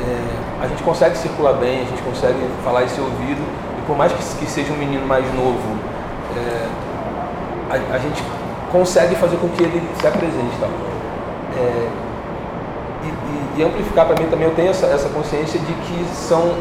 é, 0.00 0.37
a 0.60 0.66
gente 0.66 0.82
consegue 0.82 1.16
circular 1.16 1.54
bem, 1.54 1.82
a 1.82 1.84
gente 1.84 2.02
consegue 2.02 2.38
falar 2.64 2.84
esse 2.84 3.00
ouvido, 3.00 3.42
e 3.78 3.82
por 3.86 3.96
mais 3.96 4.12
que, 4.12 4.22
que 4.36 4.50
seja 4.50 4.72
um 4.72 4.76
menino 4.76 5.06
mais 5.06 5.24
novo, 5.34 5.78
é, 6.36 6.68
a, 7.70 7.94
a, 7.94 7.98
gente 7.98 8.22
consegue 8.72 9.14
fazer 9.14 9.36
com 9.36 9.48
que 9.48 9.62
ele 9.62 9.82
se 10.00 10.06
apresente. 10.06 10.56
Tá? 10.60 10.66
É, 11.56 11.88
e, 13.02 13.06
e, 13.06 13.60
e, 13.60 13.64
amplificar 13.64 14.06
para 14.06 14.20
mim 14.20 14.28
também 14.28 14.46
eu 14.46 14.54
tenho 14.54 14.70
essa, 14.70 14.86
essa 14.86 15.08
consciência 15.08 15.58
de 15.60 15.72
que 15.72 16.04
são 16.14 16.54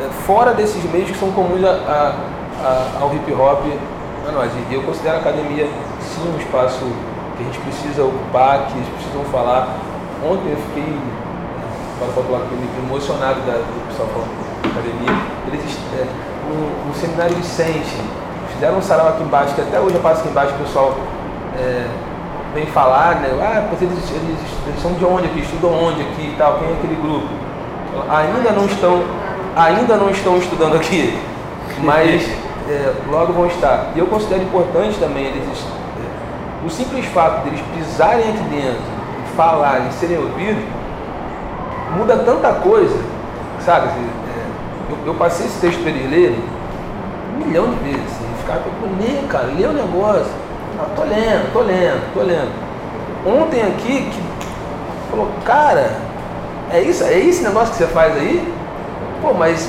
é, 0.00 0.08
fora 0.26 0.52
desses 0.52 0.82
meios 0.90 1.10
que 1.10 1.18
são 1.18 1.30
comuns 1.32 1.64
a, 1.64 2.14
a, 2.60 3.02
ao 3.02 3.14
hip 3.14 3.32
hop 3.32 3.62
a 4.28 4.32
nós. 4.32 4.50
E 4.70 4.74
eu 4.74 4.82
considero 4.82 5.16
a 5.16 5.20
academia 5.20 5.68
sim 6.00 6.32
um 6.34 6.38
espaço 6.38 6.84
que 7.36 7.42
a 7.42 7.46
gente 7.46 7.58
precisa 7.60 8.04
ocupar, 8.04 8.66
que 8.66 8.74
eles 8.74 8.88
precisam 8.88 9.24
falar. 9.26 9.76
Ontem 10.24 10.50
eu 10.50 10.56
fiquei, 10.56 10.98
para 11.98 12.22
falar 12.22 12.46
emocionado 12.78 13.40
da, 13.42 13.58
do 13.58 13.88
pessoal 13.88 14.08
falando 14.08 14.30
da 14.62 14.68
academia. 14.70 15.12
Eles, 15.48 15.78
é, 15.98 16.06
um, 16.48 16.90
um 16.90 16.94
seminário 16.94 17.34
de 17.34 17.44
Sente, 17.44 18.00
fizeram 18.52 18.78
um 18.78 18.82
sarau 18.82 19.08
aqui 19.08 19.22
embaixo, 19.22 19.54
que 19.54 19.60
até 19.60 19.80
hoje 19.80 19.96
eu 19.96 20.00
passo 20.00 20.20
aqui 20.20 20.30
embaixo, 20.30 20.54
o 20.54 20.58
pessoal 20.58 20.94
é, 21.58 21.86
vem 22.54 22.66
falar, 22.66 23.16
né? 23.16 23.30
Ah, 23.40 23.68
eles, 23.80 23.92
eles, 24.10 24.38
eles, 24.66 24.82
são 24.82 24.92
de 24.94 25.04
onde 25.04 25.26
aqui, 25.26 25.40
estudam 25.40 25.72
onde 25.72 26.02
aqui 26.02 26.32
e 26.32 26.34
tal, 26.38 26.58
quem 26.58 26.68
é 26.68 26.72
aquele 26.72 26.96
grupo? 26.96 27.28
Ainda 28.08 28.52
não 28.52 28.66
estão, 28.66 29.02
ainda 29.56 29.96
não 29.96 30.10
estão 30.10 30.36
estudando 30.38 30.76
aqui, 30.76 31.18
mas 31.82 32.28
é, 32.68 32.92
logo 33.10 33.32
vão 33.32 33.46
estar. 33.46 33.92
E 33.94 33.98
eu 33.98 34.06
considero 34.06 34.42
importante 34.42 34.98
também 34.98 35.26
eles, 35.26 35.44
é, 35.48 36.66
o 36.66 36.70
simples 36.70 37.06
fato 37.06 37.44
deles 37.44 37.60
pisarem 37.74 38.28
aqui 38.28 38.42
dentro, 38.50 38.82
falarem, 39.36 39.90
serem 39.92 40.18
ouvidos, 40.18 40.62
muda 41.96 42.16
tanta 42.18 42.52
coisa, 42.54 42.98
sabe? 43.60 43.88
É, 43.88 44.92
eu, 44.92 44.98
eu, 45.06 45.14
passei 45.14 45.46
esse 45.46 45.60
texto 45.60 45.80
para 45.80 45.90
eles 45.90 46.10
lerem 46.10 46.38
um 47.34 47.46
milhão 47.46 47.70
de 47.70 47.76
vezes, 47.76 48.06
assim, 48.06 48.26
ficar 48.40 48.60
lê, 48.98 49.28
cara, 49.28 49.46
lê 49.46 49.66
o 49.66 49.72
negócio. 49.72 50.32
Não, 50.76 50.84
tô 50.94 51.02
lendo, 51.02 51.52
tô 51.52 51.60
lendo, 51.60 52.14
tô 52.14 52.20
lendo. 52.20 52.52
Ontem 53.26 53.62
aqui 53.62 54.10
que 54.10 54.22
falou, 55.10 55.28
cara, 55.44 55.96
é 56.70 56.80
isso, 56.80 57.04
é 57.04 57.18
esse 57.18 57.42
negócio 57.42 57.72
que 57.72 57.78
você 57.78 57.86
faz 57.86 58.16
aí? 58.16 58.54
Pô, 59.20 59.34
mas 59.34 59.68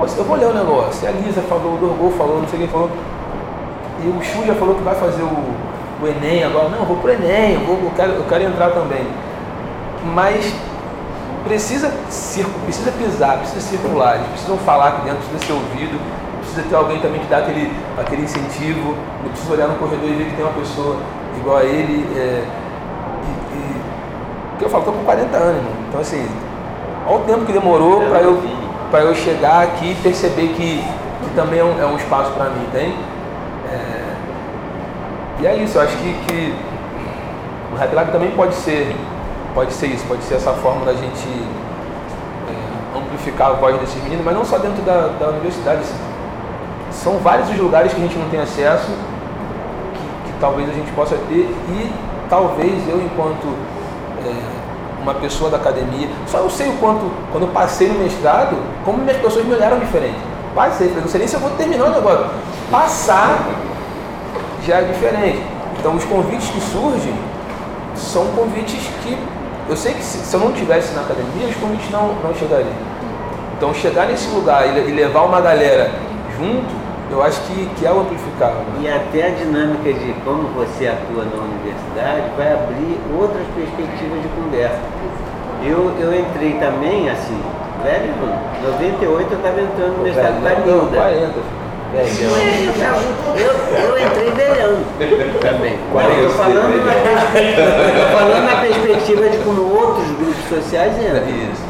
Pô, 0.00 0.06
eu 0.06 0.24
vou 0.24 0.36
ler 0.36 0.46
o 0.46 0.54
negócio. 0.54 1.04
E 1.04 1.08
a 1.08 1.10
Lisa 1.10 1.42
falou, 1.42 1.74
o 1.74 1.76
Dorgol 1.76 2.10
falou, 2.12 2.40
não 2.40 2.48
sei 2.48 2.60
quem 2.60 2.68
falou. 2.68 2.90
E 4.02 4.08
o 4.08 4.22
Chu 4.22 4.46
já 4.46 4.54
falou 4.54 4.74
que 4.74 4.82
vai 4.82 4.94
fazer 4.94 5.22
o, 5.22 5.26
o 5.26 6.06
Enem 6.06 6.44
agora. 6.44 6.70
Não, 6.70 6.78
eu 6.78 6.84
vou 6.86 6.96
pro 6.96 7.12
Enem, 7.12 7.54
eu, 7.54 7.60
vou, 7.60 7.76
eu, 7.76 7.92
quero, 7.94 8.12
eu 8.12 8.24
quero 8.26 8.44
entrar 8.44 8.70
também. 8.70 9.06
Mas 10.14 10.54
precisa, 11.50 11.90
precisa 12.64 12.92
pisar, 12.92 13.38
precisa 13.38 13.60
circular, 13.60 14.16
eles 14.16 14.28
precisam 14.28 14.56
falar 14.58 14.88
aqui 14.88 15.02
dentro, 15.02 15.18
precisa 15.18 15.46
ser 15.46 15.52
ouvido, 15.52 16.00
precisa 16.38 16.62
ter 16.62 16.76
alguém 16.76 17.00
também 17.00 17.20
que 17.20 17.26
dá 17.26 17.38
aquele, 17.38 17.72
aquele 17.98 18.22
incentivo, 18.22 18.94
não 19.24 19.30
precisa 19.30 19.52
olhar 19.52 19.66
no 19.66 19.74
corredor 19.74 20.08
e 20.08 20.14
ver 20.14 20.24
que 20.26 20.36
tem 20.36 20.44
uma 20.44 20.54
pessoa 20.54 20.96
igual 21.36 21.56
a 21.56 21.64
ele. 21.64 22.06
É, 22.16 22.44
e, 23.24 23.56
e, 23.56 24.58
que 24.58 24.64
eu 24.64 24.70
falo, 24.70 24.84
estou 24.84 24.94
com 24.94 25.04
40 25.04 25.36
anos, 25.36 25.56
irmão. 25.56 25.72
Então 25.88 26.00
assim, 26.00 26.28
olha 27.08 27.16
o 27.16 27.24
tempo 27.24 27.44
que 27.44 27.52
demorou 27.52 28.02
para 28.02 28.20
eu 28.20 28.40
eu 28.92 29.14
chegar 29.14 29.64
aqui 29.64 29.90
e 29.90 29.94
perceber 30.02 30.48
que, 30.54 30.78
que 30.78 31.34
também 31.34 31.58
é 31.58 31.64
um, 31.64 31.80
é 31.80 31.86
um 31.86 31.96
espaço 31.96 32.30
para 32.32 32.50
mim, 32.50 32.64
tem? 32.72 32.94
É, 33.72 34.14
e 35.40 35.46
é 35.46 35.56
isso, 35.56 35.78
eu 35.78 35.82
acho 35.82 35.96
que, 35.96 36.12
que 36.26 36.54
o 37.72 37.76
Rap 37.76 37.94
Lab 37.94 38.12
também 38.12 38.30
pode 38.32 38.54
ser, 38.54 38.94
pode 39.54 39.72
ser 39.72 39.88
isso, 39.88 40.04
pode 40.06 40.22
ser 40.22 40.34
essa 40.34 40.52
forma 40.52 40.84
da 40.84 40.92
gente 40.92 41.28
é, 42.48 42.98
amplificar 42.98 43.50
a 43.50 43.52
voz 43.54 43.78
desses 43.78 44.02
meninos, 44.02 44.24
mas 44.24 44.34
não 44.34 44.44
só 44.44 44.58
dentro 44.58 44.82
da, 44.82 45.08
da 45.18 45.28
universidade. 45.28 45.80
São 46.90 47.18
vários 47.18 47.48
os 47.48 47.58
lugares 47.58 47.92
que 47.92 48.00
a 48.00 48.02
gente 48.02 48.18
não 48.18 48.28
tem 48.28 48.40
acesso, 48.40 48.90
que, 49.94 50.32
que 50.32 50.38
talvez 50.40 50.68
a 50.68 50.72
gente 50.72 50.90
possa 50.92 51.16
ter, 51.28 51.48
e 51.68 51.92
talvez 52.28 52.88
eu, 52.88 53.00
enquanto 53.00 53.46
é, 54.26 55.02
uma 55.02 55.14
pessoa 55.14 55.50
da 55.50 55.56
academia. 55.56 56.08
Só 56.26 56.38
eu 56.38 56.50
sei 56.50 56.68
o 56.68 56.74
quanto, 56.74 57.10
quando 57.32 57.44
eu 57.44 57.52
passei 57.52 57.88
no 57.88 57.98
mestrado, 57.98 58.56
como 58.84 58.98
minhas 58.98 59.18
pessoas 59.18 59.44
me 59.44 59.54
olharam 59.54 59.78
diferente. 59.78 60.18
Passei, 60.54 60.88
não 60.88 61.08
sei 61.08 61.20
nem 61.20 61.28
se 61.28 61.34
eu 61.34 61.40
vou 61.40 61.50
terminar 61.50 61.90
negócio. 61.90 62.26
Passar 62.70 63.48
já 64.66 64.78
é 64.78 64.82
diferente. 64.82 65.42
Então 65.78 65.94
os 65.94 66.04
convites 66.04 66.48
que 66.50 66.60
surgem 66.60 67.14
são 67.94 68.26
convites 68.28 68.82
que 69.02 69.16
eu 69.68 69.76
sei 69.76 69.94
que 69.94 70.02
se, 70.02 70.18
se 70.18 70.34
eu 70.34 70.40
não 70.40 70.52
tivesse 70.52 70.94
na 70.94 71.02
academia, 71.02 71.48
os 71.48 71.56
convites 71.56 71.90
não, 71.90 72.14
não 72.14 72.34
chegariam. 72.34 72.90
Então 73.56 73.74
chegar 73.74 74.06
nesse 74.06 74.28
lugar 74.30 74.66
e, 74.66 74.90
e 74.90 74.92
levar 74.92 75.22
uma 75.22 75.40
galera 75.40 75.90
junto 76.38 76.80
eu 77.10 77.22
acho 77.22 77.40
que, 77.42 77.66
que 77.76 77.84
é 77.84 77.92
o 77.92 78.00
amplificável. 78.00 78.60
Né? 78.60 78.82
E 78.82 78.88
até 78.88 79.26
a 79.26 79.30
dinâmica 79.30 79.92
de 79.92 80.12
como 80.24 80.48
você 80.54 80.86
atua 80.86 81.24
na 81.24 81.42
universidade 81.42 82.30
vai 82.36 82.52
abrir 82.52 83.00
outras 83.18 83.44
perspectivas 83.54 84.22
de 84.22 84.28
conversa. 84.28 84.78
Eu, 85.62 85.92
eu 85.98 86.18
entrei 86.18 86.54
também 86.54 87.10
assim, 87.10 87.38
velho, 87.82 88.14
em 88.14 88.70
98 88.70 89.32
eu 89.32 89.36
estava 89.36 89.60
entrando 89.60 89.98
no 89.98 90.08
estado 90.08 90.40
da 90.40 90.54
Nilda. 90.54 91.50
40. 91.90 93.40
Eu, 93.40 93.52
eu 93.82 94.06
entrei 94.06 94.30
velhão 94.30 94.78
também. 95.40 95.74
Estou 95.74 96.30
falando, 96.30 96.84
na, 96.84 98.18
falando 98.18 98.44
na 98.44 98.60
perspectiva 98.60 99.28
de 99.28 99.38
como 99.38 99.62
outros 99.62 100.06
grupos 100.12 100.48
sociais 100.48 100.96
entram. 100.98 101.28
Isso. 101.28 101.62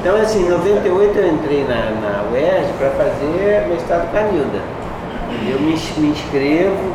Então, 0.00 0.16
assim, 0.16 0.46
em 0.46 0.48
98 0.48 1.18
eu 1.18 1.32
entrei 1.34 1.64
na, 1.64 1.90
na 2.00 2.30
UERJ 2.32 2.72
para 2.78 2.90
fazer 2.90 3.66
mestrado 3.68 4.10
com 4.10 4.16
a 4.16 4.22
Nilda. 4.22 4.60
Eu 5.50 5.60
me, 5.60 5.74
me 5.98 6.08
inscrevo, 6.08 6.94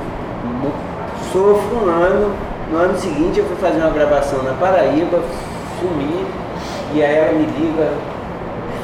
sofro 1.31 1.85
um 1.85 1.89
ano, 1.89 2.33
no 2.71 2.77
ano 2.77 2.97
seguinte 2.97 3.39
eu 3.39 3.45
fui 3.45 3.57
fazer 3.57 3.79
uma 3.79 3.89
gravação 3.89 4.41
na 4.43 4.53
Paraíba, 4.53 5.21
sumi, 5.79 6.25
e 6.93 7.03
aí 7.03 7.15
ela 7.15 7.33
me 7.33 7.45
liga, 7.45 7.89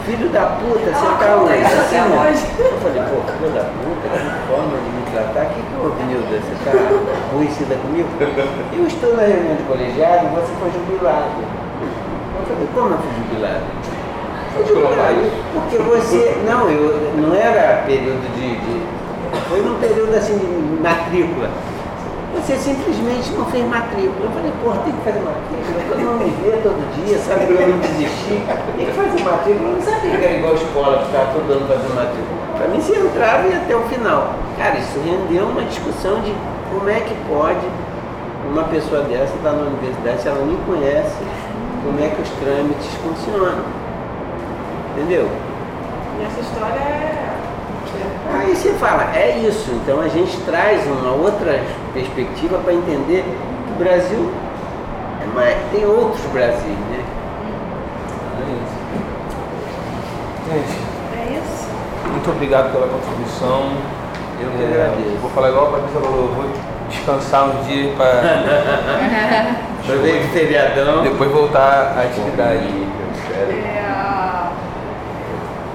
filho 0.08 0.30
da 0.30 0.46
puta, 0.56 0.80
você 0.80 1.06
tá 1.20 1.36
onde? 1.36 1.54
Assim, 1.60 1.98
eu 2.00 2.80
falei, 2.80 3.04
pô, 3.12 3.20
filho 3.28 3.52
da 3.52 3.64
puta, 3.76 4.08
que 4.08 4.48
forma 4.48 4.78
de 4.80 4.90
me 4.96 5.04
tratar, 5.12 5.44
o 5.44 5.50
que, 5.50 5.60
que 5.60 5.76
houve, 5.84 6.04
Nilda? 6.04 6.40
Você 6.40 6.56
tá 6.64 6.72
aborrecida 7.28 7.76
comigo? 7.76 8.08
Eu 8.72 8.88
estou 8.88 9.18
na 9.18 9.24
reunião 9.24 9.56
de 9.58 9.64
colegiado 9.64 10.28
e 10.28 10.36
você 10.36 10.54
foi 10.62 10.72
jubilado. 10.72 11.44
Eu 12.40 12.46
falei, 12.48 12.68
como 12.74 12.94
eu 12.94 13.00
fui 13.00 13.12
jubilado? 13.20 13.66
Fui 14.56 14.66
jubilado. 14.66 15.32
Porque 15.54 15.78
você. 15.78 16.38
Não, 16.48 16.70
eu 16.70 17.12
não 17.18 17.36
era 17.36 17.84
período 17.84 18.24
de, 18.34 18.56
de 18.56 18.88
foi 19.50 19.62
num 19.62 19.76
período 19.76 20.16
assim 20.16 20.38
de 20.38 20.82
matrícula. 20.82 21.50
Você 22.38 22.56
simplesmente 22.56 23.32
não 23.32 23.46
fez 23.46 23.66
matrícula. 23.68 24.24
Eu 24.24 24.32
falei, 24.32 24.54
porra, 24.64 24.78
tem 24.84 24.94
que 24.94 25.02
fazer 25.04 25.20
matrícula. 25.20 25.84
Todo 25.90 26.00
mundo 26.00 26.24
me 26.24 26.32
vê 26.42 26.58
todo 26.64 26.80
dia, 26.96 27.18
sabe 27.18 27.46
que 27.46 27.54
eu 27.54 27.68
não 27.68 27.80
desisti. 27.80 28.40
Tem 28.78 28.86
que 28.86 28.92
fazer 28.94 29.24
matrícula. 29.24 29.70
Eu 29.70 29.76
não 29.76 29.82
sabia 29.82 30.18
que 30.18 30.26
era 30.26 30.38
igual 30.38 30.56
escola, 30.56 30.98
que 31.00 31.06
estava 31.06 31.34
todo 31.34 31.52
ano 31.52 31.68
fazendo 31.68 31.96
matrícula. 31.96 32.38
Para 32.56 32.68
mim, 32.70 32.82
se 32.82 32.94
entrava 32.94 33.48
e 33.48 33.54
até 33.54 33.76
o 33.76 33.82
final. 33.90 34.34
Cara, 34.58 34.78
isso 34.78 35.00
rendeu 35.04 35.46
uma 35.46 35.64
discussão 35.64 36.22
de 36.22 36.34
como 36.72 36.90
é 36.90 37.00
que 37.02 37.16
pode 37.28 37.68
uma 38.50 38.64
pessoa 38.64 39.02
dessa 39.04 39.36
estar 39.36 39.52
na 39.52 39.68
universidade 39.68 40.22
se 40.22 40.28
ela 40.28 40.46
nem 40.46 40.58
conhece 40.64 41.20
como 41.84 42.00
é 42.00 42.08
que 42.10 42.22
os 42.22 42.30
trâmites 42.40 42.88
funcionam. 43.04 43.66
Entendeu? 44.96 45.30
E 46.20 46.26
essa 46.26 46.40
história 46.40 46.80
é 46.80 47.27
Aí 48.34 48.56
você 48.56 48.74
fala, 48.74 49.16
é 49.16 49.38
isso. 49.40 49.72
Então 49.72 50.02
a 50.02 50.08
gente 50.08 50.38
traz 50.42 50.86
uma 50.88 51.12
outra 51.12 51.62
perspectiva 51.94 52.58
para 52.60 52.74
entender 52.74 53.24
que 53.24 53.74
o 53.74 53.76
Brasil 53.78 54.32
é 55.22 55.26
mais, 55.34 55.58
tem 55.72 55.86
outros 55.86 56.22
Brasil, 56.34 56.70
né? 56.92 57.04
É 58.40 58.54
isso. 58.54 58.78
Gente, 60.50 60.78
é 61.14 61.40
isso. 61.40 61.70
Muito 62.12 62.32
obrigado 62.32 62.72
pela 62.72 62.88
contribuição. 62.88 63.72
Eu 64.40 64.52
que 64.52 64.64
é, 64.64 64.68
agradeço. 64.68 65.18
Vou 65.22 65.32
falar 65.32 65.50
igual 65.50 65.68
a 65.68 65.72
Patrícia 65.72 66.02
falou, 66.02 66.28
vou 66.28 66.46
descansar 66.90 67.50
um 67.50 67.64
dia 67.64 67.94
para. 67.98 68.22
Aproveita 69.84 70.26
o 70.26 70.30
feriadão. 70.30 71.02
Depois 71.02 71.32
voltar 71.32 71.96
à 71.98 72.02
atividade. 72.02 72.88
É, 73.34 73.88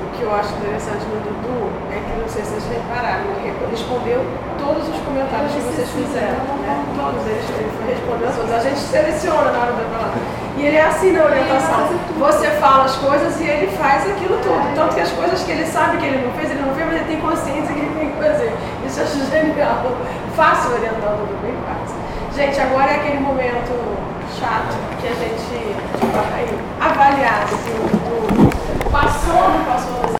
o 0.04 0.16
que 0.16 0.22
eu 0.22 0.34
acho 0.34 0.54
interessante 0.54 1.04
no 1.06 1.20
Dudu 1.20 1.81
é 1.92 2.00
que, 2.00 2.20
não 2.20 2.28
sei 2.28 2.42
se 2.44 2.56
vocês 2.56 2.64
repararam, 2.72 3.28
ele 3.36 3.52
respondeu 3.70 4.24
todos 4.58 4.88
os 4.88 4.98
comentários 5.04 5.52
que 5.52 5.60
vocês 5.60 5.88
fizeram. 5.90 6.40
Né? 6.64 6.72
Todos 6.96 7.20
eles, 7.28 7.44
ele 7.52 7.70
foi 7.76 7.86
respondendo 7.92 8.32
todos. 8.36 8.52
A 8.52 8.60
gente 8.60 8.80
seleciona 8.80 9.52
na 9.52 9.58
hora 9.60 9.72
da 9.72 9.84
palavra. 9.92 10.20
E 10.56 10.66
ele 10.66 10.76
é 10.76 10.84
assim 10.86 11.12
na 11.12 11.24
orientação. 11.24 11.88
Você 12.18 12.48
fala 12.56 12.84
as 12.84 12.96
coisas 12.96 13.40
e 13.40 13.44
ele 13.44 13.68
faz 13.76 14.08
aquilo 14.08 14.38
tudo. 14.40 14.74
Tanto 14.74 14.94
que 14.94 15.00
as 15.00 15.12
coisas 15.12 15.42
que 15.42 15.52
ele 15.52 15.66
sabe 15.66 15.98
que 15.98 16.06
ele 16.06 16.24
não 16.24 16.32
fez, 16.32 16.50
ele 16.50 16.62
não 16.62 16.74
fez, 16.74 16.86
mas 16.86 16.96
ele 16.96 17.08
tem 17.12 17.20
consciência 17.20 17.74
que 17.74 17.80
ele 17.80 17.94
tem 17.98 18.10
que 18.10 18.16
fazer. 18.16 18.52
Isso 18.86 19.00
eu 19.00 19.04
acho 19.04 19.20
genial. 19.28 19.84
Fácil 20.36 20.72
orientar 20.72 21.12
o 21.12 21.16
Dudu, 21.20 21.36
bem 21.42 21.56
fácil. 21.68 21.96
Gente, 22.32 22.60
agora 22.60 22.90
é 22.90 22.96
aquele 22.96 23.20
momento 23.20 23.72
chato 24.40 24.72
que 25.00 25.08
a 25.08 25.12
gente 25.12 25.76
vai 26.12 26.48
avaliar 26.80 27.46
se 27.48 27.70
o 27.70 28.90
passou 28.90 29.34
ou 29.34 29.48
não 29.50 29.64
passou 29.64 30.02